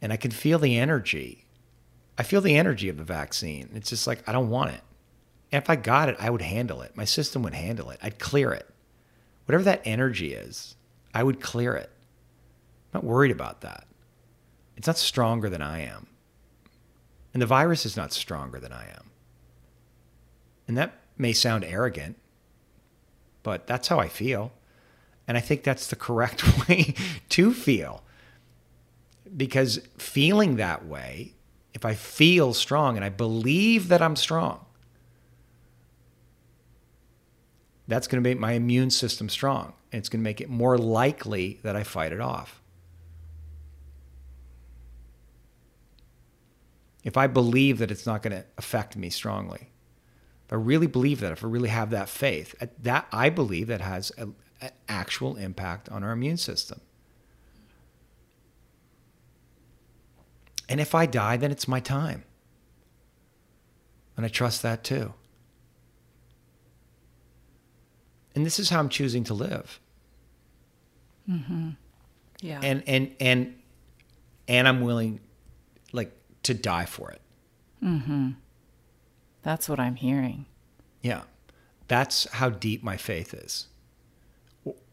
And 0.02 0.12
I 0.12 0.16
can 0.16 0.30
feel 0.30 0.58
the 0.58 0.76
energy. 0.76 1.41
I 2.18 2.22
feel 2.22 2.40
the 2.40 2.56
energy 2.56 2.88
of 2.88 2.98
the 2.98 3.04
vaccine. 3.04 3.70
It's 3.74 3.90
just 3.90 4.06
like 4.06 4.26
I 4.28 4.32
don't 4.32 4.50
want 4.50 4.70
it. 4.70 4.82
And 5.50 5.62
if 5.62 5.68
I 5.68 5.76
got 5.76 6.08
it, 6.08 6.16
I 6.18 6.30
would 6.30 6.42
handle 6.42 6.82
it. 6.82 6.96
My 6.96 7.04
system 7.04 7.42
would 7.42 7.54
handle 7.54 7.90
it. 7.90 7.98
I'd 8.02 8.18
clear 8.18 8.52
it. 8.52 8.68
Whatever 9.46 9.64
that 9.64 9.82
energy 9.84 10.32
is, 10.32 10.76
I 11.14 11.22
would 11.22 11.40
clear 11.40 11.74
it. 11.74 11.90
I'm 12.92 13.00
not 13.00 13.04
worried 13.04 13.30
about 13.30 13.60
that. 13.62 13.86
It's 14.76 14.86
not 14.86 14.98
stronger 14.98 15.48
than 15.48 15.62
I 15.62 15.80
am. 15.80 16.06
And 17.32 17.42
the 17.42 17.46
virus 17.46 17.84
is 17.86 17.96
not 17.96 18.12
stronger 18.12 18.58
than 18.58 18.72
I 18.72 18.88
am. 18.88 19.10
And 20.68 20.76
that 20.76 20.94
may 21.18 21.32
sound 21.32 21.64
arrogant, 21.64 22.16
but 23.42 23.66
that's 23.66 23.88
how 23.88 23.98
I 23.98 24.08
feel. 24.08 24.52
And 25.26 25.36
I 25.36 25.40
think 25.40 25.62
that's 25.62 25.86
the 25.86 25.96
correct 25.96 26.42
way 26.68 26.94
to 27.30 27.52
feel. 27.52 28.02
Because 29.34 29.80
feeling 29.96 30.56
that 30.56 30.86
way, 30.86 31.34
if 31.74 31.84
I 31.84 31.94
feel 31.94 32.52
strong 32.54 32.96
and 32.96 33.04
I 33.04 33.08
believe 33.08 33.88
that 33.88 34.02
I'm 34.02 34.16
strong, 34.16 34.64
that's 37.88 38.06
going 38.06 38.22
to 38.22 38.28
make 38.28 38.38
my 38.38 38.52
immune 38.52 38.90
system 38.90 39.28
strong. 39.28 39.74
And 39.90 39.98
it's 39.98 40.08
going 40.08 40.20
to 40.20 40.24
make 40.24 40.40
it 40.40 40.48
more 40.48 40.78
likely 40.78 41.60
that 41.62 41.76
I 41.76 41.82
fight 41.82 42.12
it 42.12 42.20
off. 42.20 42.60
If 47.04 47.16
I 47.16 47.26
believe 47.26 47.78
that 47.78 47.90
it's 47.90 48.06
not 48.06 48.22
going 48.22 48.36
to 48.36 48.44
affect 48.56 48.96
me 48.96 49.10
strongly, 49.10 49.70
if 50.46 50.52
I 50.52 50.56
really 50.56 50.86
believe 50.86 51.20
that, 51.20 51.32
if 51.32 51.44
I 51.44 51.48
really 51.48 51.68
have 51.68 51.90
that 51.90 52.08
faith, 52.08 52.54
that 52.80 53.06
I 53.10 53.28
believe 53.28 53.66
that 53.66 53.80
has 53.80 54.10
an 54.18 54.34
actual 54.88 55.36
impact 55.36 55.88
on 55.88 56.04
our 56.04 56.12
immune 56.12 56.36
system. 56.36 56.80
And 60.72 60.80
if 60.80 60.94
I 60.94 61.04
die, 61.04 61.36
then 61.36 61.50
it's 61.52 61.68
my 61.68 61.80
time. 61.80 62.24
And 64.16 64.24
I 64.24 64.30
trust 64.30 64.62
that 64.62 64.82
too. 64.82 65.12
And 68.34 68.46
this 68.46 68.58
is 68.58 68.70
how 68.70 68.78
I'm 68.78 68.88
choosing 68.88 69.22
to 69.24 69.34
live. 69.34 69.78
Mm-hmm. 71.28 71.72
Yeah. 72.40 72.60
And 72.62 72.82
and 72.86 73.14
and 73.20 73.54
and 74.48 74.66
I'm 74.66 74.80
willing, 74.80 75.20
like, 75.92 76.16
to 76.44 76.54
die 76.54 76.86
for 76.86 77.10
it. 77.10 77.20
Mm-hmm. 77.84 78.30
That's 79.42 79.68
what 79.68 79.78
I'm 79.78 79.96
hearing. 79.96 80.46
Yeah. 81.02 81.24
That's 81.88 82.26
how 82.30 82.48
deep 82.48 82.82
my 82.82 82.96
faith 82.96 83.34
is. 83.34 83.66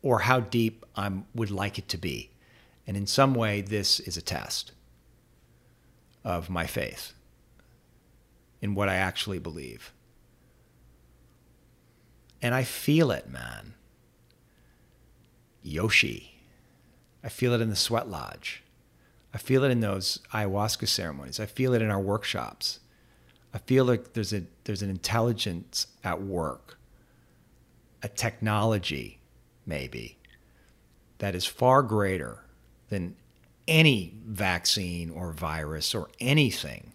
Or 0.02 0.20
how 0.20 0.42
deep 0.42 0.86
I 0.98 1.10
would 1.34 1.52
like 1.52 1.80
it 1.80 1.88
to 1.88 1.98
be. 1.98 2.32
And 2.86 2.98
in 2.98 3.08
some 3.08 3.34
way, 3.34 3.62
this 3.62 4.02
is 4.02 4.18
a 4.18 4.22
test 4.22 4.74
of 6.24 6.50
my 6.50 6.66
faith 6.66 7.14
in 8.62 8.76
what 8.76 8.90
I 8.90 8.96
actually 8.96 9.40
believe. 9.40 9.94
And 12.42 12.54
I 12.56 12.64
feel 12.64 13.12
it, 13.12 13.30
man. 13.30 13.74
Yoshi. 15.62 16.36
I 17.24 17.30
feel 17.30 17.54
it 17.54 17.62
in 17.62 17.70
the 17.70 17.76
sweat 17.76 18.10
lodge. 18.10 18.64
I 19.34 19.38
feel 19.38 19.64
it 19.64 19.72
in 19.72 19.82
those 19.82 20.20
ayahuasca 20.34 20.88
ceremonies. 20.88 21.40
I 21.40 21.46
feel 21.46 21.74
it 21.74 21.82
in 21.82 21.90
our 21.90 22.00
workshops. 22.00 22.80
I 23.54 23.58
feel 23.60 23.86
like 23.86 24.14
there's 24.14 24.34
a 24.34 24.44
there's 24.64 24.82
an 24.82 24.90
intelligence 24.90 25.88
at 26.04 26.22
work, 26.22 26.80
a 28.04 28.08
technology 28.08 29.20
maybe 29.66 30.18
that 31.18 31.36
is 31.36 31.46
far 31.46 31.84
greater 31.84 32.44
than 32.90 33.16
any 33.70 34.16
vaccine 34.26 35.12
or 35.12 35.32
virus 35.32 35.94
or 35.96 36.10
anything 36.20 36.92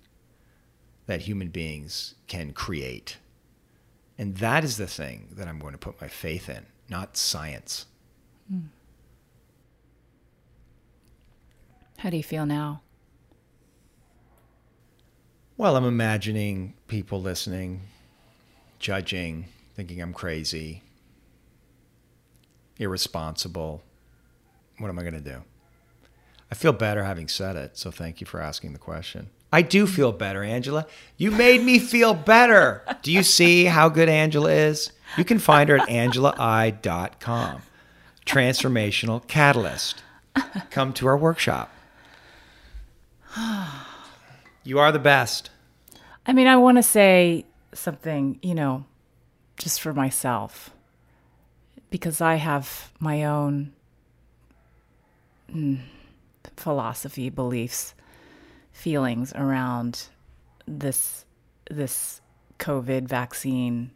that 1.06 1.22
human 1.22 1.48
beings 1.48 2.14
can 2.26 2.52
create. 2.52 3.16
And 4.18 4.36
that 4.38 4.64
is 4.64 4.76
the 4.76 4.86
thing 4.86 5.28
that 5.36 5.48
I'm 5.48 5.58
going 5.58 5.72
to 5.72 5.78
put 5.78 6.00
my 6.00 6.08
faith 6.08 6.48
in, 6.48 6.66
not 6.88 7.16
science. 7.16 7.86
Mm. 8.52 8.66
How 11.98 12.10
do 12.10 12.16
you 12.16 12.22
feel 12.22 12.44
now? 12.44 12.82
Well, 15.56 15.76
I'm 15.76 15.84
imagining 15.84 16.74
people 16.88 17.20
listening, 17.20 17.82
judging, 18.80 19.46
thinking 19.76 20.02
I'm 20.02 20.12
crazy, 20.12 20.82
irresponsible. 22.78 23.82
What 24.78 24.88
am 24.88 24.98
I 24.98 25.02
going 25.02 25.14
to 25.14 25.20
do? 25.20 25.44
I 26.50 26.54
feel 26.54 26.72
better 26.72 27.04
having 27.04 27.28
said 27.28 27.56
it, 27.56 27.76
so 27.76 27.90
thank 27.90 28.20
you 28.20 28.26
for 28.26 28.40
asking 28.40 28.72
the 28.72 28.78
question. 28.78 29.30
I 29.52 29.62
do 29.62 29.86
feel 29.86 30.12
better, 30.12 30.42
Angela. 30.42 30.86
You 31.16 31.30
made 31.30 31.62
me 31.62 31.78
feel 31.78 32.12
better. 32.12 32.82
Do 33.02 33.12
you 33.12 33.22
see 33.22 33.66
how 33.66 33.88
good 33.88 34.08
Angela 34.08 34.50
is? 34.50 34.90
You 35.16 35.24
can 35.24 35.38
find 35.38 35.68
her 35.68 35.78
at 35.78 35.88
angelaai.com. 35.88 37.62
Transformational 38.26 39.26
Catalyst. 39.28 40.02
Come 40.70 40.92
to 40.94 41.06
our 41.06 41.16
workshop. 41.16 41.70
You 44.64 44.78
are 44.78 44.90
the 44.90 44.98
best. 44.98 45.50
I 46.26 46.32
mean, 46.32 46.46
I 46.46 46.56
want 46.56 46.78
to 46.78 46.82
say 46.82 47.44
something, 47.72 48.38
you 48.42 48.54
know, 48.54 48.86
just 49.56 49.80
for 49.80 49.92
myself, 49.92 50.70
because 51.90 52.20
I 52.20 52.36
have 52.36 52.90
my 52.98 53.24
own 53.24 53.72
mm, 55.52 55.78
philosophy, 56.56 57.30
beliefs, 57.30 57.94
feelings 58.72 59.32
around 59.34 60.08
this 60.66 61.24
this 61.70 62.20
COVID 62.58 63.06
vaccine 63.08 63.90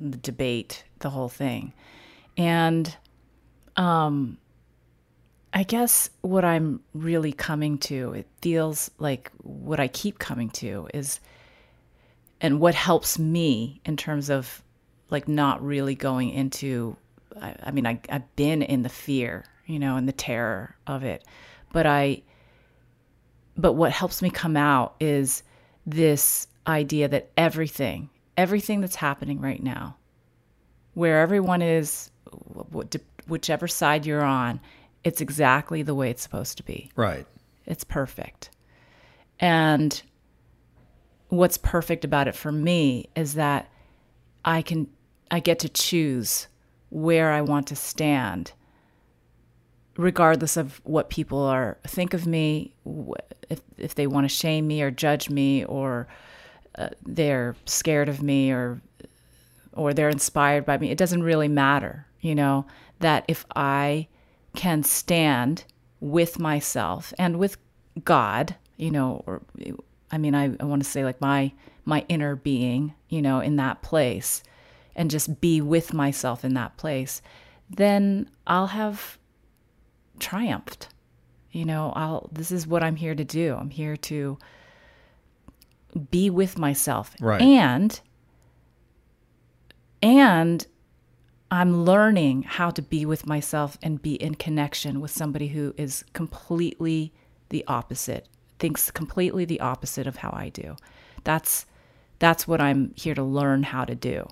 the 0.00 0.16
debate, 0.18 0.84
the 0.98 1.10
whole 1.10 1.28
thing. 1.28 1.72
And 2.36 2.96
um 3.76 4.38
I 5.54 5.64
guess 5.64 6.08
what 6.22 6.46
I'm 6.46 6.80
really 6.94 7.32
coming 7.32 7.76
to, 7.78 8.14
it 8.14 8.26
feels 8.40 8.90
like 8.98 9.30
what 9.42 9.80
I 9.80 9.88
keep 9.88 10.18
coming 10.18 10.48
to 10.50 10.88
is 10.94 11.20
and 12.40 12.58
what 12.58 12.74
helps 12.74 13.18
me 13.18 13.80
in 13.84 13.98
terms 13.98 14.30
of 14.30 14.62
like 15.10 15.28
not 15.28 15.62
really 15.62 15.94
going 15.94 16.30
into 16.30 16.96
I, 17.40 17.54
I 17.64 17.70
mean 17.70 17.86
I, 17.86 18.00
I've 18.08 18.34
been 18.36 18.62
in 18.62 18.82
the 18.82 18.88
fear, 18.88 19.44
you 19.66 19.78
know, 19.78 19.96
and 19.96 20.08
the 20.08 20.12
terror 20.12 20.76
of 20.86 21.04
it. 21.04 21.24
But 21.72 21.86
I 21.86 22.22
but 23.56 23.74
what 23.74 23.92
helps 23.92 24.22
me 24.22 24.30
come 24.30 24.56
out 24.56 24.94
is 24.98 25.42
this 25.86 26.46
idea 26.66 27.08
that 27.08 27.30
everything, 27.36 28.08
everything 28.36 28.80
that's 28.80 28.96
happening 28.96 29.40
right 29.40 29.62
now, 29.62 29.96
where 30.94 31.20
everyone 31.20 31.60
is, 31.60 32.10
whichever 33.28 33.68
side 33.68 34.06
you're 34.06 34.24
on, 34.24 34.60
it's 35.04 35.20
exactly 35.20 35.82
the 35.82 35.94
way 35.94 36.10
it's 36.10 36.22
supposed 36.22 36.56
to 36.56 36.62
be. 36.62 36.90
Right. 36.96 37.26
It's 37.66 37.84
perfect. 37.84 38.50
And 39.40 40.00
what's 41.28 41.58
perfect 41.58 42.04
about 42.04 42.28
it 42.28 42.34
for 42.34 42.52
me 42.52 43.08
is 43.16 43.34
that 43.34 43.70
I 44.44 44.62
can 44.62 44.88
I 45.30 45.40
get 45.40 45.60
to 45.60 45.68
choose 45.68 46.46
where 46.90 47.32
I 47.32 47.40
want 47.40 47.66
to 47.68 47.76
stand 47.76 48.52
regardless 49.96 50.56
of 50.56 50.80
what 50.84 51.10
people 51.10 51.38
are 51.38 51.76
think 51.86 52.14
of 52.14 52.26
me 52.26 52.72
if 53.50 53.60
if 53.76 53.94
they 53.94 54.06
want 54.06 54.24
to 54.24 54.28
shame 54.28 54.66
me 54.66 54.82
or 54.82 54.90
judge 54.90 55.28
me 55.28 55.64
or 55.64 56.08
uh, 56.78 56.88
they're 57.04 57.54
scared 57.66 58.08
of 58.08 58.22
me 58.22 58.50
or 58.50 58.80
or 59.74 59.92
they're 59.92 60.08
inspired 60.08 60.64
by 60.64 60.78
me 60.78 60.90
it 60.90 60.98
doesn't 60.98 61.22
really 61.22 61.48
matter 61.48 62.06
you 62.22 62.34
know? 62.34 62.64
That 63.00 63.24
if 63.26 63.44
i 63.56 64.06
can 64.54 64.84
stand 64.84 65.64
with 66.00 66.38
myself 66.38 67.12
and 67.18 67.38
with 67.38 67.56
god 68.04 68.54
you 68.76 68.90
know 68.90 69.24
or 69.26 69.42
i 70.12 70.18
mean 70.18 70.34
i, 70.34 70.44
I 70.60 70.64
want 70.64 70.82
to 70.84 70.88
say 70.88 71.04
like 71.04 71.20
my 71.20 71.52
my 71.84 72.04
inner 72.08 72.36
being 72.36 72.94
you 73.08 73.22
know 73.22 73.40
in 73.40 73.56
that 73.56 73.82
place 73.82 74.42
and 74.94 75.10
just 75.10 75.40
be 75.40 75.60
with 75.60 75.92
myself 75.92 76.44
in 76.44 76.54
that 76.54 76.76
place 76.76 77.22
then 77.68 78.30
i'll 78.46 78.68
have 78.68 79.18
triumphed 80.22 80.88
you 81.50 81.64
know 81.64 81.92
i'll 81.96 82.28
this 82.32 82.50
is 82.50 82.66
what 82.66 82.82
i'm 82.82 82.96
here 82.96 83.14
to 83.14 83.24
do 83.24 83.54
i'm 83.54 83.70
here 83.70 83.96
to 83.96 84.38
be 86.10 86.30
with 86.30 86.58
myself. 86.58 87.14
Right. 87.20 87.40
And 87.40 88.00
and 90.02 90.66
I'm 91.50 91.84
learning 91.84 92.42
how 92.42 92.70
to 92.70 92.82
be 92.82 93.04
with 93.06 93.26
myself 93.26 93.78
and 93.82 94.00
be 94.00 94.14
in 94.14 94.34
connection 94.34 95.00
with 95.00 95.10
somebody 95.10 95.48
who 95.48 95.74
is 95.76 96.04
completely 96.12 97.12
the 97.50 97.64
opposite, 97.68 98.26
thinks 98.58 98.90
completely 98.90 99.44
the 99.44 99.60
opposite 99.60 100.06
of 100.06 100.16
how 100.16 100.30
I 100.32 100.48
do. 100.48 100.76
That's 101.24 101.66
that's 102.18 102.48
what 102.48 102.60
I'm 102.60 102.92
here 102.96 103.14
to 103.14 103.22
learn 103.22 103.64
how 103.64 103.84
to 103.84 103.94
do. 103.94 104.26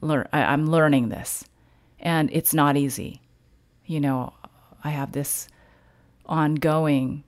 Learn 0.00 0.26
I, 0.32 0.44
I'm 0.44 0.66
learning 0.66 1.10
this. 1.10 1.44
And 1.98 2.30
it's 2.32 2.54
not 2.54 2.78
easy. 2.78 3.20
You 3.84 4.00
know, 4.00 4.32
I 4.82 4.90
have 4.90 5.12
this 5.12 5.48
ongoing 6.26 7.24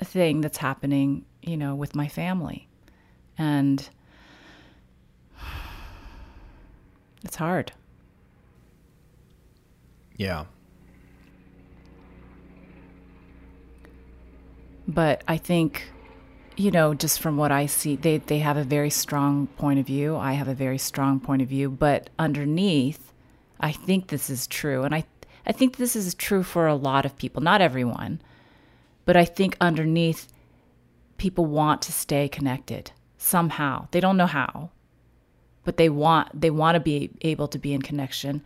thing 0.00 0.40
that's 0.40 0.58
happening 0.58 1.24
you 1.42 1.56
know, 1.56 1.74
with 1.74 1.94
my 1.94 2.08
family. 2.08 2.68
And 3.36 3.88
it's 7.24 7.36
hard. 7.36 7.72
Yeah. 10.16 10.44
But 14.86 15.24
I 15.26 15.36
think, 15.36 15.90
you 16.56 16.70
know, 16.70 16.94
just 16.94 17.20
from 17.20 17.36
what 17.36 17.50
I 17.50 17.66
see, 17.66 17.96
they, 17.96 18.18
they 18.18 18.38
have 18.38 18.56
a 18.56 18.64
very 18.64 18.90
strong 18.90 19.46
point 19.46 19.80
of 19.80 19.86
view. 19.86 20.16
I 20.16 20.34
have 20.34 20.48
a 20.48 20.54
very 20.54 20.78
strong 20.78 21.18
point 21.18 21.42
of 21.42 21.48
view. 21.48 21.70
But 21.70 22.10
underneath, 22.18 23.12
I 23.58 23.72
think 23.72 24.08
this 24.08 24.30
is 24.30 24.46
true. 24.46 24.82
And 24.82 24.94
I, 24.94 25.04
I 25.46 25.52
think 25.52 25.76
this 25.76 25.96
is 25.96 26.14
true 26.14 26.42
for 26.42 26.66
a 26.66 26.74
lot 26.74 27.04
of 27.04 27.16
people, 27.16 27.42
not 27.42 27.60
everyone. 27.60 28.20
But 29.04 29.16
I 29.16 29.24
think 29.24 29.56
underneath, 29.60 30.32
people 31.16 31.46
want 31.46 31.82
to 31.82 31.92
stay 31.92 32.28
connected 32.28 32.92
somehow. 33.16 33.88
They 33.90 34.00
don't 34.00 34.16
know 34.16 34.26
how, 34.26 34.70
but 35.64 35.76
they 35.76 35.88
want 35.88 36.40
they 36.40 36.50
want 36.50 36.74
to 36.74 36.80
be 36.80 37.10
able 37.20 37.48
to 37.48 37.58
be 37.58 37.72
in 37.72 37.82
connection. 37.82 38.42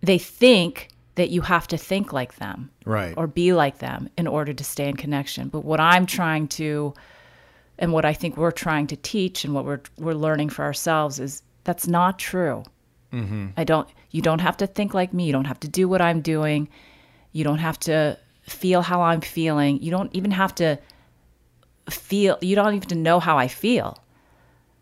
They 0.00 0.18
think 0.18 0.88
that 1.14 1.30
you 1.30 1.42
have 1.42 1.68
to 1.68 1.76
think 1.76 2.12
like 2.12 2.36
them 2.36 2.70
right 2.84 3.14
or 3.16 3.26
be 3.26 3.52
like 3.52 3.78
them 3.78 4.08
in 4.16 4.26
order 4.26 4.52
to 4.52 4.64
stay 4.64 4.88
in 4.88 4.96
connection. 4.96 5.48
But 5.48 5.64
what 5.64 5.80
I'm 5.80 6.06
trying 6.06 6.48
to 6.48 6.94
and 7.78 7.92
what 7.92 8.04
I 8.04 8.12
think 8.12 8.36
we're 8.36 8.50
trying 8.50 8.86
to 8.88 8.96
teach 8.96 9.44
and 9.44 9.54
what 9.54 9.64
we're 9.64 9.82
we're 9.98 10.14
learning 10.14 10.50
for 10.50 10.64
ourselves 10.64 11.20
is 11.20 11.42
that's 11.64 11.86
not 11.86 12.18
true. 12.18 12.64
Mm-hmm. 13.12 13.48
I 13.56 13.64
don't. 13.64 13.88
You 14.10 14.22
don't 14.22 14.40
have 14.40 14.56
to 14.58 14.66
think 14.66 14.94
like 14.94 15.12
me. 15.12 15.26
You 15.26 15.32
don't 15.32 15.44
have 15.44 15.60
to 15.60 15.68
do 15.68 15.88
what 15.88 16.00
I'm 16.00 16.20
doing. 16.20 16.68
You 17.32 17.44
don't 17.44 17.58
have 17.58 17.78
to 17.80 18.18
feel 18.42 18.82
how 18.82 19.02
I'm 19.02 19.20
feeling. 19.20 19.82
You 19.82 19.90
don't 19.90 20.14
even 20.14 20.30
have 20.30 20.54
to 20.56 20.78
feel 21.90 22.38
you 22.40 22.54
don't 22.54 22.74
even 22.74 23.02
know 23.02 23.20
how 23.20 23.36
I 23.38 23.48
feel. 23.48 23.98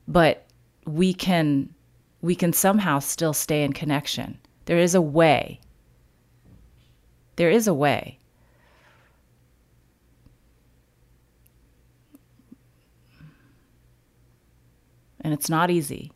But 0.07 0.47
we 0.87 1.12
can 1.14 1.74
we 2.22 2.35
can 2.35 2.53
somehow 2.53 2.99
still 2.99 3.33
stay 3.33 3.64
in 3.64 3.72
connection. 3.72 4.39
There 4.66 4.78
is 4.78 4.95
a 4.95 5.01
way. 5.01 5.61
There 7.37 7.51
is 7.51 7.66
a 7.66 7.74
way. 7.74 8.18
And 15.22 15.35
it's 15.35 15.51
not 15.51 15.70
easy. 15.70 16.12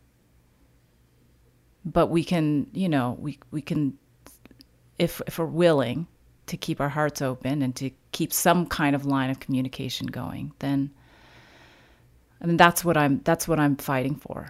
But 1.85 2.07
we 2.07 2.23
can, 2.23 2.67
you 2.73 2.89
know, 2.89 3.15
we 3.19 3.39
we 3.51 3.61
can 3.61 3.97
if 4.97 5.21
if 5.27 5.37
we're 5.37 5.45
willing 5.45 6.07
to 6.47 6.57
keep 6.57 6.79
our 6.79 6.89
hearts 6.89 7.21
open 7.21 7.61
and 7.61 7.75
to 7.75 7.91
keep 8.11 8.31
some 8.31 8.65
kind 8.65 8.95
of 8.95 9.05
line 9.05 9.29
of 9.29 9.39
communication 9.39 10.07
going, 10.07 10.53
then 10.59 10.91
I 12.41 12.47
mean 12.47 12.57
that's 12.57 12.83
what 12.83 12.97
I'm 12.97 13.21
that's 13.23 13.47
what 13.47 13.59
I'm 13.59 13.75
fighting 13.75 14.15
for. 14.15 14.49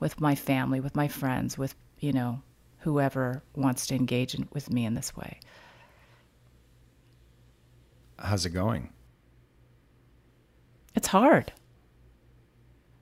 With 0.00 0.20
my 0.20 0.34
family, 0.34 0.80
with 0.80 0.96
my 0.96 1.08
friends, 1.08 1.56
with 1.56 1.74
you 1.98 2.12
know 2.12 2.42
whoever 2.78 3.42
wants 3.54 3.86
to 3.88 3.94
engage 3.94 4.34
in, 4.34 4.48
with 4.52 4.70
me 4.70 4.86
in 4.86 4.94
this 4.94 5.14
way. 5.16 5.38
How's 8.18 8.44
it 8.44 8.50
going? 8.50 8.90
It's 10.94 11.08
hard. 11.08 11.52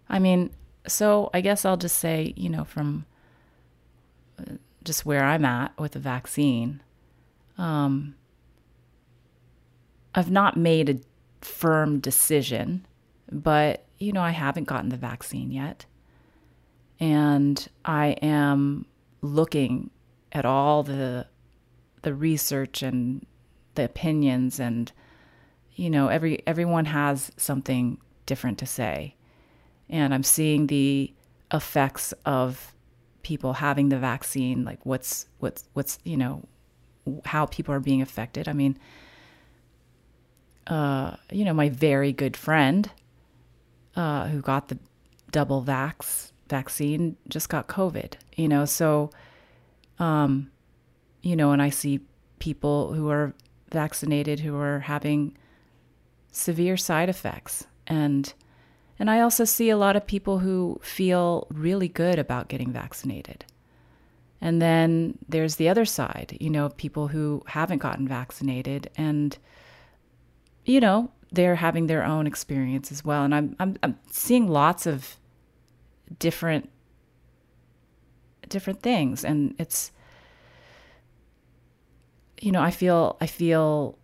I 0.08 0.18
mean, 0.18 0.50
so 0.86 1.30
I 1.34 1.40
guess 1.40 1.64
I'll 1.64 1.76
just 1.76 1.98
say, 1.98 2.32
you 2.36 2.48
know, 2.48 2.64
from 2.64 3.06
uh, 4.38 4.54
just 4.84 5.04
where 5.04 5.24
I'm 5.24 5.44
at 5.44 5.78
with 5.78 5.92
the 5.92 5.98
vaccine, 5.98 6.82
um, 7.56 8.14
I've 10.14 10.30
not 10.30 10.56
made 10.56 10.88
a 10.88 10.98
firm 11.44 12.00
decision, 12.00 12.86
but 13.30 13.84
you 13.98 14.12
know, 14.12 14.22
I 14.22 14.30
haven't 14.30 14.64
gotten 14.64 14.90
the 14.90 14.96
vaccine 14.96 15.50
yet. 15.50 15.86
And 17.00 17.68
I 17.84 18.08
am 18.22 18.86
looking 19.20 19.90
at 20.32 20.44
all 20.44 20.82
the 20.82 21.26
the 22.02 22.14
research 22.14 22.82
and 22.82 23.26
the 23.74 23.84
opinions 23.84 24.60
and 24.60 24.92
you 25.74 25.90
know, 25.90 26.08
every 26.08 26.42
everyone 26.46 26.86
has 26.86 27.30
something 27.36 27.98
different 28.26 28.58
to 28.58 28.66
say. 28.66 29.14
And 29.90 30.12
I'm 30.12 30.22
seeing 30.22 30.66
the 30.66 31.12
effects 31.52 32.12
of 32.24 32.74
people 33.22 33.54
having 33.54 33.88
the 33.88 33.98
vaccine, 33.98 34.64
like 34.64 34.84
what's 34.84 35.26
what's 35.38 35.64
what's, 35.72 35.98
you 36.04 36.16
know, 36.16 36.44
how 37.24 37.46
people 37.46 37.74
are 37.74 37.80
being 37.80 38.02
affected. 38.02 38.48
I 38.48 38.52
mean, 38.52 38.78
uh, 40.66 41.16
you 41.30 41.44
know, 41.44 41.54
my 41.54 41.68
very 41.68 42.12
good 42.12 42.36
friend 42.36 42.90
uh, 43.96 44.28
who 44.28 44.40
got 44.40 44.68
the 44.68 44.78
double 45.30 45.62
vax 45.62 46.32
vaccine 46.48 47.16
just 47.28 47.48
got 47.48 47.68
COVID, 47.68 48.14
you 48.36 48.48
know, 48.48 48.64
so, 48.64 49.10
um, 49.98 50.50
you 51.22 51.36
know, 51.36 51.52
and 51.52 51.60
I 51.60 51.70
see 51.70 52.00
people 52.38 52.92
who 52.92 53.10
are 53.10 53.34
vaccinated 53.70 54.40
who 54.40 54.56
are 54.56 54.80
having 54.80 55.36
severe 56.32 56.76
side 56.76 57.08
effects 57.08 57.66
and 57.86 58.32
and 58.98 59.10
I 59.10 59.20
also 59.20 59.44
see 59.44 59.70
a 59.70 59.76
lot 59.76 59.96
of 59.96 60.06
people 60.06 60.40
who 60.40 60.80
feel 60.82 61.46
really 61.50 61.88
good 61.88 62.18
about 62.18 62.48
getting 62.48 62.72
vaccinated. 62.72 63.44
And 64.40 64.62
then 64.62 65.18
there's 65.28 65.56
the 65.56 65.68
other 65.68 65.84
side, 65.84 66.36
you 66.40 66.50
know, 66.50 66.68
people 66.70 67.08
who 67.08 67.42
haven't 67.46 67.78
gotten 67.78 68.06
vaccinated 68.06 68.90
and 68.96 69.36
you 70.64 70.80
know, 70.80 71.10
they're 71.32 71.56
having 71.56 71.86
their 71.86 72.04
own 72.04 72.26
experience 72.26 72.92
as 72.92 73.04
well. 73.04 73.24
And 73.24 73.34
I'm 73.34 73.56
I'm, 73.58 73.76
I'm 73.82 73.98
seeing 74.10 74.48
lots 74.48 74.86
of 74.86 75.16
different 76.18 76.70
different 78.48 78.80
things 78.82 79.24
and 79.24 79.54
it's 79.58 79.92
you 82.40 82.52
know, 82.52 82.62
I 82.62 82.70
feel 82.70 83.16
I 83.20 83.26
feel 83.26 83.97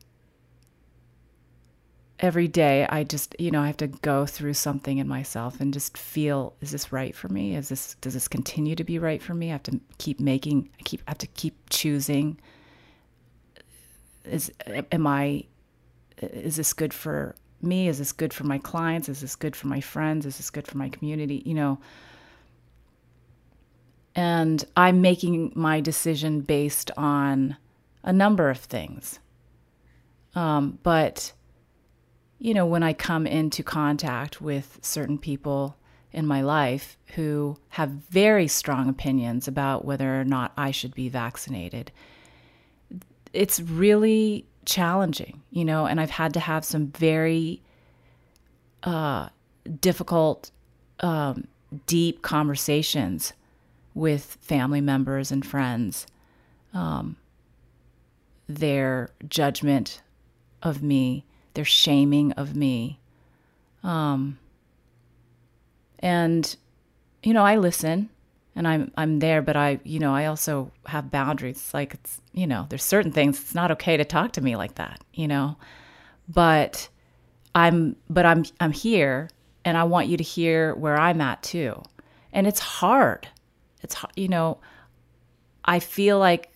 every 2.25 2.49
day 2.49 2.87
I 2.89 3.05
just, 3.05 3.37
you 3.39 3.51
know, 3.51 3.61
I 3.61 3.67
have 3.67 3.77
to 3.77 3.87
go 3.87 4.25
through 4.25 4.55
something 4.55 4.97
in 4.97 5.07
myself 5.07 5.61
and 5.61 5.75
just 5.75 5.99
feel 5.99 6.55
is 6.63 6.71
this 6.71 6.91
right 6.91 7.15
for 7.15 7.29
me? 7.29 7.55
Is 7.55 7.69
this 7.69 7.97
does 8.01 8.15
this 8.15 8.29
continue 8.29 8.75
to 8.77 8.83
be 8.83 8.99
right 8.99 9.23
for 9.23 9.35
me? 9.35 9.51
I 9.51 9.53
have 9.53 9.63
to 9.65 9.79
keep 9.99 10.21
making 10.21 10.71
I 10.81 10.83
keep 10.85 11.03
I 11.07 11.11
have 11.11 11.19
to 11.19 11.27
keep 11.27 11.55
choosing 11.69 12.41
is 14.25 14.51
am 14.91 15.07
I 15.07 15.45
is 16.19 16.57
this 16.57 16.73
good 16.73 16.95
for 16.95 17.35
me? 17.61 17.89
Is 17.89 17.99
this 17.99 18.13
good 18.13 18.33
for 18.33 18.45
my 18.45 18.57
clients? 18.57 19.11
Is 19.11 19.21
this 19.21 19.37
good 19.37 19.55
for 19.55 19.67
my 19.67 19.83
friends? 19.83 20.25
Is 20.25 20.39
this 20.39 20.49
good 20.49 20.67
for 20.67 20.79
my 20.79 20.89
community? 20.89 21.43
You 21.45 21.53
know, 21.53 21.79
and 24.15 24.65
I'm 24.79 25.03
making 25.03 25.53
my 25.55 25.83
decision 25.83 26.41
based 26.41 26.91
on 26.97 27.59
a 28.03 28.15
number 28.15 28.49
of 28.49 28.59
things. 28.59 29.19
Um, 30.35 30.79
but, 30.83 31.33
you 32.45 32.53
know, 32.53 32.67
when 32.67 32.83
I 32.83 32.93
come 32.93 33.27
into 33.27 33.63
contact 33.63 34.43
with 34.43 34.79
certain 34.83 35.17
people 35.17 35.79
in 36.13 36.27
my 36.27 36.43
life 36.43 36.99
who 37.15 37.57
have 37.71 37.89
very 37.89 38.49
strong 38.49 38.91
opinions 38.91 39.49
about 39.49 39.87
whether 39.87 40.21
or 40.21 40.25
not 40.25 40.53
I 40.55 40.71
should 40.71 40.95
be 40.95 41.09
vaccinated, 41.09 41.91
it's 43.33 43.61
really 43.61 44.45
challenging, 44.67 45.41
you 45.53 45.65
know, 45.65 45.87
and 45.87 45.99
I've 45.99 46.11
had 46.11 46.35
to 46.35 46.41
have 46.41 46.67
some 46.67 46.89
very 46.89 47.63
uh, 48.83 49.31
difficult, 49.81 50.51
um, 51.01 51.49
deep 51.87 52.21
conversations 52.21 53.33
with 53.95 54.37
family 54.43 54.83
members 54.83 55.33
and 55.33 55.47
friends. 55.47 56.07
Um, 56.75 57.17
their 58.47 59.09
judgment 59.31 60.03
of 60.63 60.83
me, 60.83 61.25
their 61.55 61.65
shaming 61.65 62.33
of 62.33 62.55
me. 62.55 62.99
Um, 63.83 64.39
and, 65.99 66.57
you 67.23 67.33
know, 67.33 67.45
I 67.45 67.57
listen 67.57 68.11
and 68.57 68.69
I'm 68.69 68.93
I'm 68.97 69.19
there, 69.19 69.43
but 69.43 69.57
I 69.57 69.81
you 69.85 69.99
know 69.99 70.15
I 70.15 70.27
also 70.27 70.71
have 70.87 71.11
boundaries. 71.11 71.71
Like 71.75 71.95
it's 71.95 72.21
you 72.33 72.47
know 72.47 72.67
there's 72.69 72.85
certain 72.85 73.13
things 73.13 73.41
it's 73.41 73.55
not 73.55 73.71
okay 73.73 73.97
to 73.97 74.05
talk 74.05 74.33
to 74.33 74.41
me 74.41 74.57
like 74.57 74.77
that, 74.77 75.03
you 75.13 75.29
know, 75.29 75.57
but 76.29 76.89
I'm 77.55 77.97
but 78.09 78.27
I'm 78.27 78.45
I'm 78.61 78.73
here, 78.73 79.31
and 79.65 79.77
I 79.77 79.85
want 79.85 80.09
you 80.09 80.17
to 80.17 80.25
hear 80.25 80.75
where 80.75 80.99
I'm 80.99 81.21
at 81.21 81.43
too, 81.43 81.83
and 82.33 82.47
it's 82.47 82.61
hard. 82.61 83.29
It's 83.83 83.97
you 84.17 84.29
know, 84.29 84.59
I 85.65 85.81
feel 85.81 86.19
like 86.19 86.51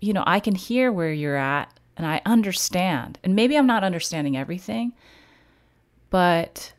you 0.00 0.12
know 0.12 0.24
I 0.26 0.40
can 0.40 0.54
hear 0.54 0.90
where 0.90 1.12
you're 1.12 1.36
at, 1.36 1.75
and 1.96 2.06
I 2.06 2.20
understand, 2.26 3.18
and 3.24 3.34
maybe 3.34 3.56
I'm 3.56 3.66
not 3.66 3.84
understanding 3.84 4.36
everything, 4.36 4.92
but 6.10 6.72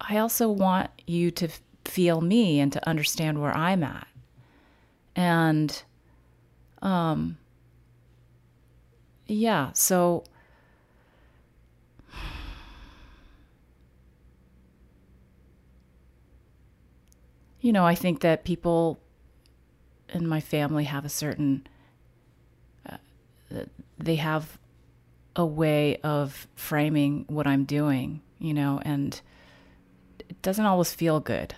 I 0.00 0.18
also 0.18 0.48
want 0.48 0.90
you 1.06 1.30
to 1.32 1.48
feel 1.84 2.20
me 2.20 2.60
and 2.60 2.72
to 2.72 2.88
understand 2.88 3.40
where 3.40 3.56
I'm 3.56 3.82
at. 3.82 4.06
And 5.16 5.82
um 6.82 7.36
yeah 9.26 9.70
so 9.74 10.24
you 17.60 17.72
know 17.72 17.84
i 17.84 17.94
think 17.94 18.20
that 18.20 18.44
people 18.44 18.98
in 20.12 20.26
my 20.26 20.40
family 20.40 20.84
have 20.84 21.04
a 21.04 21.08
certain 21.08 21.66
uh, 22.88 22.96
they 24.04 24.16
have 24.16 24.58
a 25.36 25.46
way 25.46 25.96
of 26.02 26.46
framing 26.54 27.24
what 27.28 27.46
i'm 27.46 27.64
doing 27.64 28.20
you 28.38 28.52
know 28.52 28.80
and 28.84 29.20
it 30.28 30.40
doesn't 30.42 30.66
always 30.66 30.92
feel 30.92 31.20
good 31.20 31.54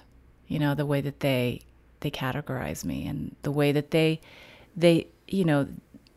you 0.46 0.58
know 0.58 0.74
the 0.74 0.86
way 0.86 1.00
that 1.00 1.20
they 1.20 1.60
they 2.00 2.10
categorize 2.10 2.84
me 2.84 3.06
and 3.06 3.34
the 3.42 3.50
way 3.50 3.72
that 3.72 3.90
they 3.90 4.20
they 4.76 5.06
you 5.28 5.44
know 5.44 5.66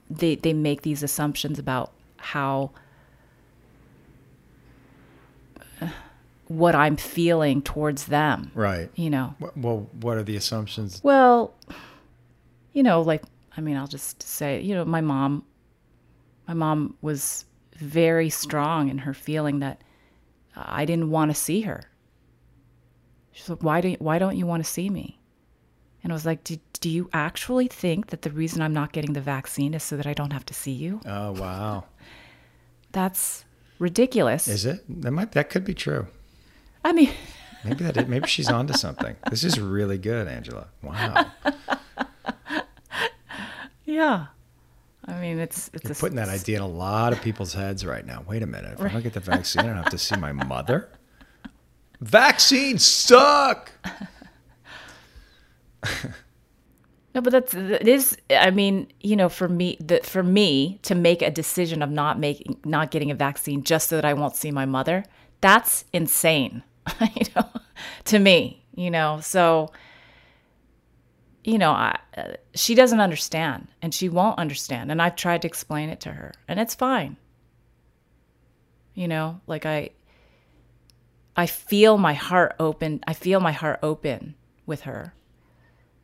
they 0.10 0.36
they 0.36 0.54
make 0.54 0.82
these 0.82 1.04
assumptions 1.04 1.58
about 1.58 1.92
how 2.18 2.72
uh, 5.82 5.88
what 6.48 6.76
I'm 6.76 6.96
feeling 6.96 7.62
towards 7.62 8.06
them. 8.06 8.52
Right. 8.54 8.90
You 8.96 9.10
know. 9.10 9.36
Well, 9.56 9.90
what 10.00 10.18
are 10.18 10.24
the 10.24 10.36
assumptions? 10.36 11.02
Well, 11.04 11.54
you 12.74 12.84
know, 12.84 13.02
like 13.02 13.24
I 13.58 13.62
mean, 13.62 13.78
I'll 13.78 13.88
just 13.88 14.22
say, 14.22 14.62
you 14.62 14.76
know, 14.76 14.86
my 14.86 15.02
mom 15.02 15.44
my 16.48 16.54
mom 16.54 16.96
was 17.02 17.46
very 17.78 18.30
strong 18.30 18.90
in 18.90 19.00
her 19.00 19.14
feeling 19.14 19.60
that 19.60 19.82
uh, 20.56 20.64
I 20.66 20.86
didn't 20.86 21.10
want 21.10 21.32
to 21.32 21.36
see 21.36 21.62
her. 21.62 21.90
She's 23.32 23.50
like, 23.50 23.64
"Why 23.64 23.82
do 23.82 23.90
you, 23.90 23.98
why 24.00 24.20
don't 24.20 24.38
you 24.38 24.46
want 24.46 24.64
to 24.64 24.70
see 24.70 24.90
me?" 24.90 25.20
And 26.06 26.12
I 26.12 26.16
was 26.16 26.24
like, 26.24 26.44
do, 26.44 26.60
do 26.82 26.88
you 26.88 27.10
actually 27.14 27.68
think 27.68 28.12
that 28.12 28.22
the 28.22 28.30
reason 28.30 28.62
I'm 28.62 28.76
not 28.76 28.92
getting 28.92 29.14
the 29.14 29.22
vaccine 29.22 29.74
is 29.74 29.82
so 29.82 29.98
that 29.98 30.06
I 30.06 30.14
don't 30.14 30.34
have 30.34 30.46
to 30.46 30.54
see 30.54 30.72
you? 30.72 31.02
Oh, 31.04 31.32
wow. 31.32 31.86
That's 32.92 33.44
ridiculous. 33.80 34.48
Is 34.48 34.68
it? 34.68 34.84
That 35.02 35.10
might 35.10 35.32
that 35.32 35.50
could 35.50 35.66
be 35.66 35.74
true. 35.74 36.06
I 36.84 36.94
mean, 36.94 37.10
maybe 37.66 37.84
that 37.86 37.98
is, 37.98 38.08
maybe 38.08 38.28
she's 38.28 38.52
onto 38.52 38.74
something. 38.74 39.16
This 39.32 39.44
is 39.44 39.60
really 39.60 39.98
good, 39.98 40.28
Angela. 40.28 40.68
Wow. 40.84 41.26
yeah. 43.86 44.28
I 45.08 45.20
mean, 45.20 45.40
it's 45.40 45.70
it's 45.74 45.84
You're 45.84 45.94
a, 45.94 45.96
putting 45.96 46.16
that 46.16 46.30
idea 46.30 46.58
in 46.58 46.64
a 46.64 46.68
lot 46.68 47.14
of 47.14 47.22
people's 47.22 47.54
heads 47.54 47.86
right 47.86 48.06
now. 48.06 48.24
Wait 48.28 48.42
a 48.42 48.48
minute. 48.48 48.74
If 48.74 48.80
right. 48.80 48.90
I 48.90 48.94
don't 48.94 49.04
get 49.04 49.14
the 49.14 49.20
vaccine, 49.20 49.62
I 49.64 49.68
don't 49.68 49.76
have 49.78 49.90
to 49.90 49.98
see 49.98 50.16
my 50.16 50.32
mother. 50.32 50.90
Vaccines 52.02 52.84
suck. 52.84 53.72
no, 57.14 57.22
but 57.22 57.32
that's 57.32 57.54
it 57.54 57.88
is. 57.88 58.18
I 58.32 58.50
mean, 58.50 58.92
you 59.00 59.16
know, 59.16 59.30
for 59.30 59.48
me, 59.48 59.78
that 59.80 60.06
for 60.06 60.24
me 60.24 60.80
to 60.84 60.96
make 60.96 61.22
a 61.22 61.30
decision 61.30 61.84
of 61.84 61.92
not 61.92 62.20
making, 62.20 62.58
not 62.66 62.90
getting 62.90 63.12
a 63.12 63.16
vaccine 63.16 63.64
just 63.64 63.90
so 63.90 63.96
that 63.96 64.06
I 64.06 64.14
won't 64.14 64.36
see 64.36 64.50
my 64.52 64.66
mother, 64.66 65.06
that's 65.42 65.86
insane. 65.94 66.64
you 67.16 67.28
know, 67.36 67.48
to 68.06 68.18
me, 68.18 68.64
you 68.76 68.90
know, 68.90 69.20
so 69.22 69.72
you 71.46 71.60
know, 71.60 71.72
I, 71.72 72.00
uh, 72.18 72.34
she 72.56 72.74
doesn't 72.74 73.00
understand 73.00 73.68
and 73.82 73.94
she 73.94 74.10
won't 74.10 74.40
understand. 74.40 74.92
And 74.92 75.00
I've 75.00 75.16
tried 75.16 75.44
to 75.44 75.48
explain 75.48 75.90
it 75.90 76.00
to 76.02 76.12
her, 76.12 76.34
and 76.48 76.60
it's 76.60 76.74
fine. 76.74 77.18
You 78.96 79.08
know, 79.08 79.42
like 79.46 79.66
I, 79.66 79.92
I 81.36 81.46
feel 81.46 81.98
my 81.98 82.14
heart 82.14 82.56
open. 82.60 83.02
I 83.06 83.14
feel 83.14 83.40
my 83.40 83.52
heart 83.52 83.80
open 83.84 84.36
with 84.66 84.82
her. 84.82 85.14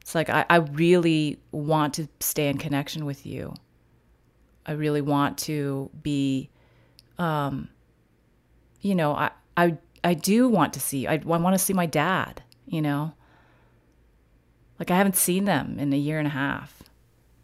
It's 0.02 0.14
like 0.14 0.30
I, 0.30 0.46
I 0.50 0.58
really 0.58 1.40
want 1.52 1.96
to 1.96 2.08
stay 2.20 2.48
in 2.48 2.58
connection 2.58 3.06
with 3.06 3.26
you. 3.26 3.56
I 4.66 4.74
really 4.74 5.02
want 5.02 5.40
to 5.40 5.90
be, 6.04 6.52
um, 7.18 7.70
you 8.82 8.94
know, 8.94 9.14
I, 9.14 9.32
I, 9.58 9.78
I 10.04 10.14
do 10.14 10.48
want 10.50 10.74
to 10.74 10.80
see, 10.80 11.08
I, 11.08 11.14
I 11.14 11.18
want 11.18 11.56
to 11.56 11.60
see 11.60 11.74
my 11.74 11.88
dad, 11.88 12.44
you 12.68 12.82
know, 12.82 13.14
like 14.82 14.90
I 14.90 14.98
haven't 14.98 15.16
seen 15.16 15.46
them 15.46 15.78
in 15.78 15.94
a 15.94 15.98
year 15.98 16.18
and 16.18 16.26
a 16.26 16.32
half. 16.32 16.82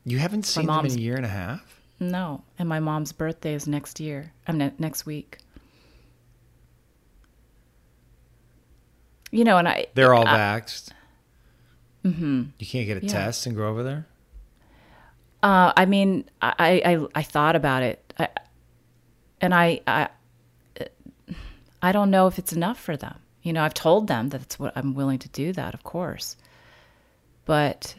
You 0.05 0.17
haven't 0.17 0.47
seen 0.47 0.65
them 0.65 0.88
in 0.88 0.91
a 0.91 0.95
year 0.95 1.15
and 1.15 1.23
a 1.25 1.29
half? 1.29 1.79
No. 1.99 2.41
And 2.57 2.67
my 2.67 2.79
mom's 2.79 3.11
birthday 3.11 3.53
is 3.53 3.67
next 3.67 3.99
year. 3.99 4.33
I 4.47 4.53
mean, 4.53 4.73
next 4.79 5.05
week. 5.05 5.38
You 9.29 9.43
know, 9.43 9.59
and 9.59 9.67
I. 9.67 9.85
They're 9.93 10.15
all 10.15 10.25
vaxxed. 10.25 10.89
Mm-hmm. 12.03 12.43
You 12.57 12.65
can't 12.65 12.88
get 12.88 13.03
a 13.03 13.05
yeah. 13.05 13.11
test 13.11 13.45
and 13.45 13.55
go 13.55 13.67
over 13.67 13.83
there. 13.83 14.07
Uh, 15.43 15.73
I 15.77 15.85
mean, 15.85 16.27
I, 16.41 16.81
I 16.83 17.07
I 17.13 17.21
thought 17.21 17.55
about 17.55 17.83
it, 17.83 18.13
I, 18.17 18.29
and 19.41 19.53
I 19.53 19.81
I 19.85 20.09
I 21.83 21.91
don't 21.91 22.09
know 22.09 22.25
if 22.25 22.39
it's 22.39 22.51
enough 22.51 22.79
for 22.79 22.97
them. 22.97 23.19
You 23.43 23.53
know, 23.53 23.61
I've 23.61 23.75
told 23.75 24.07
them 24.07 24.29
that 24.29 24.41
it's 24.41 24.57
what 24.57 24.75
I'm 24.75 24.95
willing 24.95 25.19
to 25.19 25.29
do 25.29 25.53
that, 25.53 25.75
of 25.75 25.83
course. 25.83 26.35
But 27.47 27.95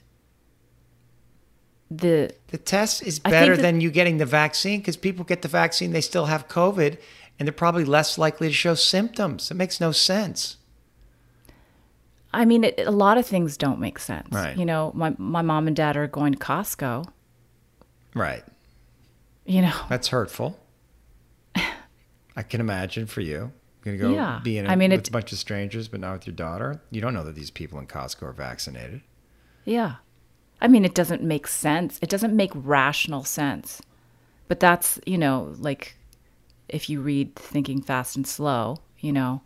the 1.90 2.30
The 2.48 2.58
test 2.58 3.02
is 3.02 3.18
better 3.18 3.56
that- 3.56 3.62
than 3.62 3.80
you 3.80 3.90
getting 3.90 4.18
the 4.18 4.26
vaccine 4.26 4.80
because 4.80 4.96
people 4.96 5.24
get 5.24 5.42
the 5.42 5.48
vaccine, 5.48 5.92
they 5.92 6.00
still 6.02 6.26
have 6.26 6.46
COVID, 6.48 6.98
and 7.38 7.46
they're 7.48 7.52
probably 7.52 7.84
less 7.84 8.18
likely 8.18 8.48
to 8.48 8.54
show 8.54 8.74
symptoms. 8.74 9.50
It 9.50 9.54
makes 9.54 9.80
no 9.80 9.90
sense. 9.92 10.56
I 12.32 12.44
mean, 12.44 12.64
it, 12.64 12.78
a 12.86 12.90
lot 12.90 13.16
of 13.16 13.26
things 13.26 13.56
don't 13.56 13.80
make 13.80 13.98
sense. 13.98 14.28
Right. 14.30 14.56
You 14.56 14.66
know, 14.66 14.92
my 14.94 15.14
my 15.18 15.40
mom 15.42 15.66
and 15.66 15.74
dad 15.74 15.96
are 15.96 16.06
going 16.06 16.32
to 16.34 16.38
Costco. 16.38 17.08
Right. 18.14 18.44
You 19.46 19.62
know, 19.62 19.72
That's 19.88 20.08
hurtful. 20.08 20.58
I 22.36 22.42
can 22.42 22.60
imagine 22.60 23.06
for 23.06 23.22
you. 23.22 23.50
You're 23.84 23.96
gonna 23.96 24.10
go 24.10 24.14
Yeah. 24.14 24.40
be 24.44 24.58
in 24.58 24.66
a, 24.66 24.68
I 24.70 24.76
mean, 24.76 24.90
with 24.90 25.00
it- 25.00 25.08
a 25.08 25.10
bunch 25.10 25.32
of 25.32 25.38
strangers, 25.38 25.88
but 25.88 26.00
not 26.00 26.12
with 26.12 26.26
your 26.26 26.36
daughter. 26.36 26.82
You 26.90 27.00
don't 27.00 27.14
know 27.14 27.24
that 27.24 27.34
these 27.34 27.50
people 27.50 27.78
in 27.78 27.86
Costco 27.86 28.24
are 28.24 28.32
vaccinated. 28.32 29.00
Yeah. 29.68 29.96
I 30.60 30.68
mean, 30.68 30.84
it 30.84 30.94
doesn't 30.94 31.22
make 31.22 31.46
sense. 31.46 31.98
It 32.00 32.08
doesn't 32.08 32.34
make 32.34 32.50
rational 32.54 33.22
sense. 33.22 33.82
But 34.48 34.60
that's, 34.60 34.98
you 35.06 35.18
know, 35.18 35.54
like 35.58 35.96
if 36.68 36.88
you 36.88 37.00
read 37.00 37.36
Thinking 37.36 37.82
Fast 37.82 38.16
and 38.16 38.26
Slow, 38.26 38.78
you 38.98 39.12
know, 39.12 39.42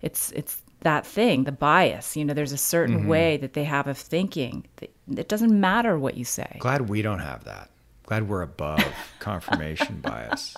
it's 0.00 0.30
it's 0.32 0.62
that 0.80 1.04
thing, 1.04 1.44
the 1.44 1.52
bias. 1.52 2.16
You 2.16 2.24
know, 2.24 2.32
there's 2.32 2.52
a 2.52 2.56
certain 2.56 3.00
mm-hmm. 3.00 3.08
way 3.08 3.36
that 3.38 3.54
they 3.54 3.64
have 3.64 3.88
of 3.88 3.98
thinking. 3.98 4.66
It 4.80 5.28
doesn't 5.28 5.58
matter 5.58 5.98
what 5.98 6.16
you 6.16 6.24
say. 6.24 6.56
Glad 6.60 6.88
we 6.88 7.02
don't 7.02 7.18
have 7.18 7.44
that. 7.44 7.70
Glad 8.04 8.28
we're 8.28 8.42
above 8.42 8.84
confirmation 9.18 10.00
bias. 10.00 10.54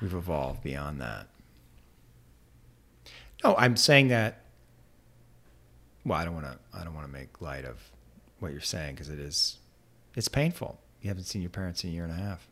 We've 0.00 0.14
evolved 0.14 0.64
beyond 0.64 1.00
that. 1.00 1.28
No, 3.44 3.54
I'm 3.56 3.76
saying 3.76 4.08
that. 4.08 4.41
Well, 6.04 6.18
I 6.18 6.24
don't 6.24 6.34
want 6.34 6.46
to. 6.46 6.58
I 6.76 6.84
don't 6.84 6.94
want 6.94 7.06
to 7.06 7.12
make 7.12 7.40
light 7.40 7.64
of 7.64 7.78
what 8.40 8.52
you're 8.52 8.60
saying 8.60 8.94
because 8.94 9.08
it 9.08 9.18
is. 9.20 9.58
It's 10.16 10.28
painful. 10.28 10.78
You 11.00 11.08
haven't 11.08 11.24
seen 11.24 11.42
your 11.42 11.50
parents 11.50 11.84
in 11.84 11.90
a 11.90 11.92
year 11.92 12.04
and 12.04 12.12
a 12.12 12.16
half, 12.16 12.46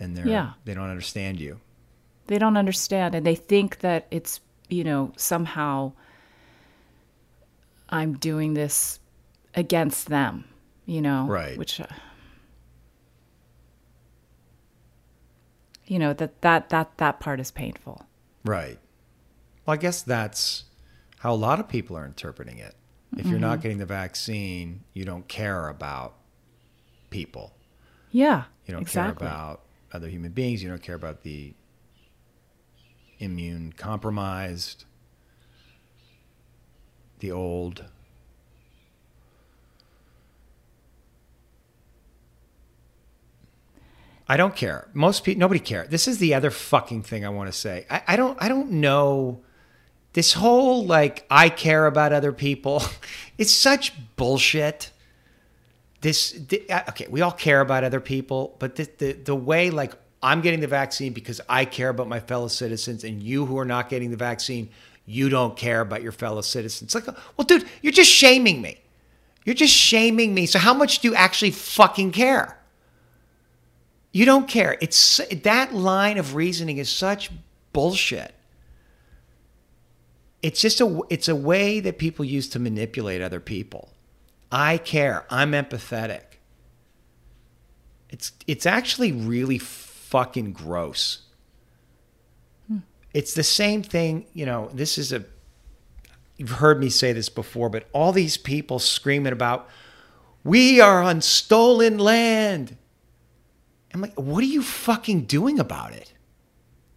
and 0.00 0.16
they're 0.16 0.26
Yeah. 0.26 0.52
they 0.64 0.74
don't 0.74 0.90
understand 0.90 1.38
you. 1.40 1.60
They 2.26 2.38
don't 2.38 2.56
understand 2.56 3.14
and 3.16 3.26
they 3.26 3.34
think 3.34 3.80
that 3.80 4.06
it's, 4.10 4.40
you 4.68 4.84
know, 4.84 5.12
somehow 5.16 5.92
I'm 7.88 8.14
doing 8.14 8.54
this 8.54 9.00
against 9.54 10.08
them, 10.08 10.44
you 10.86 11.02
know, 11.02 11.26
Right. 11.26 11.58
which 11.58 11.80
uh, 11.80 11.86
you 15.86 15.98
know, 15.98 16.12
that 16.14 16.40
that 16.42 16.68
that 16.70 16.96
that 16.98 17.20
part 17.20 17.40
is 17.40 17.50
painful. 17.50 18.06
Right. 18.44 18.78
Well, 19.66 19.74
I 19.74 19.76
guess 19.76 20.02
that's 20.02 20.64
how 21.22 21.32
a 21.32 21.36
lot 21.36 21.60
of 21.60 21.68
people 21.68 21.96
are 21.96 22.04
interpreting 22.04 22.58
it. 22.58 22.74
If 23.16 23.26
you're 23.26 23.38
not 23.38 23.52
mm-hmm. 23.52 23.62
getting 23.62 23.78
the 23.78 23.86
vaccine, 23.86 24.82
you 24.92 25.04
don't 25.04 25.28
care 25.28 25.68
about 25.68 26.16
people. 27.10 27.54
Yeah. 28.10 28.44
You 28.66 28.72
don't 28.72 28.82
exactly. 28.82 29.24
care 29.24 29.28
about 29.28 29.60
other 29.92 30.08
human 30.08 30.32
beings. 30.32 30.64
You 30.64 30.68
don't 30.68 30.82
care 30.82 30.96
about 30.96 31.22
the 31.22 31.54
immune 33.20 33.72
compromised, 33.76 34.84
the 37.20 37.30
old. 37.30 37.84
I 44.28 44.36
don't 44.36 44.56
care. 44.56 44.88
Most 44.92 45.22
people, 45.22 45.38
nobody 45.38 45.60
care. 45.60 45.86
This 45.86 46.08
is 46.08 46.18
the 46.18 46.34
other 46.34 46.50
fucking 46.50 47.04
thing 47.04 47.24
I 47.24 47.28
want 47.28 47.52
to 47.52 47.56
say. 47.56 47.86
I, 47.88 48.02
I 48.08 48.16
don't. 48.16 48.36
I 48.42 48.48
don't 48.48 48.72
know. 48.72 49.42
This 50.12 50.34
whole 50.34 50.84
like 50.84 51.24
I 51.30 51.48
care 51.48 51.86
about 51.86 52.12
other 52.12 52.32
people. 52.32 52.82
It's 53.38 53.50
such 53.50 53.92
bullshit. 54.14 54.90
This 56.00 56.38
uh, 56.70 56.82
okay 56.90 57.06
we 57.10 57.22
all 57.22 57.32
care 57.32 57.60
about 57.60 57.82
other 57.82 57.98
people 57.98 58.54
but 58.60 58.76
the, 58.76 58.88
the 58.98 59.12
the 59.12 59.34
way 59.34 59.70
like 59.70 59.94
i'm 60.22 60.40
getting 60.40 60.60
the 60.60 60.66
vaccine 60.66 61.12
because 61.12 61.40
i 61.48 61.64
care 61.64 61.88
about 61.88 62.08
my 62.08 62.20
fellow 62.20 62.48
citizens 62.48 63.04
and 63.04 63.22
you 63.22 63.46
who 63.46 63.56
are 63.58 63.64
not 63.64 63.88
getting 63.88 64.10
the 64.10 64.16
vaccine 64.16 64.68
you 65.06 65.28
don't 65.28 65.56
care 65.56 65.80
about 65.80 66.02
your 66.02 66.12
fellow 66.12 66.40
citizens. 66.40 66.94
Like 66.94 67.06
well 67.06 67.44
dude 67.46 67.66
you're 67.80 67.92
just 67.92 68.10
shaming 68.10 68.62
me. 68.62 68.78
You're 69.44 69.54
just 69.54 69.74
shaming 69.74 70.34
me. 70.34 70.46
So 70.46 70.58
how 70.58 70.74
much 70.74 71.00
do 71.00 71.08
you 71.08 71.14
actually 71.14 71.50
fucking 71.50 72.12
care? 72.12 72.56
You 74.12 74.24
don't 74.24 74.46
care. 74.46 74.76
It's 74.80 75.20
that 75.42 75.74
line 75.74 76.18
of 76.18 76.34
reasoning 76.34 76.78
is 76.78 76.88
such 76.88 77.30
bullshit 77.72 78.34
it's 80.42 80.60
just 80.60 80.80
a 80.80 81.00
it's 81.08 81.28
a 81.28 81.36
way 81.36 81.80
that 81.80 81.98
people 81.98 82.24
use 82.24 82.48
to 82.50 82.58
manipulate 82.58 83.22
other 83.22 83.40
people 83.40 83.92
I 84.52 84.76
care. 84.76 85.24
I'm 85.30 85.52
empathetic. 85.52 86.24
It's 88.10 88.32
it's 88.46 88.66
actually 88.66 89.10
really 89.10 89.56
fucking 89.56 90.52
gross. 90.52 91.22
Hmm. 92.68 92.78
It's 93.14 93.32
the 93.32 93.42
same 93.42 93.82
thing, 93.82 94.26
you 94.34 94.44
know, 94.44 94.68
this 94.74 94.98
is 94.98 95.10
a 95.10 95.24
you've 96.36 96.50
heard 96.50 96.78
me 96.78 96.90
say 96.90 97.14
this 97.14 97.30
before, 97.30 97.70
but 97.70 97.88
all 97.94 98.12
these 98.12 98.36
people 98.36 98.78
screaming 98.78 99.32
about 99.32 99.68
we 100.44 100.80
are 100.80 101.02
on 101.02 101.22
stolen 101.22 101.98
land. 101.98 102.76
I'm 103.94 104.02
like, 104.02 104.18
what 104.20 104.42
are 104.42 104.48
you 104.48 104.62
fucking 104.62 105.22
doing 105.22 105.58
about 105.58 105.92
it? 105.92 106.12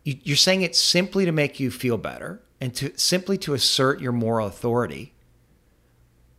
You, 0.04 0.18
you're 0.24 0.36
saying 0.36 0.62
it 0.62 0.76
simply 0.76 1.26
to 1.26 1.32
make 1.32 1.60
you 1.60 1.72
feel 1.72 1.98
better 1.98 2.42
and 2.62 2.74
to 2.76 2.98
simply 2.98 3.38
to 3.40 3.54
assert 3.54 4.00
your 4.00 4.12
moral 4.12 4.48
authority. 4.48 5.14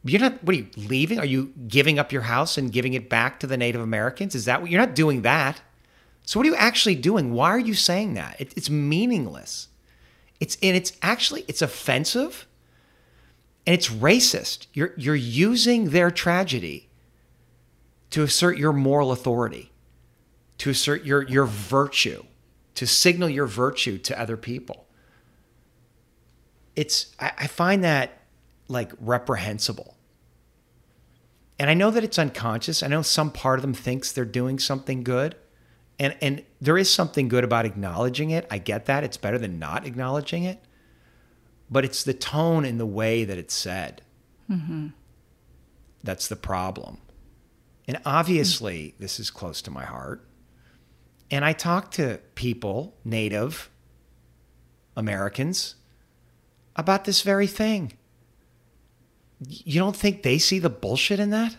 You're 0.04 0.20
not, 0.20 0.44
what 0.44 0.54
are 0.54 0.58
you 0.58 0.68
leaving? 0.76 1.18
Are 1.18 1.26
you 1.26 1.52
giving 1.66 1.98
up 1.98 2.12
your 2.12 2.22
house 2.22 2.56
and 2.56 2.72
giving 2.72 2.94
it 2.94 3.10
back 3.10 3.40
to 3.40 3.46
the 3.46 3.56
Native 3.56 3.80
Americans? 3.80 4.34
Is 4.34 4.44
that 4.44 4.62
what 4.62 4.70
you're 4.70 4.80
not 4.80 4.94
doing 4.94 5.22
that? 5.22 5.60
So, 6.24 6.38
what 6.38 6.46
are 6.46 6.50
you 6.50 6.56
actually 6.56 6.94
doing? 6.94 7.32
Why 7.32 7.50
are 7.50 7.58
you 7.58 7.74
saying 7.74 8.14
that? 8.14 8.40
It, 8.40 8.52
it's 8.56 8.70
meaningless. 8.70 9.68
It's, 10.38 10.56
and 10.62 10.76
it's 10.76 10.92
actually, 11.02 11.44
it's 11.48 11.62
offensive 11.62 12.46
and 13.66 13.74
it's 13.74 13.88
racist. 13.88 14.66
You're, 14.72 14.92
you're 14.96 15.14
using 15.14 15.90
their 15.90 16.10
tragedy 16.10 16.88
to 18.10 18.22
assert 18.22 18.58
your 18.58 18.72
moral 18.72 19.12
authority, 19.12 19.72
to 20.58 20.70
assert 20.70 21.04
your, 21.04 21.22
your 21.22 21.46
virtue, 21.46 22.24
to 22.74 22.86
signal 22.86 23.28
your 23.28 23.46
virtue 23.46 23.98
to 23.98 24.20
other 24.20 24.36
people. 24.36 24.85
It's, 26.76 27.14
I, 27.18 27.32
I 27.38 27.46
find 27.48 27.82
that 27.82 28.20
like 28.68 28.92
reprehensible. 29.00 29.96
And 31.58 31.70
I 31.70 31.74
know 31.74 31.90
that 31.90 32.04
it's 32.04 32.18
unconscious. 32.18 32.82
I 32.82 32.88
know 32.88 33.02
some 33.02 33.30
part 33.30 33.58
of 33.58 33.62
them 33.62 33.74
thinks 33.74 34.12
they're 34.12 34.24
doing 34.24 34.58
something 34.58 35.02
good. 35.02 35.36
And 35.98 36.14
and 36.20 36.44
there 36.60 36.76
is 36.76 36.92
something 36.92 37.28
good 37.28 37.44
about 37.44 37.64
acknowledging 37.64 38.30
it. 38.30 38.46
I 38.50 38.58
get 38.58 38.84
that. 38.84 39.02
It's 39.02 39.16
better 39.16 39.38
than 39.38 39.58
not 39.58 39.86
acknowledging 39.86 40.44
it. 40.44 40.62
But 41.70 41.84
it's 41.86 42.04
the 42.04 42.12
tone 42.12 42.66
and 42.66 42.78
the 42.78 42.86
way 42.86 43.24
that 43.24 43.38
it's 43.38 43.54
said. 43.54 44.02
Mm-hmm. 44.50 44.88
That's 46.04 46.28
the 46.28 46.36
problem. 46.36 46.98
And 47.88 47.98
obviously, 48.04 48.94
this 48.98 49.18
is 49.18 49.30
close 49.30 49.62
to 49.62 49.70
my 49.70 49.84
heart. 49.84 50.28
And 51.30 51.44
I 51.44 51.54
talk 51.54 51.90
to 51.92 52.20
people, 52.34 52.94
Native 53.04 53.70
Americans, 54.96 55.75
about 56.76 57.04
this 57.04 57.22
very 57.22 57.46
thing. 57.46 57.94
You 59.40 59.80
don't 59.80 59.96
think 59.96 60.22
they 60.22 60.38
see 60.38 60.58
the 60.58 60.70
bullshit 60.70 61.18
in 61.18 61.30
that? 61.30 61.56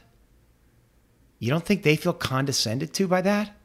You 1.40 1.50
don't 1.50 1.66
think 1.66 1.84
they 1.84 1.96
feel 1.96 2.14
condescended 2.14 2.94
to 2.96 3.08
by 3.08 3.22
that? 3.22 3.56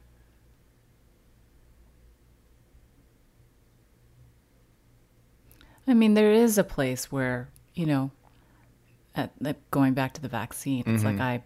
I 5.87 5.93
mean, 5.93 6.13
there 6.13 6.31
is 6.31 6.57
a 6.57 6.63
place 6.63 7.11
where, 7.11 7.49
you 7.73 7.85
know, 7.85 8.11
at, 9.15 9.31
like 9.39 9.57
going 9.71 9.93
back 9.93 10.13
to 10.13 10.21
the 10.21 10.29
vaccine, 10.29 10.83
it's 10.87 11.03
like 11.03 11.15
mm-hmm. 11.15 11.21
I, 11.21 11.43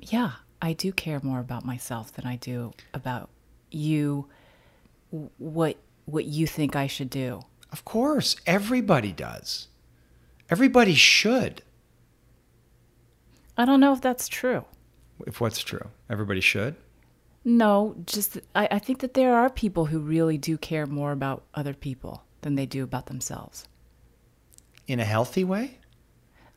yeah, 0.00 0.32
I 0.60 0.72
do 0.72 0.92
care 0.92 1.20
more 1.22 1.38
about 1.38 1.64
myself 1.64 2.12
than 2.12 2.26
I 2.26 2.36
do 2.36 2.72
about 2.92 3.30
you, 3.70 4.28
what 5.10 5.76
what 6.06 6.24
you 6.24 6.46
think 6.46 6.76
I 6.76 6.86
should 6.86 7.08
do. 7.08 7.40
Of 7.74 7.84
course, 7.84 8.36
everybody 8.46 9.10
does. 9.10 9.66
Everybody 10.48 10.94
should. 10.94 11.60
I 13.58 13.64
don't 13.64 13.80
know 13.80 13.92
if 13.92 14.00
that's 14.00 14.28
true. 14.28 14.64
If 15.26 15.40
what's 15.40 15.58
true, 15.58 15.88
everybody 16.08 16.40
should. 16.40 16.76
No, 17.44 17.96
just 18.06 18.38
I, 18.54 18.68
I 18.70 18.78
think 18.78 19.00
that 19.00 19.14
there 19.14 19.34
are 19.34 19.50
people 19.50 19.86
who 19.86 19.98
really 19.98 20.38
do 20.38 20.56
care 20.56 20.86
more 20.86 21.10
about 21.10 21.42
other 21.52 21.74
people 21.74 22.22
than 22.42 22.54
they 22.54 22.64
do 22.64 22.84
about 22.84 23.06
themselves. 23.06 23.66
In 24.86 25.00
a 25.00 25.04
healthy 25.04 25.42
way? 25.42 25.78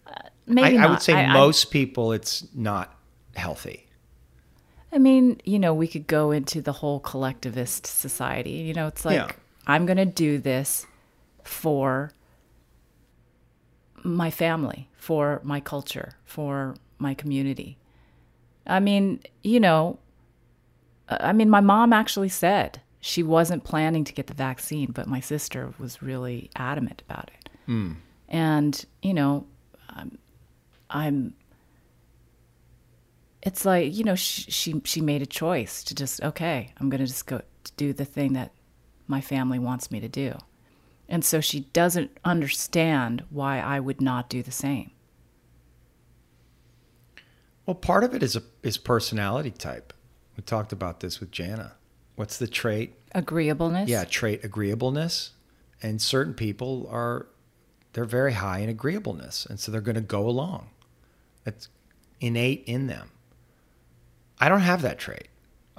Uh, 0.06 0.12
maybe 0.46 0.78
I, 0.78 0.84
I 0.86 0.88
would 0.92 1.02
say 1.02 1.16
I- 1.16 1.34
most 1.34 1.72
people, 1.72 2.12
it's 2.12 2.48
not 2.54 2.94
healthy. 3.36 3.88
I 4.92 5.00
mean, 5.00 5.42
you 5.46 5.58
know, 5.58 5.74
we 5.74 5.88
could 5.88 6.06
go 6.06 6.30
into 6.30 6.62
the 6.62 6.74
whole 6.74 7.00
collectivist 7.00 7.88
society. 7.88 8.52
You 8.52 8.76
know, 8.76 8.86
it's 8.86 9.04
like 9.04 9.16
Yeah. 9.16 9.32
I'm 9.66 9.88
going 9.88 9.98
to 9.98 10.06
do 10.06 10.38
this 10.38 10.86
for 11.48 12.12
my 14.04 14.30
family, 14.30 14.90
for 14.98 15.42
my 15.44 15.60
culture, 15.60 16.14
for 16.26 16.76
my 16.98 17.14
community. 17.14 17.78
I 18.66 18.80
mean, 18.80 19.22
you 19.44 19.60
know, 19.60 20.00
I 21.10 21.34
mean, 21.34 21.50
my 21.50 21.62
mom 21.62 21.94
actually 21.94 22.30
said 22.30 22.82
she 23.00 23.24
wasn't 23.24 23.64
planning 23.64 24.04
to 24.04 24.14
get 24.14 24.28
the 24.28 24.34
vaccine, 24.34 24.92
but 24.92 25.08
my 25.08 25.20
sister 25.20 25.74
was 25.80 26.02
really 26.02 26.50
adamant 26.56 27.02
about 27.08 27.32
it. 27.40 27.50
Mm. 27.68 27.96
And, 28.28 28.86
you 29.02 29.14
know, 29.14 29.46
I'm, 29.90 30.18
I'm 30.90 31.34
it's 33.44 33.64
like, 33.64 33.96
you 33.96 34.04
know, 34.04 34.16
she, 34.16 34.52
she, 34.52 34.82
she 34.84 35.00
made 35.00 35.22
a 35.22 35.26
choice 35.26 35.84
to 35.86 35.96
just, 35.96 36.22
okay, 36.22 36.74
I'm 36.78 36.90
going 36.90 37.00
to 37.00 37.08
just 37.08 37.26
go 37.26 37.42
do 37.78 37.94
the 37.94 38.04
thing 38.04 38.34
that 38.34 38.52
my 39.08 39.22
family 39.22 39.58
wants 39.58 39.90
me 39.90 40.02
to 40.02 40.10
do. 40.10 40.38
And 41.10 41.24
so 41.24 41.40
she 41.42 41.62
doesn't 41.72 42.18
understand 42.24 43.24
why 43.30 43.60
I 43.60 43.80
would 43.80 44.02
not 44.02 44.30
do 44.30 44.44
the 44.44 44.52
same. 44.52 44.92
Well, 47.66 47.76
part 47.76 48.04
of 48.04 48.14
it 48.14 48.24
is 48.24 48.36
a 48.36 48.44
is 48.64 48.78
personality 48.78 49.52
type. 49.52 49.94
We 50.36 50.44
talked 50.44 50.72
about 50.72 51.00
this 51.00 51.20
with 51.20 51.32
Jana. 51.32 51.74
What's 52.16 52.38
the 52.38 52.48
trait? 52.48 52.96
Agreeableness. 53.14 53.90
Yeah, 53.90 54.06
trait 54.06 54.44
agreeableness. 54.44 55.32
And 55.82 56.02
certain 56.02 56.34
people 56.34 56.88
are 56.90 57.28
they're 57.94 58.06
very 58.06 58.34
high 58.34 58.60
in 58.60 58.70
agreeableness, 58.70 59.46
and 59.46 59.60
so 59.60 59.72
they're 59.72 59.82
going 59.82 59.96
to 59.96 60.02
go 60.02 60.28
along. 60.28 60.70
It's 61.46 61.70
innate 62.20 62.64
in 62.66 62.88
them. 62.88 63.12
I 64.40 64.50
don't 64.50 64.62
have 64.62 64.82
that 64.84 65.00
trait. 65.00 65.28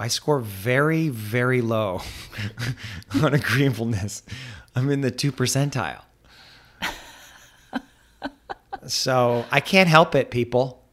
I 0.01 0.07
score 0.07 0.39
very, 0.39 1.09
very 1.09 1.61
low 1.61 2.03
on 3.23 3.35
agreeableness. 3.35 4.23
I'm 4.77 4.91
in 4.91 5.01
the 5.01 5.11
two 5.11 5.33
percentile. 5.33 6.03
so 8.87 9.45
I 9.51 9.59
can't 9.59 9.89
help 9.89 10.15
it, 10.15 10.31
people. 10.31 10.85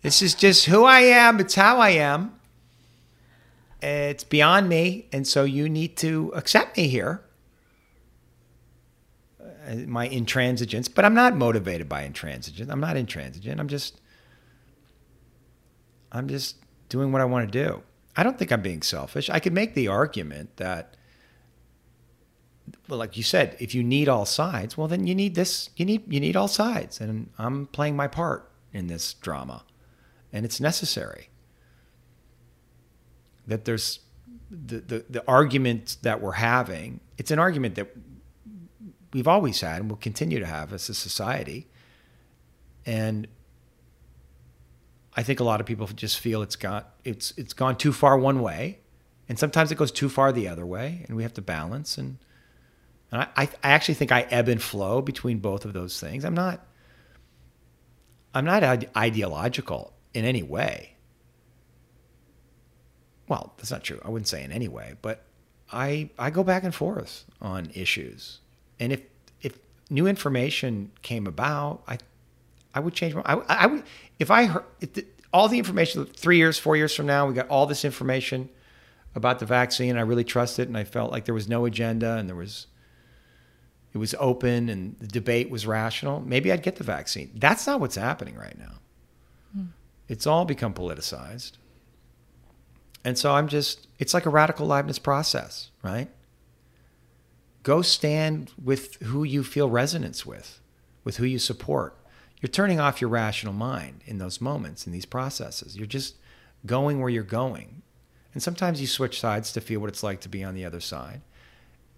This 0.00 0.22
is 0.22 0.34
just 0.34 0.64
who 0.64 0.84
I 0.84 1.00
am. 1.00 1.40
It's 1.40 1.54
how 1.54 1.78
I 1.78 1.90
am. 1.90 2.40
It's 3.82 4.24
beyond 4.24 4.70
me. 4.70 5.08
And 5.12 5.26
so 5.26 5.44
you 5.44 5.68
need 5.68 5.98
to 5.98 6.32
accept 6.34 6.78
me 6.78 6.88
here. 6.88 7.22
Uh, 9.40 9.74
my 9.86 10.08
intransigence, 10.08 10.92
but 10.92 11.04
I'm 11.04 11.14
not 11.14 11.36
motivated 11.36 11.86
by 11.86 12.08
intransigence. 12.08 12.70
I'm 12.70 12.80
not 12.80 12.96
intransigent. 12.96 13.60
I'm 13.60 13.68
just, 13.68 14.00
I'm 16.10 16.28
just 16.28 16.56
doing 16.88 17.12
what 17.12 17.20
I 17.20 17.26
want 17.26 17.52
to 17.52 17.64
do. 17.64 17.82
I 18.18 18.22
don't 18.22 18.38
think 18.38 18.52
I'm 18.52 18.60
being 18.60 18.82
selfish. 18.82 19.30
I 19.30 19.38
could 19.38 19.54
make 19.54 19.72
the 19.72 19.88
argument 19.88 20.58
that, 20.58 20.96
well, 22.88 22.98
like 22.98 23.16
you 23.16 23.22
said, 23.22 23.56
if 23.58 23.74
you 23.74 23.82
need 23.82 24.08
all 24.08 24.26
sides, 24.26 24.76
well, 24.76 24.88
then 24.88 25.06
you 25.06 25.14
need 25.14 25.34
this. 25.34 25.70
You 25.76 25.86
need 25.86 26.12
you 26.12 26.20
need 26.20 26.36
all 26.36 26.48
sides, 26.48 27.00
and 27.00 27.30
I'm 27.38 27.66
playing 27.68 27.96
my 27.96 28.08
part 28.08 28.50
in 28.74 28.88
this 28.88 29.14
drama 29.14 29.64
and 30.32 30.44
it's 30.44 30.60
necessary. 30.60 31.30
That 33.46 33.64
there's 33.64 34.00
the, 34.50 34.80
the, 34.80 35.04
the 35.08 35.24
argument 35.26 35.96
that 36.02 36.20
we're 36.20 36.32
having, 36.32 37.00
it's 37.16 37.30
an 37.30 37.38
argument 37.38 37.76
that 37.76 37.88
we've 39.12 39.28
always 39.28 39.60
had 39.60 39.80
and 39.80 39.90
will 39.90 39.96
continue 39.96 40.38
to 40.38 40.46
have 40.46 40.72
as 40.72 40.88
a 40.88 40.94
society. 40.94 41.68
And 42.84 43.26
I 45.18 45.24
think 45.24 45.40
a 45.40 45.44
lot 45.44 45.58
of 45.58 45.66
people 45.66 45.88
just 45.88 46.20
feel 46.20 46.42
it's 46.42 46.54
got 46.54 46.94
it's 47.02 47.34
it's 47.36 47.52
gone 47.52 47.76
too 47.76 47.92
far 47.92 48.16
one 48.16 48.40
way, 48.40 48.78
and 49.28 49.36
sometimes 49.36 49.72
it 49.72 49.74
goes 49.74 49.90
too 49.90 50.08
far 50.08 50.30
the 50.30 50.46
other 50.46 50.64
way, 50.64 51.04
and 51.08 51.16
we 51.16 51.24
have 51.24 51.34
to 51.34 51.42
balance. 51.42 51.98
And, 51.98 52.18
and 53.10 53.22
I, 53.22 53.28
I 53.36 53.48
actually 53.62 53.94
think 53.94 54.12
I 54.12 54.20
ebb 54.30 54.46
and 54.46 54.62
flow 54.62 55.02
between 55.02 55.40
both 55.40 55.64
of 55.64 55.72
those 55.72 55.98
things. 55.98 56.24
I'm 56.24 56.34
not 56.34 56.64
I'm 58.32 58.44
not 58.44 58.62
ideological 58.96 59.92
in 60.14 60.24
any 60.24 60.44
way. 60.44 60.94
Well, 63.26 63.54
that's 63.56 63.72
not 63.72 63.82
true. 63.82 64.00
I 64.04 64.10
wouldn't 64.10 64.28
say 64.28 64.44
in 64.44 64.52
any 64.52 64.68
way, 64.68 64.94
but 65.02 65.24
I 65.72 66.10
I 66.16 66.30
go 66.30 66.44
back 66.44 66.62
and 66.62 66.72
forth 66.72 67.24
on 67.42 67.72
issues, 67.74 68.38
and 68.78 68.92
if 68.92 69.02
if 69.42 69.58
new 69.90 70.06
information 70.06 70.92
came 71.02 71.26
about, 71.26 71.82
I 71.88 71.98
I 72.72 72.78
would 72.78 72.94
change. 72.94 73.16
My, 73.16 73.22
I 73.24 73.42
I 73.48 73.66
would 73.66 73.82
if 74.18 74.30
I 74.30 74.46
heard 74.46 74.64
if 74.80 74.90
all 75.32 75.48
the 75.48 75.58
information 75.58 76.04
three 76.06 76.38
years, 76.38 76.58
four 76.58 76.76
years 76.76 76.94
from 76.94 77.06
now, 77.06 77.26
we 77.26 77.34
got 77.34 77.48
all 77.48 77.66
this 77.66 77.84
information 77.84 78.48
about 79.14 79.38
the 79.38 79.46
vaccine. 79.46 79.96
I 79.96 80.02
really 80.02 80.24
trust 80.24 80.58
it, 80.58 80.68
and 80.68 80.76
I 80.76 80.84
felt 80.84 81.12
like 81.12 81.24
there 81.24 81.34
was 81.34 81.48
no 81.48 81.64
agenda, 81.64 82.16
and 82.16 82.28
there 82.28 82.36
was 82.36 82.66
it 83.92 83.98
was 83.98 84.14
open, 84.18 84.68
and 84.68 84.96
the 84.98 85.06
debate 85.06 85.50
was 85.50 85.66
rational. 85.66 86.20
Maybe 86.20 86.52
I'd 86.52 86.62
get 86.62 86.76
the 86.76 86.84
vaccine. 86.84 87.30
That's 87.34 87.66
not 87.66 87.80
what's 87.80 87.96
happening 87.96 88.36
right 88.36 88.58
now. 88.58 88.74
Hmm. 89.52 89.66
It's 90.08 90.26
all 90.26 90.44
become 90.44 90.74
politicized. 90.74 91.52
And 93.04 93.16
so 93.16 93.32
I'm 93.32 93.48
just, 93.48 93.86
it's 93.98 94.12
like 94.12 94.26
a 94.26 94.30
radical 94.30 94.66
Leibniz 94.66 94.98
process, 94.98 95.70
right? 95.82 96.10
Go 97.62 97.80
stand 97.80 98.52
with 98.62 98.96
who 99.02 99.24
you 99.24 99.42
feel 99.42 99.70
resonance 99.70 100.26
with, 100.26 100.60
with 101.04 101.16
who 101.16 101.24
you 101.24 101.38
support. 101.38 101.96
You're 102.40 102.48
turning 102.48 102.78
off 102.78 103.00
your 103.00 103.10
rational 103.10 103.52
mind 103.52 104.02
in 104.06 104.18
those 104.18 104.40
moments, 104.40 104.86
in 104.86 104.92
these 104.92 105.06
processes. 105.06 105.76
You're 105.76 105.86
just 105.86 106.16
going 106.66 107.00
where 107.00 107.10
you're 107.10 107.24
going. 107.24 107.82
And 108.32 108.42
sometimes 108.42 108.80
you 108.80 108.86
switch 108.86 109.20
sides 109.20 109.52
to 109.52 109.60
feel 109.60 109.80
what 109.80 109.88
it's 109.88 110.02
like 110.02 110.20
to 110.20 110.28
be 110.28 110.44
on 110.44 110.54
the 110.54 110.64
other 110.64 110.80
side. 110.80 111.22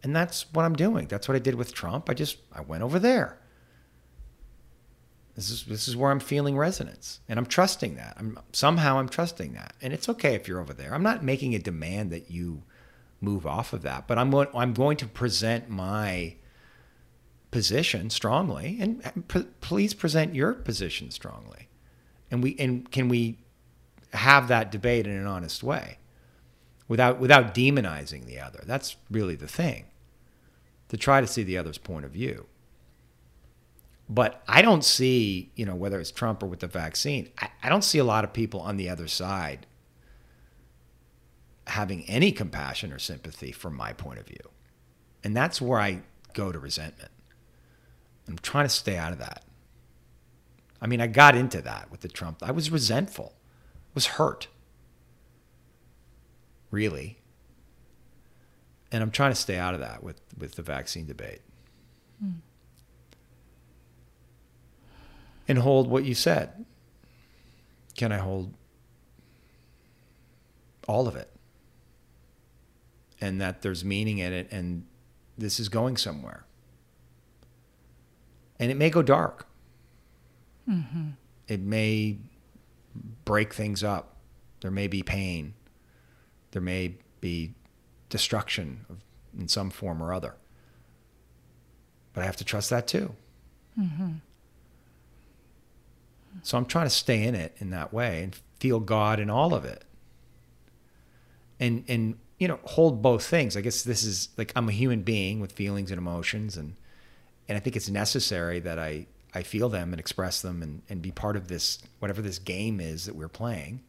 And 0.03 0.17
that's 0.17 0.51
what 0.53 0.65
I'm 0.65 0.77
doing. 0.77 1.09
That's 1.09 1.29
what 1.29 1.37
I 1.37 1.41
did 1.41 1.57
with 1.57 1.75
Trump. 1.75 2.09
I 2.09 2.15
just, 2.15 2.39
I 2.53 2.63
went 2.63 2.83
over 2.83 2.99
there. 2.99 3.39
This 5.41 5.51
is 5.51 5.65
this 5.65 5.89
is 5.89 5.97
where 5.97 6.11
I'm 6.11 6.21
feeling 6.21 6.59
resonance, 6.59 7.21
and 7.27 7.39
I'm 7.39 7.47
trusting 7.47 7.97
that. 7.97 8.15
I'm 8.19 8.39
somehow 8.53 8.99
I'm 8.99 9.09
trusting 9.09 9.55
that, 9.55 9.75
and 9.81 9.93
it's 9.95 10.07
okay 10.09 10.35
if 10.35 10.47
you're 10.47 10.61
over 10.61 10.75
there. 10.75 10.93
I'm 10.93 11.03
not 11.03 11.25
making 11.25 11.55
a 11.55 11.59
demand 11.59 12.11
that 12.11 12.31
you 12.31 12.63
move 13.23 13.47
off 13.47 13.73
of 13.73 13.81
that, 13.83 14.07
but 14.07 14.19
I'm 14.19 14.35
I'm 14.35 14.75
going 14.75 14.99
to 14.99 15.07
present 15.07 15.71
my 15.71 16.35
position 17.51 18.11
strongly, 18.11 18.79
and 18.81 19.29
please 19.61 19.95
present 19.95 20.35
your 20.35 20.53
position 20.55 21.11
strongly, 21.11 21.69
and 22.31 22.43
we 22.43 22.57
and 22.59 22.91
can 22.91 23.09
we 23.09 23.39
have 24.13 24.49
that 24.49 24.71
debate 24.71 25.07
in 25.07 25.13
an 25.13 25.27
honest 25.27 25.63
way, 25.63 25.99
without 26.89 27.19
without 27.19 27.55
demonizing 27.55 28.27
the 28.27 28.41
other. 28.41 28.63
That's 28.67 28.97
really 29.11 29.37
the 29.37 29.49
thing. 29.49 29.87
To 30.89 30.97
try 30.97 31.21
to 31.21 31.27
see 31.27 31.45
the 31.45 31.57
other's 31.57 31.79
point 31.79 32.05
of 32.05 32.11
view. 32.11 32.47
But 34.09 34.43
I 34.49 34.61
don't 34.61 34.85
see, 34.85 35.53
you 35.55 35.65
know, 35.65 35.77
whether 35.77 36.01
it's 36.01 36.11
Trump 36.11 36.43
or 36.43 36.47
with 36.47 36.59
the 36.61 36.67
vaccine, 36.67 37.31
I, 37.39 37.49
I 37.63 37.69
don't 37.69 37.85
see 37.85 37.99
a 37.99 38.05
lot 38.05 38.25
of 38.25 38.33
people 38.33 38.61
on 38.61 38.77
the 38.77 38.89
other 38.89 39.07
side 39.07 39.67
having 41.69 42.05
any 42.09 42.33
compassion 42.33 42.93
or 42.93 42.99
sympathy 42.99 43.53
from 43.53 43.77
my 43.77 43.93
point 43.93 44.19
of 44.19 44.27
view. 44.27 44.51
And 45.23 45.37
that's 45.37 45.63
where 45.63 45.79
I 45.79 46.03
go 46.33 46.51
to 46.51 46.59
resentment. 46.59 47.13
I'm 48.31 48.39
trying 48.39 48.67
to 48.67 48.71
stay 48.71 48.97
out 48.97 49.13
of 49.13 49.19
that. 49.19 49.45
I 50.81 50.87
mean, 50.87 51.01
I 51.01 51.07
got 51.07 51.37
into 51.37 51.61
that 51.63 51.91
with 51.91 52.01
the 52.01 52.09
Trump. 52.09 52.43
I 52.43 52.53
was 52.53 52.71
resentful, 52.71 53.35
was 53.95 54.07
hurt. 54.07 54.49
Really. 56.71 57.19
And 58.93 59.03
I'm 59.03 59.11
trying 59.11 59.33
to 59.33 59.37
stay 59.37 59.59
out 59.59 59.75
of 59.75 59.81
that 59.81 60.03
with, 60.03 60.21
with 60.39 60.55
the 60.55 60.63
vaccine 60.63 61.07
debate. 61.07 61.43
And 65.49 65.59
hold 65.59 65.89
what 65.91 66.05
you 66.05 66.15
said? 66.15 66.65
Can 67.97 68.13
I 68.13 68.19
hold 68.19 68.55
all 70.87 71.09
of 71.09 71.17
it? 71.17 71.29
And 73.21 73.41
that 73.41 73.63
there's 73.63 73.85
meaning 73.85 74.19
in 74.19 74.33
it 74.33 74.49
and 74.51 74.87
this 75.37 75.59
is 75.59 75.69
going 75.69 75.97
somewhere. 75.97 76.45
And 78.61 78.71
it 78.71 78.77
may 78.77 78.91
go 78.91 79.03
dark. 79.03 79.47
Mm-hmm. 80.69 81.09
It 81.49 81.61
may 81.61 82.19
break 83.25 83.55
things 83.55 83.83
up. 83.83 84.17
There 84.61 84.71
may 84.71 84.87
be 84.87 85.03
pain. 85.03 85.55
There 86.53 86.63
may 86.63 86.97
be 87.21 87.55
destruction 88.11 88.85
of, 88.91 88.99
in 89.37 89.49
some 89.49 89.71
form 89.71 90.03
or 90.03 90.13
other. 90.13 90.35
But 92.13 92.23
I 92.23 92.27
have 92.27 92.37
to 92.37 92.45
trust 92.45 92.69
that 92.71 92.87
too. 92.87 93.15
Mm-hmm. 93.81 94.11
So 96.43 96.59
I'm 96.59 96.67
trying 96.67 96.87
to 96.87 96.91
stay 96.91 97.23
in 97.25 97.35
it 97.35 97.57
in 97.59 97.71
that 97.71 97.93
way 97.93 98.23
and 98.23 98.37
feel 98.59 98.79
God 98.79 99.19
in 99.19 99.31
all 99.31 99.55
of 99.55 99.65
it. 99.65 99.85
And 101.59 101.85
and 101.89 102.19
you 102.39 102.49
know, 102.49 102.59
hold 102.65 103.03
both 103.03 103.25
things. 103.25 103.57
I 103.57 103.61
guess 103.61 103.83
this 103.83 104.05
is 104.05 104.29
like 104.37 104.53
I'm 104.55 104.69
a 104.69 104.73
human 104.73 105.03
being 105.03 105.41
with 105.41 105.53
feelings 105.53 105.91
and 105.91 105.99
emotions 105.99 106.57
and 106.57 106.77
and 107.51 107.57
I 107.57 107.61
think 107.61 107.75
it's 107.75 107.91
necessary 107.91 108.61
that 108.61 108.79
I 108.79 109.07
I 109.35 109.43
feel 109.43 109.69
them 109.69 109.93
and 109.93 109.99
express 109.99 110.41
them 110.41 110.63
and, 110.63 110.83
and 110.89 111.03
be 111.03 111.11
part 111.11 111.35
of 111.37 111.49
this 111.49 111.81
whatever 111.99 112.23
this 112.23 112.39
game 112.39 112.81
is 112.81 113.07
that 113.07 113.17
we're 113.17 113.29
playing. 113.29 113.83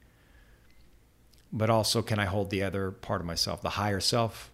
But 1.54 1.70
also 1.70 2.02
can 2.02 2.18
I 2.18 2.26
hold 2.26 2.50
the 2.50 2.64
other 2.64 2.90
part 2.90 3.22
of 3.22 3.28
myself, 3.28 3.62
the 3.62 3.72
higher 3.72 4.00
self 4.00 4.52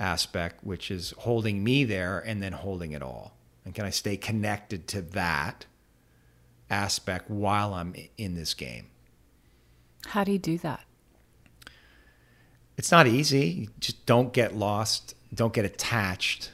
aspect, 0.00 0.64
which 0.64 0.90
is 0.90 1.14
holding 1.18 1.62
me 1.62 1.84
there 1.84 2.18
and 2.18 2.42
then 2.42 2.52
holding 2.52 2.90
it 2.90 3.00
all? 3.00 3.36
And 3.64 3.76
can 3.76 3.84
I 3.84 3.90
stay 3.90 4.16
connected 4.16 4.88
to 4.88 5.00
that 5.00 5.66
aspect 6.68 7.30
while 7.30 7.74
I'm 7.74 7.94
in 8.18 8.34
this 8.34 8.54
game? 8.54 8.88
How 10.06 10.24
do 10.24 10.32
you 10.32 10.38
do 10.38 10.58
that? 10.58 10.84
It's 12.76 12.90
not 12.90 13.06
easy. 13.06 13.46
You 13.46 13.68
just 13.78 14.04
don't 14.04 14.32
get 14.32 14.56
lost, 14.56 15.14
don't 15.32 15.52
get 15.52 15.64
attached 15.64 16.50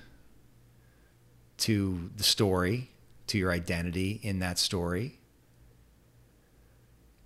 to 1.60 2.10
the 2.16 2.22
story, 2.22 2.90
to 3.28 3.38
your 3.38 3.50
identity 3.52 4.20
in 4.22 4.38
that 4.40 4.58
story. 4.58 5.18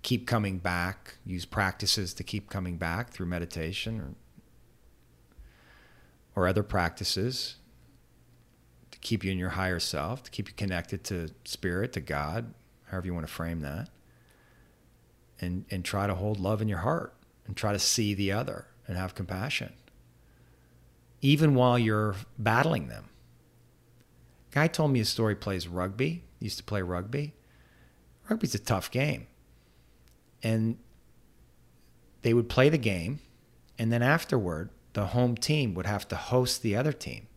Keep 0.01 0.27
coming 0.27 0.59
back, 0.59 1.15
use 1.25 1.45
practices 1.45 2.13
to 2.13 2.23
keep 2.23 2.49
coming 2.49 2.77
back 2.77 3.11
through 3.11 3.25
meditation 3.25 3.99
or 3.99 4.15
or 6.35 6.47
other 6.47 6.63
practices 6.63 7.55
to 8.91 8.99
keep 8.99 9.23
you 9.23 9.31
in 9.31 9.37
your 9.37 9.49
higher 9.49 9.79
self, 9.79 10.23
to 10.23 10.31
keep 10.31 10.47
you 10.47 10.53
connected 10.55 11.03
to 11.05 11.29
spirit, 11.43 11.93
to 11.93 12.01
God, 12.01 12.53
however 12.85 13.07
you 13.07 13.13
want 13.13 13.25
to 13.25 13.31
frame 13.31 13.61
that. 13.61 13.89
And 15.41 15.65
and 15.69 15.83
try 15.83 16.07
to 16.07 16.15
hold 16.15 16.39
love 16.39 16.61
in 16.61 16.69
your 16.69 16.79
heart 16.79 17.13
and 17.47 17.57
try 17.57 17.73
to 17.73 17.79
see 17.79 18.13
the 18.13 18.31
other 18.31 18.67
and 18.87 18.97
have 18.97 19.15
compassion. 19.15 19.73
Even 21.21 21.55
while 21.55 21.77
you're 21.77 22.15
battling 22.37 22.87
them. 22.87 23.09
Guy 24.55 24.67
told 24.67 24.91
me 24.91 24.99
his 24.99 25.09
story 25.09 25.35
plays 25.35 25.67
rugby, 25.67 26.23
he 26.39 26.45
used 26.45 26.57
to 26.57 26.63
play 26.63 26.81
rugby. 26.81 27.33
Rugby's 28.29 28.55
a 28.55 28.59
tough 28.59 28.89
game. 28.89 29.27
And 30.41 30.77
they 32.21 32.33
would 32.33 32.47
play 32.47 32.69
the 32.69 32.77
game, 32.77 33.19
and 33.77 33.91
then 33.91 34.01
afterward, 34.01 34.69
the 34.93 35.07
home 35.07 35.35
team 35.35 35.73
would 35.73 35.85
have 35.85 36.07
to 36.07 36.15
host 36.15 36.61
the 36.61 36.73
other 36.73 36.93
team 36.93 37.27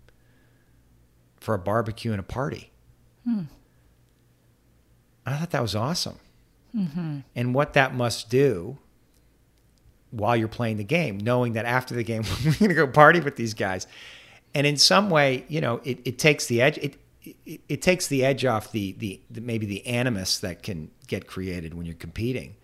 for 1.41 1.55
a 1.55 1.59
barbecue 1.59 2.13
and 2.13 2.21
a 2.21 2.23
party. 2.23 2.71
Hmm. 3.25 3.43
I 5.27 5.37
thought 5.37 5.51
that 5.51 5.63
was 5.63 5.75
awesome. 5.75 6.21
Mm-hmm. 6.75 7.19
And 7.35 7.55
what 7.55 7.73
that 7.73 7.95
must 7.95 8.31
do 8.31 8.79
while 10.11 10.37
you're 10.37 10.47
playing 10.47 10.77
the 10.77 10.85
game, 10.85 11.19
knowing 11.19 11.55
that 11.55 11.65
after 11.65 11.95
the 11.95 12.05
game, 12.05 12.23
we're 12.45 12.55
going 12.55 12.69
to 12.69 12.75
go 12.75 12.87
party 12.87 13.19
with 13.19 13.35
these 13.35 13.55
guys. 13.55 13.89
And 14.55 14.67
in 14.67 14.77
some 14.77 15.11
way, 15.11 15.45
you 15.49 15.61
know, 15.61 15.81
it, 15.85 15.99
it 16.05 16.19
takes 16.19 16.47
the 16.47 16.63
edge. 16.63 16.79
It, 16.79 16.97
it, 17.47 17.61
it 17.69 17.83
takes 17.83 18.07
the 18.07 18.25
edge 18.25 18.45
off 18.45 18.73
the, 18.73 18.93
the, 18.99 19.21
the 19.31 19.41
maybe 19.41 19.67
the 19.67 19.87
animus 19.87 20.39
that 20.39 20.63
can 20.63 20.91
get 21.07 21.27
created 21.27 21.75
when 21.75 21.87
you're 21.87 21.95
competing, 21.95 22.57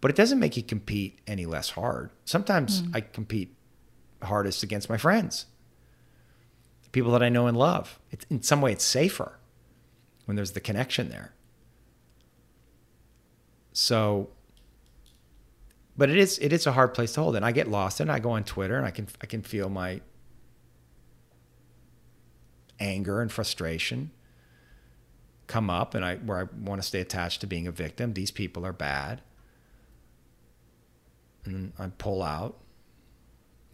but 0.00 0.10
it 0.10 0.16
doesn't 0.16 0.38
make 0.38 0.56
you 0.56 0.62
compete 0.62 1.20
any 1.26 1.46
less 1.46 1.70
hard. 1.70 2.10
Sometimes 2.24 2.82
mm. 2.82 2.94
I 2.94 3.00
compete 3.00 3.54
hardest 4.22 4.62
against 4.62 4.88
my 4.88 4.96
friends, 4.96 5.46
people 6.92 7.12
that 7.12 7.22
I 7.22 7.28
know 7.28 7.46
and 7.46 7.56
love. 7.56 7.98
It's, 8.10 8.24
in 8.30 8.42
some 8.42 8.60
way, 8.60 8.72
it's 8.72 8.84
safer 8.84 9.38
when 10.24 10.36
there's 10.36 10.52
the 10.52 10.60
connection 10.60 11.08
there. 11.08 11.32
So, 13.72 14.30
but 15.98 16.08
it 16.08 16.16
is 16.16 16.38
it 16.38 16.52
is 16.52 16.66
a 16.66 16.72
hard 16.72 16.94
place 16.94 17.12
to 17.12 17.20
hold, 17.20 17.36
and 17.36 17.44
I 17.44 17.52
get 17.52 17.68
lost 17.68 18.00
and 18.00 18.10
I 18.10 18.18
go 18.18 18.30
on 18.30 18.44
Twitter 18.44 18.76
and 18.76 18.86
I 18.86 18.90
can 18.90 19.06
I 19.20 19.26
can 19.26 19.42
feel 19.42 19.68
my 19.68 20.00
anger 22.80 23.20
and 23.20 23.30
frustration 23.30 24.10
come 25.46 25.70
up, 25.70 25.94
and 25.94 26.04
I 26.04 26.16
where 26.16 26.38
I 26.38 26.44
want 26.58 26.80
to 26.80 26.86
stay 26.86 27.00
attached 27.00 27.40
to 27.42 27.46
being 27.46 27.66
a 27.66 27.72
victim. 27.72 28.14
These 28.14 28.30
people 28.30 28.66
are 28.66 28.72
bad, 28.72 29.20
and 31.44 31.72
I 31.78 31.88
pull 31.98 32.22
out 32.22 32.58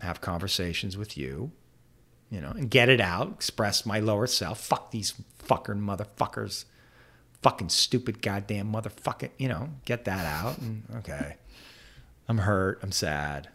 have 0.03 0.20
conversations 0.20 0.96
with 0.96 1.16
you, 1.16 1.53
you 2.28 2.40
know, 2.40 2.50
and 2.50 2.68
get 2.68 2.88
it 2.88 3.00
out, 3.00 3.28
express 3.28 3.86
my 3.86 4.00
lower 4.00 4.26
self. 4.26 4.61
Fuck 4.61 4.90
these 4.90 5.14
fucking 5.38 5.76
motherfuckers. 5.76 6.64
Fucking 7.40 7.70
stupid 7.70 8.22
goddamn 8.22 8.72
motherfucking, 8.72 9.30
you 9.36 9.48
know, 9.48 9.70
get 9.84 10.05
that 10.05 10.26
out. 10.26 10.59
And 10.59 10.84
okay, 10.96 11.36
I'm 12.28 12.38
hurt. 12.38 12.78
I'm 12.82 12.92
sad. 12.92 13.48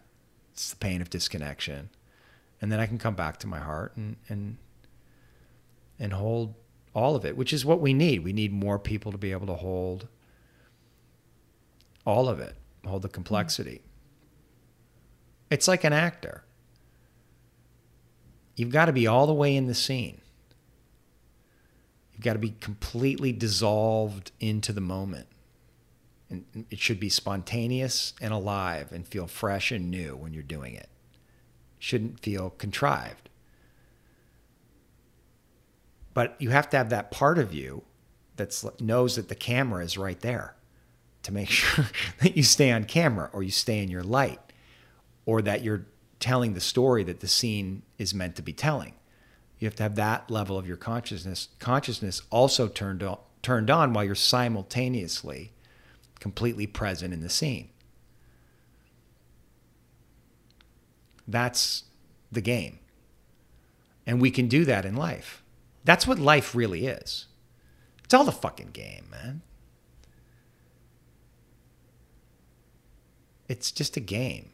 It's 0.52 0.70
the 0.70 0.76
pain 0.76 1.00
of 1.00 1.10
disconnection. 1.10 1.90
And 2.60 2.72
then 2.72 2.80
I 2.80 2.86
can 2.86 2.98
come 2.98 3.14
back 3.14 3.38
to 3.40 3.46
my 3.46 3.60
heart 3.60 3.96
and, 3.96 4.16
and, 4.28 4.56
and 5.98 6.12
hold 6.12 6.54
all 6.94 7.16
of 7.16 7.24
it, 7.24 7.36
which 7.36 7.52
is 7.52 7.64
what 7.64 7.80
we 7.80 7.94
need. 7.94 8.24
We 8.24 8.32
need 8.32 8.52
more 8.52 8.78
people 8.78 9.12
to 9.12 9.18
be 9.18 9.32
able 9.32 9.46
to 9.46 9.54
hold 9.54 10.08
all 12.04 12.28
of 12.28 12.40
it, 12.40 12.56
hold 12.86 13.02
the 13.02 13.08
complexity. 13.08 13.82
It's 15.50 15.68
like 15.68 15.84
an 15.84 15.92
actor. 15.92 16.44
You've 18.56 18.72
got 18.72 18.86
to 18.86 18.92
be 18.92 19.06
all 19.06 19.26
the 19.26 19.34
way 19.34 19.54
in 19.54 19.66
the 19.66 19.74
scene. 19.74 20.20
You've 22.12 22.24
got 22.24 22.32
to 22.32 22.38
be 22.38 22.54
completely 22.60 23.32
dissolved 23.32 24.32
into 24.40 24.72
the 24.72 24.80
moment. 24.80 25.28
And 26.30 26.66
it 26.68 26.78
should 26.78 26.98
be 26.98 27.08
spontaneous 27.08 28.12
and 28.20 28.34
alive 28.34 28.92
and 28.92 29.06
feel 29.06 29.26
fresh 29.26 29.70
and 29.70 29.90
new 29.90 30.16
when 30.16 30.34
you're 30.34 30.42
doing 30.42 30.74
it. 30.74 30.88
shouldn't 31.78 32.20
feel 32.20 32.50
contrived. 32.50 33.27
But 36.18 36.34
you 36.40 36.50
have 36.50 36.68
to 36.70 36.76
have 36.76 36.90
that 36.90 37.12
part 37.12 37.38
of 37.38 37.54
you 37.54 37.84
that 38.34 38.64
knows 38.80 39.14
that 39.14 39.28
the 39.28 39.36
camera 39.36 39.84
is 39.84 39.96
right 39.96 40.18
there 40.18 40.56
to 41.22 41.32
make 41.32 41.48
sure 41.48 41.84
that 42.20 42.36
you 42.36 42.42
stay 42.42 42.72
on 42.72 42.86
camera 42.86 43.30
or 43.32 43.44
you 43.44 43.52
stay 43.52 43.80
in 43.80 43.88
your 43.88 44.02
light 44.02 44.40
or 45.26 45.40
that 45.42 45.62
you're 45.62 45.86
telling 46.18 46.54
the 46.54 46.60
story 46.60 47.04
that 47.04 47.20
the 47.20 47.28
scene 47.28 47.82
is 47.98 48.14
meant 48.14 48.34
to 48.34 48.42
be 48.42 48.52
telling. 48.52 48.94
You 49.60 49.66
have 49.68 49.76
to 49.76 49.84
have 49.84 49.94
that 49.94 50.28
level 50.28 50.58
of 50.58 50.66
your 50.66 50.76
consciousness 50.76 51.50
consciousness 51.60 52.22
also 52.30 52.66
turned 52.66 53.04
on, 53.04 53.18
turned 53.40 53.70
on 53.70 53.92
while 53.92 54.02
you're 54.02 54.16
simultaneously 54.16 55.52
completely 56.18 56.66
present 56.66 57.14
in 57.14 57.20
the 57.20 57.30
scene. 57.30 57.68
That's 61.28 61.84
the 62.32 62.40
game. 62.40 62.80
And 64.04 64.20
we 64.20 64.32
can 64.32 64.48
do 64.48 64.64
that 64.64 64.84
in 64.84 64.96
life. 64.96 65.44
That's 65.88 66.06
what 66.06 66.18
life 66.18 66.54
really 66.54 66.84
is. 66.84 67.28
It's 68.04 68.12
all 68.12 68.24
the 68.24 68.30
fucking 68.30 68.72
game, 68.72 69.06
man. 69.10 69.40
It's 73.48 73.72
just 73.72 73.96
a 73.96 74.00
game. 74.00 74.50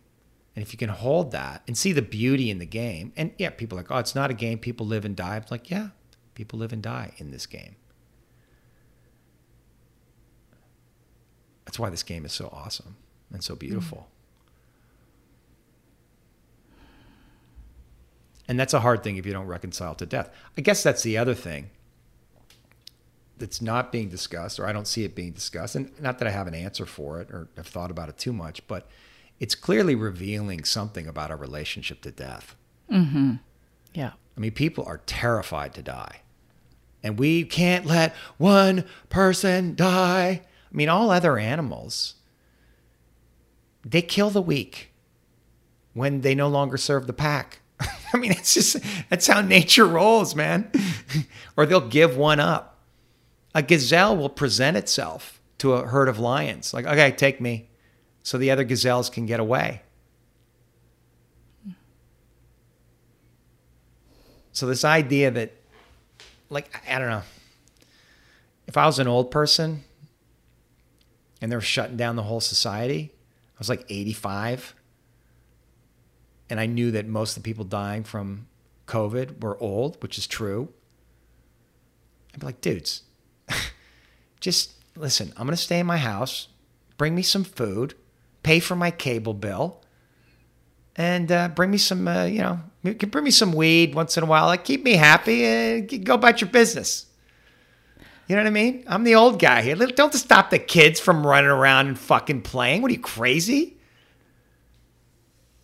And 0.55 0.65
if 0.65 0.73
you 0.73 0.79
can 0.79 0.91
hold 0.91 1.33
that 1.33 1.65
and 1.67 1.77
see 1.77 1.91
the 1.91 2.03
beauty 2.03 2.53
in 2.53 2.61
the 2.61 2.67
game, 2.67 3.13
and 3.17 3.33
yeah, 3.37 3.51
people 3.51 3.77
are 3.77 3.81
like, 3.81 3.91
oh, 3.91 3.99
it's 3.99 4.15
not 4.15 4.31
a 4.31 4.35
game. 4.35 4.61
People 4.61 4.87
live 4.87 5.05
and 5.05 5.17
die. 5.17 5.37
It's 5.39 5.51
like, 5.51 5.73
yeah, 5.73 5.89
people 6.35 6.61
live 6.61 6.73
and 6.73 6.81
die 6.81 7.15
in 7.19 7.33
this 7.33 7.47
game. 7.47 7.75
That's 11.65 11.81
why 11.81 11.91
this 11.91 12.05
game 12.05 12.25
is 12.25 12.33
so 12.33 12.49
awesome 12.53 12.95
and 13.33 13.43
so 13.43 13.57
beautiful. 13.57 14.07
Mm. 14.09 14.14
And 18.47 18.61
that's 18.61 18.75
a 18.75 18.81
hard 18.81 19.03
thing 19.03 19.17
if 19.17 19.25
you 19.25 19.33
don't 19.33 19.47
reconcile 19.47 19.95
to 19.95 20.07
death. 20.07 20.31
I 20.57 20.61
guess 20.61 20.83
that's 20.83 21.03
the 21.03 21.17
other 21.17 21.35
thing 21.35 21.71
that's 23.39 23.61
not 23.61 23.91
being 23.91 24.09
discussed, 24.09 24.61
or 24.61 24.67
I 24.67 24.73
don't 24.73 24.87
see 24.87 25.05
it 25.05 25.15
being 25.15 25.33
discussed. 25.33 25.75
And 25.75 25.91
not 26.01 26.19
that 26.19 26.29
I 26.29 26.31
have 26.31 26.47
an 26.47 26.55
answer 26.55 26.87
for 26.87 27.21
it 27.21 27.31
or 27.31 27.49
have 27.57 27.67
thought 27.67 27.91
about 27.91 28.09
it 28.09 28.19
too 28.19 28.33
much, 28.33 28.67
but 28.69 28.87
it's 29.41 29.55
clearly 29.55 29.95
revealing 29.95 30.65
something 30.65 31.07
about 31.07 31.31
our 31.31 31.37
relationship 31.37 32.01
to 32.03 32.11
death. 32.11 32.55
Mm-hmm. 32.91 33.35
Yeah. 33.93 34.13
I 34.37 34.41
mean, 34.41 34.53
people 34.53 34.85
are 34.85 35.01
terrified 35.07 35.75
to 35.75 35.83
die. 35.83 36.21
And 37.03 37.19
we 37.19 37.45
can't 37.45 37.87
let 37.87 38.15
one 38.39 38.85
person 39.09 39.75
die. 39.75 40.43
I 40.73 40.77
mean, 40.77 40.89
all 40.89 41.11
other 41.11 41.39
animals, 41.39 42.15
they 43.85 44.03
kill 44.03 44.31
the 44.31 44.43
weak 44.43 44.91
when 45.93 46.23
they 46.23 46.35
no 46.35 46.49
longer 46.49 46.77
serve 46.77 47.07
the 47.07 47.13
pack. 47.13 47.61
I 48.13 48.17
mean, 48.17 48.33
it's 48.33 48.55
just, 48.55 48.77
that's 49.09 49.27
how 49.27 49.41
nature 49.41 49.87
rolls, 49.87 50.35
man. 50.35 50.71
or 51.57 51.67
they'll 51.67 51.89
give 51.89 52.17
one 52.17 52.41
up. 52.41 52.79
A 53.55 53.63
gazelle 53.63 54.17
will 54.17 54.29
present 54.29 54.77
itself 54.77 55.41
to 55.59 55.75
a 55.75 55.87
herd 55.87 56.09
of 56.09 56.19
lions, 56.19 56.75
like, 56.75 56.87
okay, 56.87 57.13
take 57.13 57.41
me 57.41 57.69
so 58.25 58.39
the 58.39 58.51
other 58.51 58.65
gazelles 58.65 59.11
can 59.11 59.27
get 59.27 59.39
away. 59.39 59.83
So 64.53 64.67
this 64.67 64.85
idea 64.85 65.31
that, 65.31 65.53
like, 66.49 66.75
I 66.89 66.99
don't 66.99 67.11
know, 67.11 67.23
if 68.67 68.77
I 68.77 68.87
was 68.87 68.99
an 68.99 69.07
old 69.07 69.31
person 69.31 69.85
and 71.43 71.53
they're 71.53 71.61
shutting 71.61 71.99
down 71.99 72.17
the 72.17 72.23
whole 72.23 72.41
society, 72.41 73.13
I 73.13 73.59
was 73.59 73.69
like 73.69 73.85
85, 73.89 74.75
and 76.51 76.61
I 76.61 76.67
knew 76.67 76.91
that 76.91 77.07
most 77.07 77.37
of 77.37 77.43
the 77.43 77.49
people 77.49 77.65
dying 77.65 78.05
from 78.05 78.47
COVID 78.87 79.43
were 79.43 79.61
old, 79.63 80.03
which 80.03 80.19
is 80.19 80.27
true. 80.27 80.69
I'd 82.33 82.41
be 82.41 82.47
like, 82.47 82.61
dudes, 82.61 83.03
just 84.41 84.73
listen, 84.97 85.33
I'm 85.37 85.47
going 85.47 85.57
to 85.57 85.63
stay 85.63 85.79
in 85.79 85.87
my 85.87 85.97
house, 85.97 86.49
bring 86.97 87.15
me 87.15 87.23
some 87.23 87.45
food, 87.45 87.95
pay 88.43 88.61
for 88.61 88.77
my 88.77 88.91
cable 88.91 89.35
bill, 89.35 89.81
and 90.97 91.31
uh, 91.33 91.49
bring 91.49 91.71
me 91.71 91.79
some, 91.79 92.07
uh, 92.07 92.25
you 92.25 92.41
know, 92.41 92.61
bring 92.83 93.25
me 93.25 93.31
some 93.31 93.53
weed 93.53 93.95
once 93.95 94.17
in 94.17 94.23
a 94.23 94.27
while. 94.27 94.47
Like, 94.47 94.65
keep 94.65 94.85
me 94.85 94.93
happy 94.93 95.45
and 95.45 96.05
go 96.05 96.15
about 96.15 96.41
your 96.41 96.51
business. 96.51 97.07
You 98.27 98.37
know 98.37 98.43
what 98.43 98.49
I 98.49 98.53
mean? 98.53 98.85
I'm 98.87 99.05
the 99.05 99.17
old 99.17 99.39
guy 99.39 99.63
here. 99.63 99.77
Don't 99.77 100.15
stop 100.15 100.51
the 100.51 100.59
kids 100.59 100.99
from 100.99 101.27
running 101.27 101.51
around 101.51 101.89
and 101.89 101.99
fucking 101.99 102.43
playing. 102.43 102.81
What 102.81 102.91
are 102.91 102.95
you 102.95 103.01
crazy? 103.01 103.74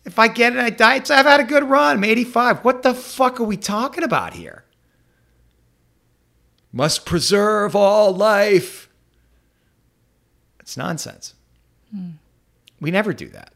If 0.03 0.17
I 0.17 0.27
get 0.27 0.53
it, 0.53 0.59
I 0.59 0.69
die. 0.71 0.95
It's, 0.95 1.11
I've 1.11 1.25
had 1.25 1.39
a 1.39 1.43
good 1.43 1.63
run. 1.63 1.97
I'm 1.97 2.03
85. 2.03 2.65
What 2.65 2.83
the 2.83 2.93
fuck 2.93 3.39
are 3.39 3.43
we 3.43 3.57
talking 3.57 4.03
about 4.03 4.33
here? 4.33 4.65
Must 6.73 7.05
preserve 7.05 7.75
all 7.75 8.13
life. 8.15 8.89
It's 10.59 10.77
nonsense. 10.77 11.35
Hmm. 11.93 12.11
We 12.79 12.91
never 12.91 13.13
do 13.13 13.27
that. 13.29 13.53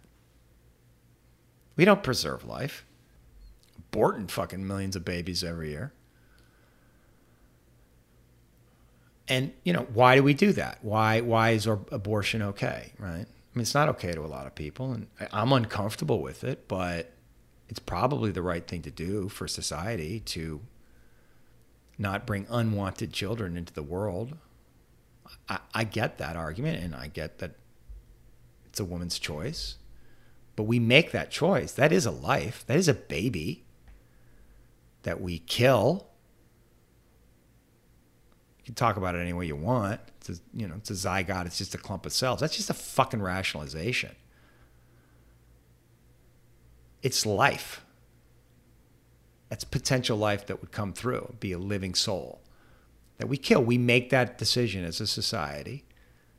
We 1.75 1.85
don't 1.85 2.03
preserve 2.03 2.45
life. 2.45 2.85
Aborting 3.91 4.29
fucking 4.29 4.65
millions 4.67 4.95
of 4.95 5.05
babies 5.05 5.43
every 5.43 5.71
year. 5.71 5.93
And 9.27 9.53
you 9.63 9.73
know 9.73 9.87
why 9.93 10.15
do 10.15 10.23
we 10.23 10.33
do 10.33 10.51
that? 10.53 10.79
Why 10.83 11.21
why 11.21 11.51
is 11.51 11.65
abortion 11.65 12.41
okay? 12.43 12.93
Right? 12.99 13.25
I 13.55 13.57
mean, 13.57 13.61
it's 13.61 13.73
not 13.73 13.87
okay 13.89 14.11
to 14.11 14.21
a 14.21 14.27
lot 14.27 14.47
of 14.47 14.55
people, 14.55 14.91
and 14.91 15.07
I'm 15.31 15.53
uncomfortable 15.53 16.21
with 16.21 16.43
it, 16.43 16.67
but 16.67 17.13
it's 17.69 17.79
probably 17.79 18.31
the 18.31 18.41
right 18.41 18.67
thing 18.67 18.81
to 18.81 18.91
do 18.91 19.29
for 19.29 19.47
society 19.47 20.19
to 20.19 20.59
not 21.97 22.27
bring 22.27 22.45
unwanted 22.49 23.13
children 23.13 23.55
into 23.55 23.73
the 23.73 23.81
world. 23.81 24.37
I, 25.47 25.59
I 25.73 25.83
get 25.85 26.17
that 26.17 26.35
argument, 26.35 26.83
and 26.83 26.93
I 26.93 27.07
get 27.07 27.39
that 27.39 27.55
it's 28.65 28.81
a 28.81 28.85
woman's 28.85 29.17
choice, 29.17 29.77
but 30.57 30.63
we 30.63 30.77
make 30.77 31.11
that 31.11 31.31
choice. 31.31 31.71
That 31.71 31.93
is 31.93 32.05
a 32.05 32.11
life. 32.11 32.65
That 32.67 32.75
is 32.75 32.89
a 32.89 32.93
baby 32.93 33.63
that 35.03 35.21
we 35.21 35.39
kill 35.39 36.07
you 38.65 38.69
can 38.69 38.75
talk 38.75 38.97
about 38.97 39.13
it 39.13 39.19
any 39.19 39.31
way 39.31 39.45
you 39.45 39.55
want. 39.55 40.01
It's 40.27 40.39
a, 40.39 40.41
you 40.53 40.67
know, 40.67 40.75
it's 40.75 40.89
a 40.89 40.93
zygote. 40.93 41.45
It's 41.45 41.57
just 41.57 41.75
a 41.75 41.77
clump 41.77 42.05
of 42.05 42.13
cells. 42.13 42.39
That's 42.39 42.55
just 42.55 42.69
a 42.69 42.73
fucking 42.73 43.21
rationalization. 43.21 44.15
It's 47.03 47.25
life. 47.25 47.85
That's 49.49 49.63
potential 49.63 50.17
life 50.17 50.47
that 50.47 50.61
would 50.61 50.71
come 50.71 50.93
through, 50.93 51.35
be 51.39 51.51
a 51.51 51.59
living 51.59 51.93
soul 51.93 52.41
that 53.17 53.27
we 53.27 53.37
kill. 53.37 53.63
We 53.63 53.77
make 53.77 54.09
that 54.09 54.37
decision 54.37 54.83
as 54.83 54.99
a 54.99 55.07
society 55.07 55.85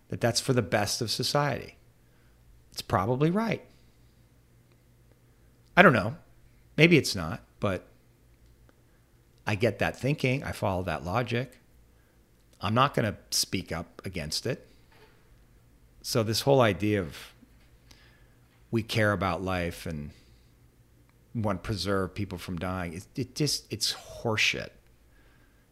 that 0.09 0.21
that's 0.21 0.41
for 0.41 0.53
the 0.53 0.63
best 0.63 1.01
of 1.01 1.11
society. 1.11 1.77
It's 2.73 2.83
probably 2.83 3.31
right. 3.31 3.65
I 5.77 5.83
don't 5.83 5.93
know. 5.93 6.17
Maybe 6.77 6.97
it's 6.97 7.15
not, 7.15 7.41
but 7.61 7.87
I 9.47 9.55
get 9.55 9.79
that 9.79 9.99
thinking. 9.99 10.43
I 10.43 10.53
follow 10.53 10.83
that 10.83 11.05
logic. 11.05 11.61
I'm 12.61 12.75
not 12.75 12.95
going 12.95 13.07
to 13.07 13.17
speak 13.31 13.73
up 13.73 14.03
against 14.05 14.47
it. 14.47 14.67
So, 16.03 16.23
this 16.23 16.43
whole 16.43 16.61
idea 16.61 17.01
of 17.01 17.17
we 18.71 18.83
care 18.83 19.13
about 19.13 19.43
life 19.43 19.87
and 19.87 20.11
want 21.35 21.63
to 21.63 21.67
preserve 21.67 22.15
people 22.15 22.39
from 22.39 22.59
dying, 22.59 22.95
it, 22.95 23.07
it 23.17 23.35
just, 23.35 23.71
it's 23.71 23.93
horseshit. 23.95 24.71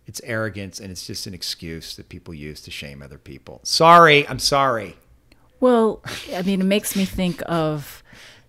It's 0.06 0.20
arrogance 0.24 0.80
and 0.80 0.90
it's 0.90 1.06
just 1.06 1.26
an 1.26 1.32
excuse 1.34 1.96
that 1.96 2.08
people 2.08 2.34
use 2.34 2.60
to 2.62 2.70
shame 2.70 3.00
other 3.00 3.16
people. 3.16 3.60
Sorry, 3.62 4.28
I'm 4.28 4.38
sorry. 4.38 4.96
Well, 5.60 6.02
I 6.34 6.42
mean, 6.42 6.60
it 6.60 6.64
makes 6.64 6.94
me 6.94 7.06
think 7.06 7.42
of 7.46 8.02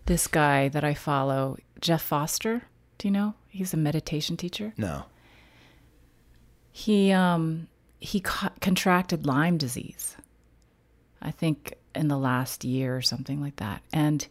this 0.05 0.27
guy 0.27 0.67
that 0.69 0.83
I 0.83 0.93
follow, 0.93 1.57
Jeff 1.79 2.01
Foster. 2.01 2.63
Do 2.97 3.07
you 3.07 3.11
know? 3.11 3.35
He's 3.47 3.73
a 3.73 3.77
meditation 3.77 4.35
teacher. 4.35 4.73
No. 4.75 5.05
He 6.71 7.13
um 7.13 7.67
he 8.05 8.19
co- 8.19 8.49
contracted 8.61 9.25
Lyme 9.25 9.57
disease, 9.57 10.15
I 11.21 11.31
think 11.31 11.73
in 11.93 12.07
the 12.07 12.17
last 12.17 12.63
year 12.63 12.95
or 12.95 13.01
something 13.01 13.41
like 13.41 13.55
that. 13.55 13.81
And, 13.91 14.25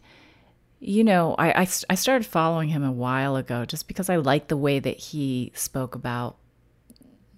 you 0.79 1.03
know, 1.03 1.35
I, 1.37 1.61
I, 1.63 1.67
I 1.89 1.95
started 1.95 2.25
following 2.25 2.69
him 2.69 2.83
a 2.83 2.91
while 2.91 3.35
ago 3.35 3.65
just 3.65 3.87
because 3.87 4.09
I 4.09 4.15
like 4.15 4.47
the 4.47 4.57
way 4.57 4.79
that 4.79 4.97
he 4.97 5.51
spoke 5.55 5.93
about 5.95 6.37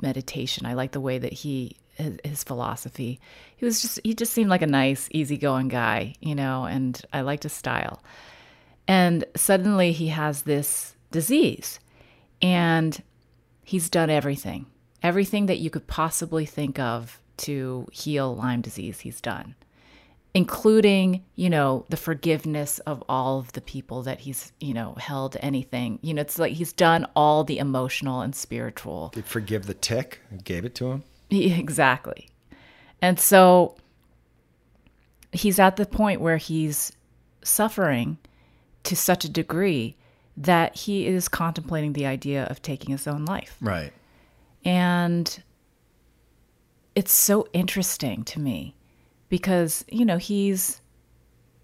meditation. 0.02 0.66
I 0.66 0.74
like 0.74 0.92
the 0.92 1.02
way 1.02 1.18
that 1.18 1.34
he 1.34 1.78
his, 1.96 2.18
his, 2.24 2.44
philosophy. 2.44 3.20
He 3.56 3.66
was 3.66 3.82
just 3.82 4.00
he 4.04 4.14
just 4.14 4.32
seemed 4.32 4.52
like 4.52 4.62
a 4.62 4.68
nice, 4.68 5.08
easygoing 5.12 5.70
guy, 5.70 6.14
you 6.20 6.36
know, 6.36 6.66
and 6.66 7.02
I 7.12 7.22
liked 7.22 7.44
his 7.44 7.54
style. 7.54 8.04
And 8.88 9.26
suddenly 9.36 9.92
he 9.92 10.10
has 10.10 10.44
this 10.44 10.96
disease 11.10 11.80
and 12.42 13.02
he's 13.64 13.90
done 13.90 14.12
everything. 14.12 14.68
Everything 15.04 15.46
that 15.46 15.60
you 15.60 15.70
could 15.70 15.88
possibly 15.88 16.46
think 16.46 16.80
of 16.80 17.22
to 17.38 17.88
heal 17.92 18.36
Lyme 18.36 18.62
disease, 18.62 19.02
he's 19.02 19.22
done, 19.22 19.56
including, 20.34 21.24
you 21.36 21.50
know, 21.50 21.86
the 21.90 21.98
forgiveness 21.98 22.80
of 22.80 23.04
all 23.08 23.40
of 23.40 23.52
the 23.54 23.62
people 23.62 24.02
that 24.04 24.22
he's, 24.22 24.52
you 24.60 24.74
know, 24.74 24.96
held 24.96 25.38
anything. 25.40 26.00
You 26.02 26.16
know, 26.16 26.22
it's 26.22 26.40
like 26.40 26.54
he's 26.54 26.74
done 26.74 27.06
all 27.16 27.44
the 27.44 27.60
emotional 27.60 28.22
and 28.22 28.36
spiritual. 28.36 29.12
Did 29.14 29.26
forgive 29.26 29.68
the 29.68 29.76
tick 29.76 30.20
and 30.32 30.44
gave 30.44 30.66
it 30.66 30.74
to 30.76 30.92
him? 30.92 31.04
Exactly. 31.30 32.30
And 33.02 33.20
so 33.20 33.76
he's 35.32 35.60
at 35.60 35.76
the 35.76 35.86
point 35.86 36.22
where 36.22 36.38
he's 36.38 36.92
suffering 37.44 38.18
to 38.84 38.96
such 38.96 39.26
a 39.26 39.30
degree 39.30 39.96
that 40.36 40.76
he 40.76 41.06
is 41.06 41.28
contemplating 41.28 41.94
the 41.94 42.06
idea 42.06 42.46
of 42.46 42.62
taking 42.62 42.92
his 42.92 43.08
own 43.08 43.26
life. 43.26 43.58
Right. 43.62 43.94
And 44.68 45.44
it's 46.94 47.14
so 47.14 47.48
interesting 47.54 48.26
to 48.26 48.40
me 48.42 48.76
because, 49.30 49.86
you 49.88 50.04
know, 50.04 50.18
he's 50.18 50.82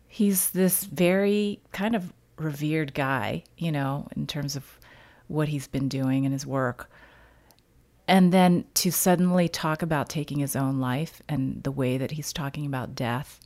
he's 0.08 0.52
this 0.52 0.86
very 0.86 1.60
kind 1.74 1.96
of 1.96 2.14
revered 2.38 2.94
guy, 2.94 3.44
you 3.58 3.74
know, 3.74 4.08
in 4.16 4.26
terms 4.26 4.56
of 4.56 4.80
what 5.28 5.50
he's 5.50 5.68
been 5.68 5.90
doing 5.90 6.24
in 6.24 6.32
his 6.32 6.48
work. 6.48 6.90
And 8.08 8.32
then 8.32 8.64
to 8.76 8.90
suddenly 8.90 9.50
talk 9.50 9.82
about 9.82 10.08
taking 10.08 10.40
his 10.40 10.56
own 10.56 10.80
life 10.80 11.22
and 11.28 11.62
the 11.64 11.72
way 11.72 11.98
that 11.98 12.12
he's 12.12 12.32
talking 12.32 12.66
about 12.66 12.96
death, 12.96 13.42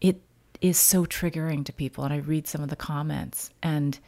it 0.00 0.22
is 0.62 0.78
so 0.78 1.04
triggering 1.04 1.66
to 1.66 1.72
people. 1.72 2.04
And 2.04 2.14
I 2.14 2.18
read 2.18 2.46
some 2.46 2.62
of 2.62 2.70
the 2.70 2.76
comments, 2.76 3.50
and 3.62 3.98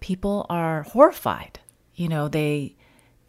people 0.00 0.46
are 0.48 0.84
horrified. 0.84 1.60
You 1.94 2.08
know, 2.08 2.28
they 2.28 2.76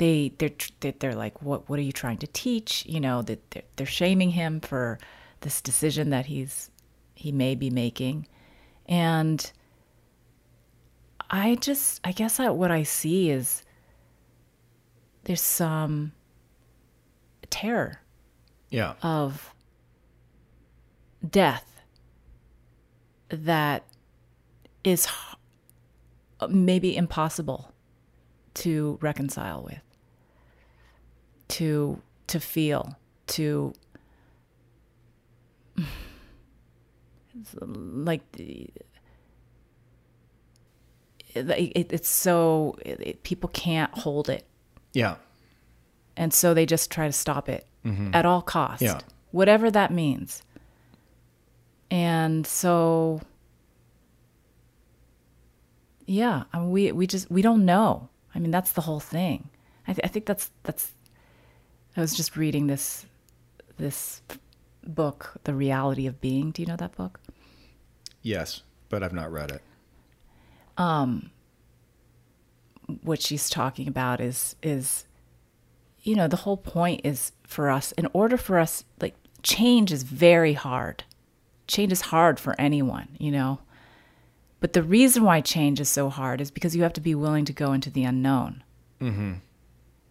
they 0.04 0.34
they're 0.38 0.92
they're 1.00 1.16
like 1.16 1.42
what 1.42 1.70
what 1.70 1.80
are 1.80 1.84
you 1.84 1.94
trying 1.94 2.18
to 2.18 2.28
teach? 2.28 2.86
You 2.86 3.00
know 3.00 3.22
that 3.22 3.52
they're, 3.52 3.64
they're 3.78 3.88
shaming 3.88 4.32
him 4.32 4.60
for 4.60 5.00
this 5.42 5.62
decision 5.62 6.10
that 6.10 6.26
he's 6.26 6.70
he 7.16 7.32
may 7.32 7.56
be 7.56 7.70
making. 7.70 8.28
And 8.86 9.52
i 11.30 11.56
just 11.56 12.02
i 12.04 12.12
guess 12.12 12.40
I, 12.40 12.50
what 12.50 12.70
i 12.70 12.84
see 12.84 13.32
is 13.32 13.64
there's 15.24 15.42
some 15.42 16.12
terror 17.50 18.02
yeah. 18.70 18.96
of 19.02 19.54
death 21.28 21.82
that 23.30 23.84
is 24.84 25.08
maybe 26.50 26.98
impossible 26.98 27.72
to 28.56 29.00
reconcile 29.02 29.64
with 29.64 29.93
to 31.48 32.02
to 32.28 32.40
feel 32.40 32.98
to 33.28 33.74
like 37.62 38.22
it, 38.38 38.86
it, 41.36 41.92
it's 41.92 42.10
so 42.10 42.78
it, 42.86 43.24
people 43.24 43.50
can't 43.50 43.92
hold 44.00 44.30
it 44.30 44.46
yeah 44.94 45.16
and 46.16 46.34
so 46.34 46.54
they 46.54 46.66
just 46.66 46.92
try 46.92 47.08
to 47.08 47.14
stop 47.14 47.50
it 47.50 47.66
mm-hmm. 47.86 48.12
at 48.14 48.26
all 48.26 48.42
costs 48.42 48.84
yeah. 48.84 49.00
whatever 49.32 49.72
that 49.72 49.92
means 49.92 50.44
and 51.90 52.46
so 52.48 53.20
yeah 56.06 56.44
I 56.54 56.60
mean, 56.60 56.72
we 56.72 56.92
we 56.92 57.08
just 57.08 57.32
we 57.32 57.42
don't 57.42 57.66
know 57.66 58.10
I 58.36 58.40
mean, 58.40 58.52
that's 58.52 58.72
the 58.72 58.82
whole 58.82 59.00
thing. 59.00 59.50
I, 59.88 59.94
th- 59.94 60.04
I 60.04 60.08
think 60.08 60.26
that's 60.26 60.52
that's. 60.64 60.94
I 61.96 62.02
was 62.02 62.16
just 62.16 62.36
reading 62.36 62.68
this 62.68 63.06
this 63.78 64.22
book, 64.86 65.34
The 65.44 65.54
Reality 65.54 66.08
of 66.08 66.22
Being. 66.22 66.52
Do 66.52 66.62
you 66.62 66.68
know 66.68 66.76
that 66.76 66.96
book? 66.96 67.20
Yes, 68.22 68.62
but 68.90 69.04
I've 69.04 69.14
not 69.14 69.32
read 69.32 69.52
it. 69.52 69.62
Um, 70.78 71.32
what 73.02 73.22
she's 73.22 73.50
talking 73.50 73.88
about 73.88 74.22
is 74.22 74.56
is, 74.64 75.06
you 76.02 76.16
know, 76.16 76.28
the 76.28 76.38
whole 76.38 76.58
point 76.58 77.02
is 77.04 77.32
for 77.44 77.70
us. 77.70 77.92
In 77.94 78.08
order 78.14 78.38
for 78.38 78.60
us, 78.60 78.84
like 79.02 79.16
change 79.44 79.92
is 79.92 80.04
very 80.04 80.54
hard. 80.54 81.04
Change 81.68 81.92
is 81.92 82.02
hard 82.02 82.40
for 82.40 82.60
anyone, 82.60 83.08
you 83.20 83.32
know 83.32 83.60
But 84.60 84.74
the 84.74 84.84
reason 84.84 85.24
why 85.24 85.42
change 85.42 85.80
is 85.80 85.90
so 85.90 86.10
hard 86.10 86.42
is 86.42 86.52
because 86.52 86.76
you 86.76 86.84
have 86.84 86.94
to 86.94 87.02
be 87.02 87.16
willing 87.16 87.46
to 87.46 87.54
go 87.54 87.72
into 87.74 87.90
the 87.90 88.04
unknown. 88.04 88.64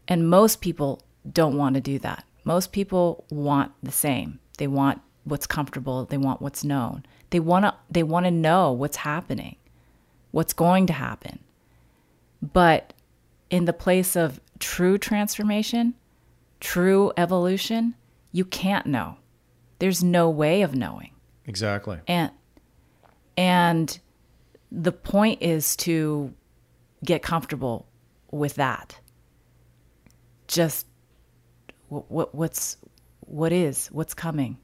And 0.09 0.29
most 0.29 0.61
people 0.61 1.03
don't 1.31 1.57
want 1.57 1.74
to 1.74 1.81
do 1.81 1.99
that. 2.01 2.24
Most 2.44 2.73
people 2.73 3.24
want 3.31 3.73
the 3.82 3.93
same. 3.93 4.40
They 4.59 4.66
want 4.66 5.01
what's 5.24 5.47
comfortable, 5.47 6.05
they 6.05 6.19
want 6.19 6.43
what's 6.43 6.65
known. 6.65 7.05
They 7.31 7.40
want 7.40 7.65
to 7.65 7.74
they 7.90 8.03
want 8.03 8.27
to 8.27 8.31
know 8.31 8.73
what's 8.73 8.97
happening, 8.97 9.57
what's 10.31 10.53
going 10.53 10.86
to 10.89 10.93
happen. 10.93 11.39
But 12.43 12.93
in 13.51 13.66
the 13.66 13.73
place 13.73 14.16
of 14.16 14.40
true 14.59 14.99
transformation, 14.99 15.94
true 16.61 17.12
evolution, 17.16 17.94
you 18.32 18.44
can't 18.44 18.86
know. 18.86 19.16
There's 19.78 20.03
no 20.03 20.28
way 20.28 20.62
of 20.62 20.74
knowing. 20.74 21.11
Exactly. 21.47 21.99
And 22.07 22.31
and 23.36 23.99
the 24.70 24.93
point 24.93 25.43
is 25.43 25.77
to 25.77 26.32
get 27.05 27.23
comfortable 27.23 27.86
with 28.31 28.55
that. 28.57 28.99
Just 30.49 30.86
what, 31.93 32.10
what 32.10 32.35
what's 32.35 32.78
what 33.20 33.52
is 33.52 33.89
what's 33.89 34.14
coming, 34.14 34.59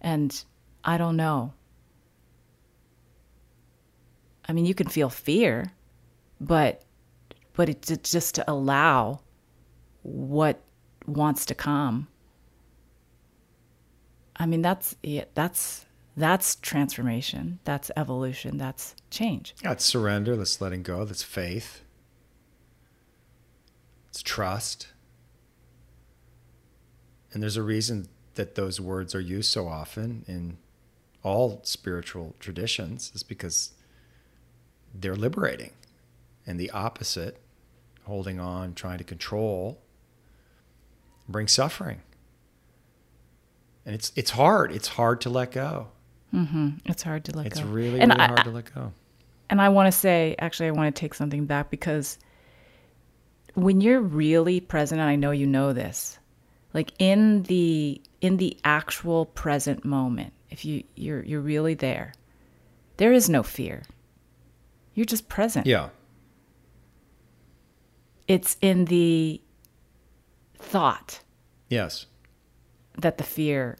and 0.00 0.44
I 0.84 0.98
don't 0.98 1.16
know. 1.16 1.52
I 4.48 4.52
mean, 4.52 4.66
you 4.66 4.74
can 4.74 4.88
feel 4.88 5.08
fear, 5.08 5.72
but 6.40 6.82
but 7.54 7.68
it's 7.68 7.96
just 8.10 8.34
to 8.36 8.50
allow 8.50 9.20
what 10.02 10.60
wants 11.06 11.46
to 11.46 11.54
come. 11.54 12.08
I 14.36 14.46
mean, 14.46 14.62
that's 14.62 14.96
yeah, 15.02 15.24
that's 15.34 15.86
that's 16.16 16.56
transformation. 16.56 17.60
That's 17.62 17.90
evolution. 17.96 18.58
That's 18.58 18.96
change. 19.10 19.54
that's 19.62 19.84
surrender. 19.84 20.36
That's 20.36 20.60
letting 20.60 20.82
go. 20.82 21.04
That's 21.04 21.22
faith. 21.22 21.82
It's 24.08 24.22
trust. 24.22 24.88
And 27.38 27.42
there's 27.44 27.56
a 27.56 27.62
reason 27.62 28.08
that 28.34 28.56
those 28.56 28.80
words 28.80 29.14
are 29.14 29.20
used 29.20 29.48
so 29.52 29.68
often 29.68 30.24
in 30.26 30.58
all 31.22 31.60
spiritual 31.62 32.34
traditions, 32.40 33.12
is 33.14 33.22
because 33.22 33.74
they're 34.92 35.14
liberating. 35.14 35.70
And 36.48 36.58
the 36.58 36.68
opposite, 36.72 37.38
holding 38.02 38.40
on, 38.40 38.74
trying 38.74 38.98
to 38.98 39.04
control, 39.04 39.78
brings 41.28 41.52
suffering. 41.52 42.00
And 43.86 43.94
it's 43.94 44.10
it's 44.16 44.30
hard. 44.30 44.72
It's 44.72 44.88
hard 44.88 45.20
to 45.20 45.30
let 45.30 45.52
go. 45.52 45.90
Mm-hmm. 46.34 46.70
It's 46.86 47.04
hard 47.04 47.24
to 47.26 47.36
let 47.36 47.46
It's 47.46 47.60
go. 47.60 47.66
It's 47.66 47.72
really, 47.72 48.00
and 48.00 48.10
really 48.10 48.20
I, 48.20 48.26
hard 48.26 48.42
to 48.46 48.50
let 48.50 48.74
go. 48.74 48.92
and 49.48 49.60
I 49.60 49.68
want 49.68 49.86
to 49.86 49.92
say, 49.96 50.34
actually, 50.40 50.66
I 50.66 50.72
want 50.72 50.92
to 50.92 51.00
take 51.00 51.14
something 51.14 51.46
back 51.46 51.70
because 51.70 52.18
when 53.54 53.80
you're 53.80 54.00
really 54.00 54.58
present, 54.58 55.00
and 55.00 55.08
I 55.08 55.14
know 55.14 55.30
you 55.30 55.46
know 55.46 55.72
this, 55.72 56.17
like 56.74 56.92
in 56.98 57.44
the 57.44 58.00
in 58.20 58.36
the 58.36 58.56
actual 58.64 59.26
present 59.26 59.84
moment, 59.84 60.32
if 60.50 60.64
you 60.64 60.84
you're 60.94 61.22
you're 61.22 61.40
really 61.40 61.74
there, 61.74 62.14
there 62.98 63.12
is 63.12 63.28
no 63.28 63.42
fear. 63.42 63.84
You're 64.94 65.06
just 65.06 65.28
present. 65.28 65.66
Yeah. 65.66 65.90
It's 68.26 68.56
in 68.60 68.86
the 68.86 69.40
thought 70.58 71.20
Yes. 71.70 72.06
that 72.98 73.16
the 73.16 73.24
fear 73.24 73.78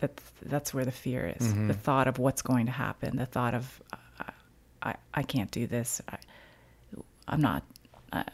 that 0.00 0.20
that's 0.42 0.72
where 0.74 0.84
the 0.84 0.92
fear 0.92 1.34
is 1.38 1.46
mm-hmm. 1.46 1.68
the 1.68 1.74
thought 1.74 2.06
of 2.08 2.18
what's 2.18 2.42
going 2.42 2.66
to 2.66 2.72
happen 2.72 3.16
the 3.16 3.26
thought 3.26 3.54
of 3.54 3.82
I, 4.18 4.32
I, 4.82 4.94
I 5.14 5.22
can't 5.22 5.50
do 5.50 5.66
this 5.66 6.00
I, 6.08 6.18
i'm 7.26 7.40
not 7.40 7.62
I, 8.12 8.24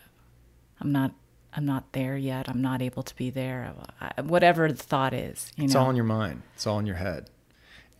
i'm 0.80 0.92
not 0.92 1.12
i'm 1.56 1.64
not 1.64 1.92
there 1.92 2.16
yet 2.16 2.48
i'm 2.48 2.60
not 2.60 2.82
able 2.82 3.02
to 3.02 3.14
be 3.16 3.30
there 3.30 3.74
I, 4.00 4.20
whatever 4.22 4.70
the 4.70 4.82
thought 4.82 5.12
is 5.14 5.52
you 5.56 5.64
It's 5.64 5.74
know 5.74 5.80
all 5.80 5.90
in 5.90 5.96
your 5.96 6.04
mind. 6.04 6.42
It's 6.54 6.66
all 6.66 6.78
in 6.78 6.86
your 6.86 6.96
head. 6.96 7.30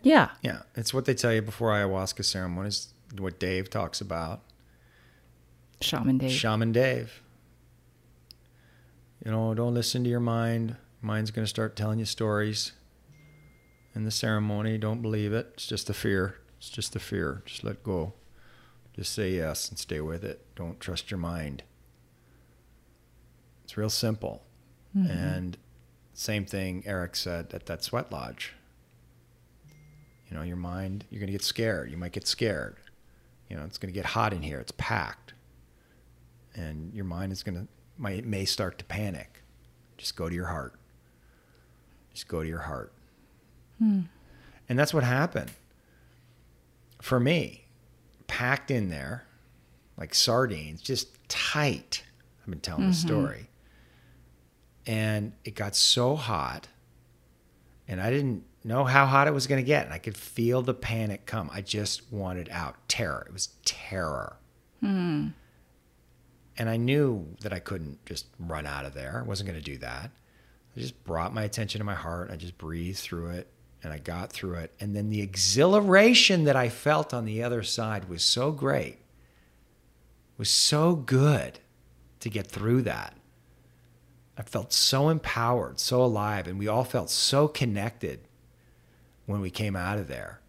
yeah 0.03 0.29
Yeah. 0.41 0.61
It's 0.75 0.93
what 0.93 1.05
they 1.05 1.13
tell 1.13 1.33
you 1.33 1.41
before 1.41 1.69
ayahuasca 1.71 2.23
ceremonies, 2.25 2.93
what 3.17 3.39
Dave 3.39 3.69
talks 3.69 4.01
about. 4.01 4.41
shaman 5.81 6.17
dave 6.17 6.31
Shaman 6.31 6.71
Dave. 6.71 7.21
You 9.23 9.31
know, 9.31 9.53
don't 9.53 9.73
listen 9.73 10.03
to 10.03 10.09
your 10.09 10.19
mind. 10.19 10.75
Mind's 11.01 11.31
going 11.31 11.45
to 11.45 11.49
start 11.49 11.75
telling 11.75 11.99
you 11.99 12.05
stories 12.05 12.73
in 13.95 14.03
the 14.03 14.11
ceremony. 14.11 14.77
Don't 14.77 15.01
believe 15.01 15.33
it. 15.33 15.51
It's 15.53 15.65
just 15.67 15.89
a 15.89 15.93
fear. 15.93 16.35
It's 16.57 16.69
just 16.69 16.95
a 16.95 16.99
fear. 16.99 17.41
Just 17.45 17.63
let 17.63 17.81
go. 17.83 18.13
Just 18.95 19.13
say 19.13 19.31
yes 19.31 19.69
and 19.69 19.77
stay 19.79 19.99
with 20.01 20.23
it. 20.23 20.45
Don't 20.55 20.79
trust 20.79 21.09
your 21.11 21.17
mind. 21.17 21.63
It's 23.75 23.77
real 23.77 23.89
simple. 23.89 24.41
Mm-hmm. 24.97 25.11
And 25.11 25.57
same 26.13 26.45
thing 26.45 26.83
Eric 26.85 27.15
said 27.15 27.53
at 27.53 27.65
that 27.65 27.83
sweat 27.83 28.11
lodge. 28.11 28.53
You 30.29 30.37
know, 30.37 30.43
your 30.43 30.55
mind, 30.55 31.05
you're 31.09 31.19
going 31.19 31.27
to 31.27 31.33
get 31.33 31.43
scared. 31.43 31.91
You 31.91 31.97
might 31.97 32.13
get 32.13 32.27
scared. 32.27 32.77
You 33.49 33.57
know, 33.57 33.63
it's 33.63 33.77
going 33.77 33.93
to 33.93 33.97
get 33.97 34.05
hot 34.05 34.33
in 34.33 34.41
here. 34.41 34.59
It's 34.59 34.73
packed 34.77 35.25
and 36.55 36.93
your 36.93 37.05
mind 37.05 37.31
is 37.31 37.43
going 37.43 37.55
to 37.55 37.67
might 37.97 38.19
it 38.19 38.25
may 38.25 38.45
start 38.45 38.77
to 38.77 38.85
panic 38.85 39.43
just 39.97 40.15
go 40.15 40.27
to 40.27 40.35
your 40.35 40.47
heart 40.47 40.73
just 42.13 42.27
go 42.27 42.41
to 42.41 42.47
your 42.47 42.59
heart 42.59 42.93
hmm. 43.79 44.01
and 44.67 44.79
that's 44.79 44.93
what 44.93 45.03
happened 45.03 45.51
for 47.01 47.19
me 47.19 47.65
packed 48.27 48.71
in 48.71 48.89
there 48.89 49.25
like 49.97 50.13
sardines 50.13 50.81
just 50.81 51.07
tight 51.29 52.03
i've 52.41 52.49
been 52.49 52.59
telling 52.59 52.87
the 52.87 52.95
mm-hmm. 52.95 53.07
story 53.07 53.49
and 54.85 55.33
it 55.43 55.55
got 55.55 55.75
so 55.75 56.15
hot 56.15 56.67
and 57.87 58.01
i 58.01 58.09
didn't 58.09 58.43
know 58.63 58.83
how 58.83 59.05
hot 59.05 59.27
it 59.27 59.33
was 59.33 59.47
going 59.47 59.61
to 59.61 59.65
get 59.65 59.85
and 59.85 59.93
i 59.93 59.97
could 59.97 60.17
feel 60.17 60.61
the 60.61 60.73
panic 60.73 61.25
come 61.25 61.49
i 61.53 61.61
just 61.61 62.11
wanted 62.11 62.49
out 62.51 62.75
terror 62.87 63.23
it 63.27 63.33
was 63.33 63.49
terror 63.63 64.37
hmm. 64.79 65.27
and 66.57 66.69
I 66.69 66.77
knew 66.77 67.25
that 67.41 67.51
I 67.53 67.59
couldn't 67.59 68.05
just 68.05 68.27
run 68.39 68.65
out 68.65 68.85
of 68.85 68.93
there. 68.93 69.21
I 69.23 69.27
wasn't 69.27 69.49
going 69.49 69.59
to 69.59 69.71
do 69.71 69.77
that. 69.79 70.11
I 70.75 70.79
just 70.79 71.03
brought 71.03 71.33
my 71.33 71.43
attention 71.43 71.79
to 71.79 71.85
my 71.85 71.95
heart. 71.95 72.31
I 72.31 72.35
just 72.35 72.57
breathed 72.57 72.99
through 72.99 73.31
it 73.31 73.47
and 73.83 73.93
I 73.93 73.97
got 73.97 74.31
through 74.31 74.55
it. 74.55 74.73
And 74.79 74.95
then 74.95 75.09
the 75.09 75.21
exhilaration 75.21 76.43
that 76.45 76.55
I 76.55 76.69
felt 76.69 77.13
on 77.13 77.25
the 77.25 77.43
other 77.43 77.63
side 77.63 78.09
was 78.09 78.23
so 78.23 78.51
great, 78.51 78.97
was 80.37 80.49
so 80.49 80.95
good 80.95 81.59
to 82.19 82.29
get 82.29 82.47
through 82.47 82.81
that. 82.83 83.14
I 84.37 84.43
felt 84.43 84.73
so 84.73 85.09
empowered, 85.09 85.79
so 85.79 86.03
alive, 86.03 86.47
and 86.47 86.59
we 86.59 86.67
all 86.67 86.83
felt 86.83 87.09
so 87.09 87.47
connected 87.47 88.27
when 89.25 89.39
we 89.41 89.49
came 89.49 89.75
out 89.75 89.97
of 89.97 90.07
there. 90.07 90.41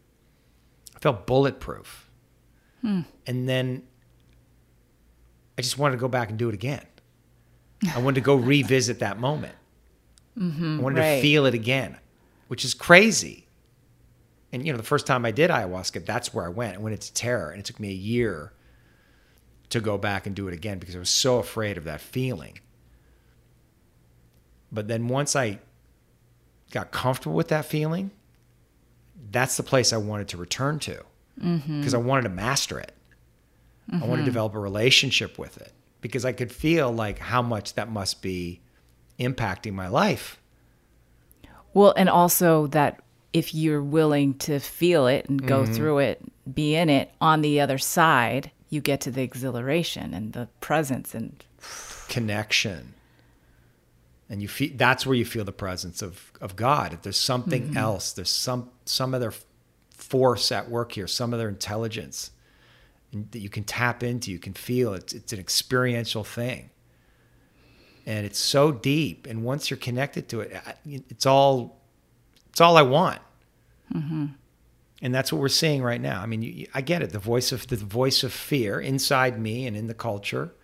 I 0.94 0.98
felt 0.98 1.26
bulletproof. 1.26 2.10
And 2.82 3.48
then 3.48 3.82
I 5.58 5.62
just 5.62 5.76
wanted 5.78 5.96
to 5.96 6.00
go 6.00 6.08
back 6.08 6.30
and 6.30 6.38
do 6.38 6.48
it 6.48 6.54
again. 6.54 6.84
I 7.94 7.98
wanted 7.98 8.16
to 8.16 8.20
go 8.22 8.34
revisit 8.52 9.00
that 9.00 9.18
moment. 9.18 9.54
I 10.38 10.40
wanted 10.82 10.96
to 10.96 11.02
Mm-hmm, 11.02 11.22
feel 11.22 11.46
it 11.46 11.54
again, 11.54 11.96
which 12.48 12.64
is 12.64 12.74
crazy. 12.74 13.46
And 14.52 14.66
you 14.66 14.72
know, 14.72 14.76
the 14.76 14.84
first 14.84 15.06
time 15.06 15.24
I 15.24 15.30
did 15.30 15.50
ayahuasca, 15.50 16.04
that's 16.06 16.32
where 16.34 16.44
I 16.44 16.48
went. 16.48 16.76
I 16.76 16.78
went 16.78 16.94
into 16.94 17.12
terror, 17.12 17.50
and 17.50 17.58
it 17.60 17.64
took 17.64 17.80
me 17.80 17.88
a 17.88 17.94
year 17.94 18.52
to 19.70 19.80
go 19.80 19.98
back 19.98 20.26
and 20.26 20.36
do 20.36 20.46
it 20.46 20.54
again 20.54 20.78
because 20.78 20.94
I 20.94 20.98
was 20.98 21.10
so 21.10 21.38
afraid 21.38 21.76
of 21.76 21.84
that 21.84 22.00
feeling. 22.00 22.58
But 24.72 24.88
then 24.88 25.08
once 25.08 25.36
I 25.36 25.58
got 26.70 26.90
comfortable 26.90 27.36
with 27.36 27.48
that 27.48 27.64
feeling, 27.64 28.10
that's 29.30 29.56
the 29.56 29.62
place 29.62 29.92
I 29.92 29.96
wanted 29.96 30.28
to 30.28 30.36
return 30.36 30.78
to. 30.80 31.02
Mm-hmm. 31.42 31.80
Because 31.80 31.94
I 31.94 31.98
wanted 31.98 32.22
to 32.22 32.30
master 32.30 32.78
it. 32.78 32.92
I 33.92 33.98
wanted 33.98 34.06
to 34.08 34.12
mm-hmm. 34.16 34.24
develop 34.24 34.54
a 34.54 34.58
relationship 34.58 35.38
with 35.38 35.58
it. 35.58 35.72
Because 36.00 36.24
I 36.24 36.32
could 36.32 36.52
feel 36.52 36.92
like 36.92 37.18
how 37.18 37.42
much 37.42 37.74
that 37.74 37.90
must 37.90 38.22
be 38.22 38.60
impacting 39.18 39.72
my 39.72 39.88
life. 39.88 40.40
Well, 41.74 41.92
and 41.96 42.08
also 42.08 42.66
that 42.68 43.00
if 43.32 43.54
you're 43.54 43.82
willing 43.82 44.34
to 44.38 44.58
feel 44.58 45.06
it 45.06 45.28
and 45.28 45.46
go 45.46 45.62
mm-hmm. 45.62 45.74
through 45.74 45.98
it, 45.98 46.22
be 46.54 46.74
in 46.74 46.88
it, 46.88 47.12
on 47.20 47.42
the 47.42 47.60
other 47.60 47.78
side, 47.78 48.50
you 48.70 48.80
get 48.80 49.00
to 49.02 49.10
the 49.10 49.22
exhilaration 49.22 50.14
and 50.14 50.32
the 50.32 50.48
presence 50.60 51.14
and 51.14 51.44
connection 52.08 52.94
and 54.28 54.42
you 54.42 54.48
feel 54.48 54.70
that's 54.76 55.06
where 55.06 55.14
you 55.14 55.24
feel 55.24 55.44
the 55.44 55.52
presence 55.52 56.02
of 56.02 56.32
of 56.40 56.56
God. 56.56 56.92
If 56.92 57.02
there's 57.02 57.18
something 57.18 57.68
mm-hmm. 57.68 57.76
else 57.76 58.12
there's 58.12 58.30
some 58.30 58.70
some 58.84 59.14
other 59.14 59.32
force 59.90 60.52
at 60.52 60.68
work 60.68 60.92
here 60.92 61.06
some 61.06 61.32
other 61.32 61.48
intelligence 61.48 62.30
that 63.30 63.38
you 63.38 63.48
can 63.48 63.64
tap 63.64 64.02
into 64.02 64.30
you 64.30 64.38
can 64.38 64.52
feel. 64.52 64.94
It's 64.94 65.12
it's 65.12 65.32
an 65.32 65.38
experiential 65.38 66.24
thing. 66.24 66.70
And 68.04 68.24
it's 68.24 68.38
so 68.38 68.70
deep. 68.70 69.26
And 69.26 69.42
once 69.42 69.70
you're 69.70 69.78
connected 69.78 70.28
to 70.28 70.40
it 70.40 70.62
it's 70.84 71.26
all 71.26 71.80
it's 72.50 72.60
all 72.60 72.76
I 72.76 72.82
want. 72.82 73.20
And 75.02 75.14
And 75.14 75.14
that's 75.14 75.32
what 75.32 75.40
we're 75.40 75.48
seeing 75.48 75.82
right 75.82 76.00
now. 76.00 76.22
I 76.22 76.26
mean, 76.26 76.42
you, 76.42 76.66
I 76.74 76.80
get 76.80 77.02
it. 77.02 77.10
The 77.10 77.18
voice 77.18 77.52
of 77.52 77.66
the 77.66 77.76
voice 77.76 78.24
of 78.24 78.32
fear 78.32 78.80
inside 78.80 79.38
me 79.38 79.66
and 79.66 79.76
in 79.76 79.86
the 79.86 79.94
culture. 79.94 80.54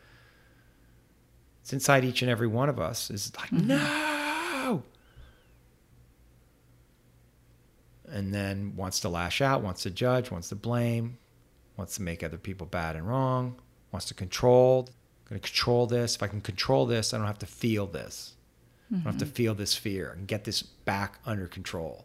It's 1.62 1.72
inside 1.72 2.04
each 2.04 2.22
and 2.22 2.30
every 2.30 2.48
one 2.48 2.68
of 2.68 2.78
us. 2.78 3.10
Is 3.10 3.32
like 3.36 3.50
mm-hmm. 3.50 3.68
no, 3.68 4.82
and 8.12 8.32
then 8.32 8.76
wants 8.76 9.00
to 9.00 9.08
lash 9.08 9.40
out, 9.40 9.62
wants 9.62 9.82
to 9.84 9.90
judge, 9.90 10.30
wants 10.30 10.50
to 10.50 10.54
blame, 10.54 11.18
wants 11.76 11.96
to 11.96 12.02
make 12.02 12.22
other 12.22 12.36
people 12.36 12.66
bad 12.66 12.94
and 12.94 13.08
wrong, 13.08 13.60
wants 13.90 14.06
to 14.06 14.14
control. 14.14 14.88
I'm 14.88 15.28
going 15.30 15.40
to 15.40 15.48
control 15.48 15.86
this. 15.86 16.16
If 16.16 16.22
I 16.22 16.26
can 16.26 16.42
control 16.42 16.84
this, 16.84 17.14
I 17.14 17.18
don't 17.18 17.26
have 17.26 17.38
to 17.38 17.46
feel 17.46 17.86
this. 17.86 18.34
Mm-hmm. 18.86 18.94
I 18.94 19.04
don't 19.04 19.12
have 19.12 19.20
to 19.20 19.24
mm-hmm. 19.24 19.34
feel 19.34 19.54
this 19.54 19.74
fear 19.74 20.10
and 20.10 20.28
get 20.28 20.44
this 20.44 20.62
back 20.62 21.20
under 21.24 21.46
control. 21.46 22.04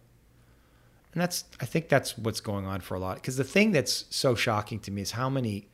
And 1.11 1.21
that's, 1.21 1.43
I 1.59 1.65
think 1.65 1.89
that's 1.89 2.17
what's 2.17 2.39
going 2.39 2.65
on 2.65 2.79
for 2.79 2.95
a 2.95 2.99
lot. 2.99 3.15
Because 3.15 3.37
the 3.37 3.43
thing 3.43 3.71
that's 3.71 4.05
so 4.09 4.35
shocking 4.35 4.79
to 4.81 4.91
me 4.91 5.01
is 5.01 5.11
how 5.11 5.29
many 5.29 5.67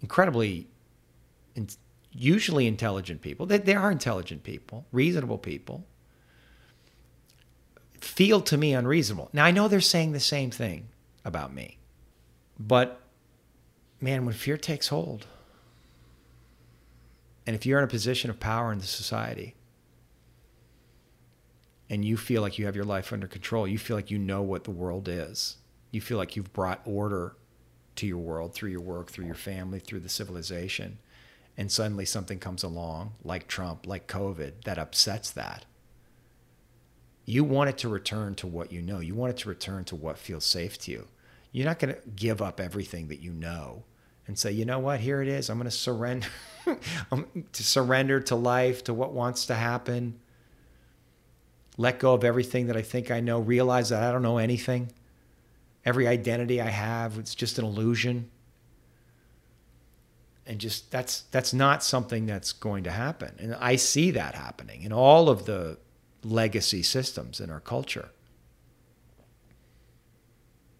incredibly, 0.00 0.66
usually 2.12 2.66
intelligent 2.66 3.22
people, 3.22 3.46
they, 3.46 3.58
they 3.58 3.74
are 3.74 3.90
intelligent 3.90 4.42
people, 4.42 4.86
reasonable 4.92 5.38
people, 5.38 5.84
feel 8.00 8.40
to 8.42 8.56
me 8.56 8.74
unreasonable. 8.74 9.30
Now, 9.32 9.44
I 9.44 9.50
know 9.50 9.68
they're 9.68 9.80
saying 9.80 10.12
the 10.12 10.20
same 10.20 10.50
thing 10.50 10.88
about 11.24 11.54
me, 11.54 11.78
but 12.58 13.00
man, 14.00 14.26
when 14.26 14.34
fear 14.34 14.56
takes 14.56 14.88
hold, 14.88 15.26
and 17.46 17.56
if 17.56 17.64
you're 17.66 17.78
in 17.78 17.84
a 17.84 17.88
position 17.88 18.30
of 18.30 18.38
power 18.38 18.72
in 18.72 18.78
the 18.78 18.86
society, 18.86 19.54
and 21.88 22.04
you 22.04 22.16
feel 22.16 22.40
like 22.40 22.58
you 22.58 22.66
have 22.66 22.76
your 22.76 22.84
life 22.84 23.12
under 23.12 23.26
control, 23.26 23.66
you 23.66 23.78
feel 23.78 23.96
like 23.96 24.10
you 24.10 24.18
know 24.18 24.42
what 24.42 24.64
the 24.64 24.70
world 24.70 25.08
is, 25.08 25.56
you 25.90 26.00
feel 26.00 26.18
like 26.18 26.36
you've 26.36 26.52
brought 26.52 26.80
order 26.84 27.36
to 27.96 28.06
your 28.06 28.18
world 28.18 28.54
through 28.54 28.70
your 28.70 28.80
work, 28.80 29.10
through 29.10 29.26
your 29.26 29.34
family, 29.34 29.78
through 29.78 30.00
the 30.00 30.08
civilization, 30.08 30.98
and 31.56 31.70
suddenly 31.70 32.04
something 32.04 32.38
comes 32.38 32.62
along, 32.62 33.12
like 33.22 33.46
Trump, 33.46 33.86
like 33.86 34.06
COVID, 34.06 34.64
that 34.64 34.78
upsets 34.78 35.30
that 35.30 35.66
you 37.24 37.44
want 37.44 37.70
it 37.70 37.78
to 37.78 37.88
return 37.88 38.34
to 38.36 38.46
what 38.46 38.72
you 38.72 38.82
know. 38.82 39.00
You 39.00 39.14
want 39.14 39.30
it 39.30 39.36
to 39.38 39.48
return 39.48 39.84
to 39.86 39.96
what 39.96 40.18
feels 40.18 40.44
safe 40.44 40.78
to 40.80 40.90
you. 40.90 41.08
You're 41.52 41.66
not 41.66 41.78
going 41.78 41.94
to 41.94 42.00
give 42.16 42.42
up 42.42 42.60
everything 42.60 43.08
that 43.08 43.20
you 43.20 43.32
know 43.32 43.84
and 44.26 44.38
say, 44.38 44.52
you 44.52 44.64
know 44.64 44.78
what, 44.78 45.00
here 45.00 45.22
it 45.22 45.28
is. 45.28 45.50
I'm 45.50 45.58
going 45.58 45.64
to 45.64 45.70
surrender 45.70 46.28
um, 47.12 47.26
to 47.52 47.62
surrender 47.62 48.20
to 48.20 48.34
life, 48.34 48.84
to 48.84 48.94
what 48.94 49.12
wants 49.12 49.46
to 49.46 49.54
happen. 49.54 50.18
Let 51.76 51.98
go 51.98 52.14
of 52.14 52.24
everything 52.24 52.66
that 52.66 52.76
I 52.76 52.82
think 52.82 53.10
I 53.10 53.20
know. 53.20 53.40
Realize 53.40 53.90
that 53.90 54.02
I 54.02 54.12
don't 54.12 54.22
know 54.22 54.38
anything. 54.38 54.92
Every 55.84 56.06
identity 56.06 56.60
I 56.60 56.70
have, 56.70 57.18
it's 57.18 57.34
just 57.34 57.58
an 57.58 57.64
illusion. 57.64 58.30
And 60.46 60.58
just 60.58 60.90
that's 60.90 61.22
that's 61.30 61.54
not 61.54 61.84
something 61.84 62.26
that's 62.26 62.52
going 62.52 62.84
to 62.84 62.90
happen. 62.90 63.36
And 63.38 63.54
I 63.54 63.76
see 63.76 64.10
that 64.10 64.34
happening 64.34 64.82
in 64.82 64.92
all 64.92 65.28
of 65.28 65.46
the 65.46 65.78
legacy 66.24 66.82
systems 66.82 67.40
in 67.40 67.50
our 67.50 67.60
culture. 67.60 68.10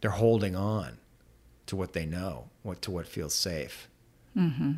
They're 0.01 0.11
holding 0.11 0.57
on 0.57 0.99
to 1.67 1.77
what 1.77 1.93
they 1.93 2.05
know, 2.05 2.51
what 2.63 2.83
to 2.83 2.91
what 2.91 3.07
feels 3.07 3.35
safe. 3.35 3.89
Mm-hmm. 4.37 4.73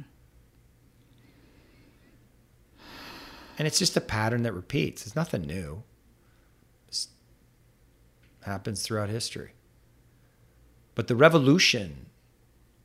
And 3.56 3.68
it's 3.68 3.78
just 3.78 3.96
a 3.96 4.00
pattern 4.00 4.42
that 4.42 4.52
repeats. 4.52 5.06
It's 5.06 5.16
nothing 5.16 5.42
new. 5.42 5.82
It 6.88 7.06
happens 8.42 8.82
throughout 8.82 9.08
history. 9.08 9.52
But 10.94 11.06
the 11.06 11.16
revolution 11.16 12.06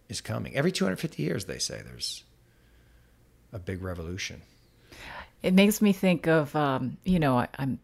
is 0.09 0.21
coming. 0.21 0.55
Every 0.55 0.71
250 0.71 1.23
years, 1.23 1.45
they 1.45 1.59
say 1.59 1.81
there's 1.83 2.23
a 3.53 3.59
big 3.59 3.81
revolution. 3.81 4.41
It 5.41 5.53
makes 5.53 5.81
me 5.81 5.93
think 5.93 6.27
of, 6.27 6.53
um, 6.55 6.97
you 7.05 7.19
know, 7.19 7.37
I, 7.37 7.47
am 7.57 7.79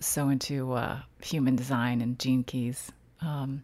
so 0.00 0.28
into 0.28 0.72
uh, 0.72 1.00
human 1.22 1.56
design 1.56 2.00
and 2.02 2.18
gene 2.18 2.44
keys. 2.44 2.92
Um, 3.22 3.62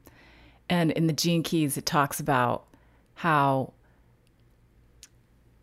and 0.68 0.90
in 0.92 1.06
the 1.06 1.12
gene 1.12 1.42
keys, 1.42 1.76
it 1.76 1.84
talks 1.84 2.20
about 2.20 2.64
how 3.14 3.72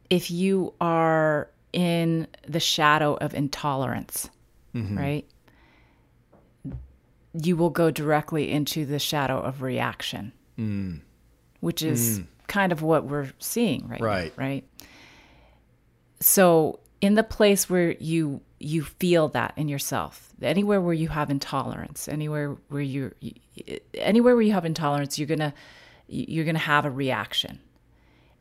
if 0.10 0.30
you 0.30 0.74
are 0.80 1.50
in 1.72 2.28
the 2.48 2.60
shadow 2.60 3.16
of 3.16 3.34
intolerance, 3.34 4.30
mm-hmm. 4.76 4.98
right, 4.98 5.26
you 7.34 7.58
will 7.58 7.72
go 7.72 7.90
directly 7.90 8.52
into 8.52 8.86
the 8.86 9.00
shadow 9.00 9.40
of 9.40 9.62
reaction, 9.64 10.32
mm. 10.58 11.02
which 11.62 11.82
is 11.82 12.20
mm. 12.20 12.28
Kind 12.54 12.72
of 12.72 12.84
what 12.84 13.06
we're 13.06 13.32
seeing 13.40 13.88
right 13.88 14.00
right 14.00 14.38
now, 14.38 14.44
right. 14.44 14.64
so 16.20 16.80
in 17.02 17.16
the 17.16 17.24
place 17.24 17.68
where 17.68 17.94
you 17.94 18.40
you 18.60 18.84
feel 18.84 19.28
that 19.28 19.54
in 19.58 19.68
yourself 19.68 20.30
anywhere 20.42 20.80
where 20.80 20.94
you 20.94 21.08
have 21.08 21.30
intolerance 21.32 22.08
anywhere 22.08 22.56
where 22.70 22.82
you 22.82 23.12
anywhere 23.96 24.36
where 24.36 24.44
you 24.44 24.54
have 24.54 24.66
intolerance 24.66 25.18
you're 25.18 25.28
gonna 25.28 25.54
you're 26.08 26.46
gonna 26.46 26.60
have 26.60 26.86
a 26.86 26.92
reaction. 26.92 27.60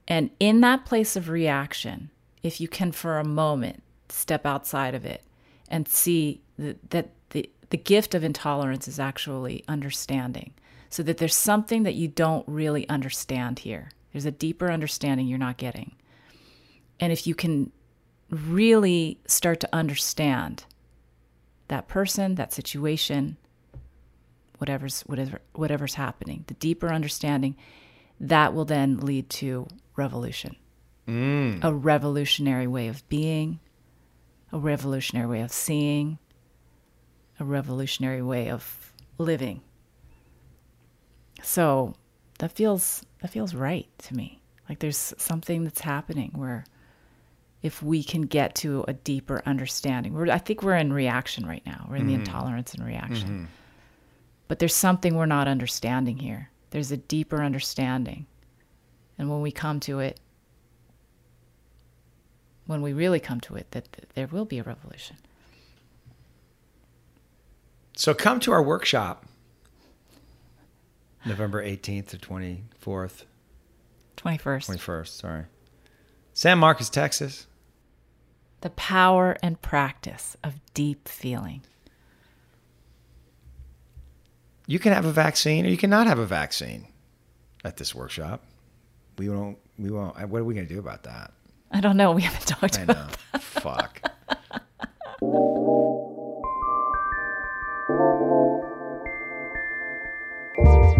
And 0.07 0.31
in 0.39 0.61
that 0.61 0.85
place 0.85 1.17
of 1.17 1.29
reaction 1.29 2.11
if 2.43 2.61
you 2.61 2.69
can 2.69 2.93
for 2.93 3.19
a 3.19 3.25
moment 3.25 3.83
step 4.11 4.45
outside 4.45 4.95
of 4.95 5.07
it 5.07 5.23
and 5.69 5.89
see 5.89 6.43
that, 6.59 6.91
that 6.91 7.09
the 7.31 7.49
the 7.71 7.79
gift 7.79 8.15
of 8.15 8.23
intolerance 8.23 8.87
is 8.87 9.01
actually 9.01 9.65
understanding 9.67 10.53
so 10.91 11.03
that 11.03 11.17
there's 11.17 11.35
something 11.35 11.85
that 11.85 11.95
you 11.95 12.07
don't 12.07 12.47
really 12.47 12.87
understand 12.89 13.61
here 13.61 13.89
there's 14.13 14.27
a 14.27 14.31
deeper 14.31 14.71
understanding 14.71 15.27
you're 15.27 15.39
not 15.39 15.57
getting 15.57 15.93
and 17.01 17.13
if 17.13 17.27
you 17.27 17.35
can 17.35 17.73
really 18.31 19.19
start 19.27 19.61
to 19.61 19.69
understand 19.73 20.65
that 21.67 21.89
person, 21.89 22.37
that 22.37 22.53
situation, 22.53 23.37
whatever's 24.59 25.03
whatever 25.03 25.41
whatever's 25.55 25.95
happening, 25.95 26.45
the 26.47 26.55
deeper 26.55 26.93
understanding, 26.93 27.57
that 28.21 28.55
will 28.55 28.65
then 28.65 28.99
lead 28.99 29.29
to 29.31 29.67
revolution. 29.97 30.57
Mm. 31.09 31.65
A 31.65 31.75
revolutionary 31.75 32.69
way 32.69 32.89
of 32.89 33.07
being, 33.09 33.59
a 34.53 34.59
revolutionary 34.59 35.27
way 35.27 35.41
of 35.41 35.53
seeing, 35.53 36.19
a 37.41 37.45
revolutionary 37.45 38.23
way 38.23 38.49
of 38.49 38.93
living. 39.19 39.61
So 41.43 41.95
that 42.39 42.53
feels 42.53 43.05
that 43.23 43.31
feels 43.31 43.55
right 43.55 43.87
to 43.99 44.15
me. 44.15 44.43
Like 44.69 44.81
there's 44.81 45.15
something 45.17 45.65
that's 45.65 45.81
happening 45.81 46.33
where 46.35 46.65
if 47.63 47.81
we 47.83 48.03
can 48.03 48.23
get 48.23 48.57
to 48.57 48.85
a 48.89 48.93
deeper 48.93 49.41
understanding. 49.47 50.13
We're, 50.13 50.31
I 50.31 50.39
think 50.39 50.63
we're 50.63 50.77
in 50.77 50.93
reaction 50.93 51.47
right 51.47 51.65
now. 51.65 51.87
We're 51.89 51.97
in 51.97 52.03
mm-hmm. 52.03 52.09
the 52.09 52.15
intolerance 52.15 52.75
and 52.75 52.85
reaction. 52.85 53.29
Mm-hmm. 53.29 53.45
But 54.49 54.59
there's 54.59 54.75
something 54.75 55.15
we're 55.15 55.27
not 55.27 55.47
understanding 55.47 56.19
here. 56.19 56.51
There's 56.71 56.91
a 56.91 56.97
deeper 56.97 57.43
understanding. 57.43 58.27
And 59.17 59.31
when 59.31 59.41
we 59.41 59.53
come 59.53 59.79
to 59.81 60.01
it, 60.01 60.19
when 62.67 62.83
we 62.83 62.93
really 62.93 63.21
come 63.21 63.41
to 63.43 63.55
it, 63.55 63.71
that, 63.71 63.93
that 63.93 64.11
there 64.15 64.27
will 64.27 64.45
be 64.45 64.59
a 64.59 64.65
revolution. 64.65 65.17
So 67.95 68.15
come 68.15 68.41
to 68.41 68.53
our 68.53 68.63
workshop 68.63 69.27
November 71.25 71.65
18th 71.65 72.09
to 72.09 72.19
24th. 72.19 73.25
21st. 74.17 74.77
21st, 74.79 75.09
sorry. 75.09 75.45
San 76.33 76.59
Marcos, 76.59 76.91
Texas 76.91 77.47
the 78.63 78.71
power 78.71 79.37
and 79.43 79.61
practice 79.61 80.37
of 80.43 80.55
deep 80.73 81.07
feeling. 81.07 81.63
You 84.67 84.79
can 84.79 84.93
have 84.93 85.05
a 85.05 85.13
vaccine 85.13 85.67
or 85.67 85.69
you 85.69 85.77
cannot 85.77 86.07
have 86.07 86.19
a 86.19 86.27
vaccine 86.27 86.87
at 87.65 87.77
this 87.77 87.95
workshop. 87.95 88.43
We 89.19 89.29
won't. 89.29 89.59
We 89.79 89.91
won't. 89.91 90.17
What 90.29 90.41
are 90.41 90.45
we 90.45 90.55
going 90.55 90.67
to 90.67 90.73
do 90.73 90.81
about 90.81 91.03
that? 91.03 91.33
I 91.71 91.81
don't 91.81 91.97
know. 91.97 92.13
We 92.13 92.23
haven't 92.23 92.47
talked 92.47 92.79
I 92.79 92.83
about 92.83 92.97
know. 92.97 93.07
that. 93.33 93.43
Fuck. 93.43 94.03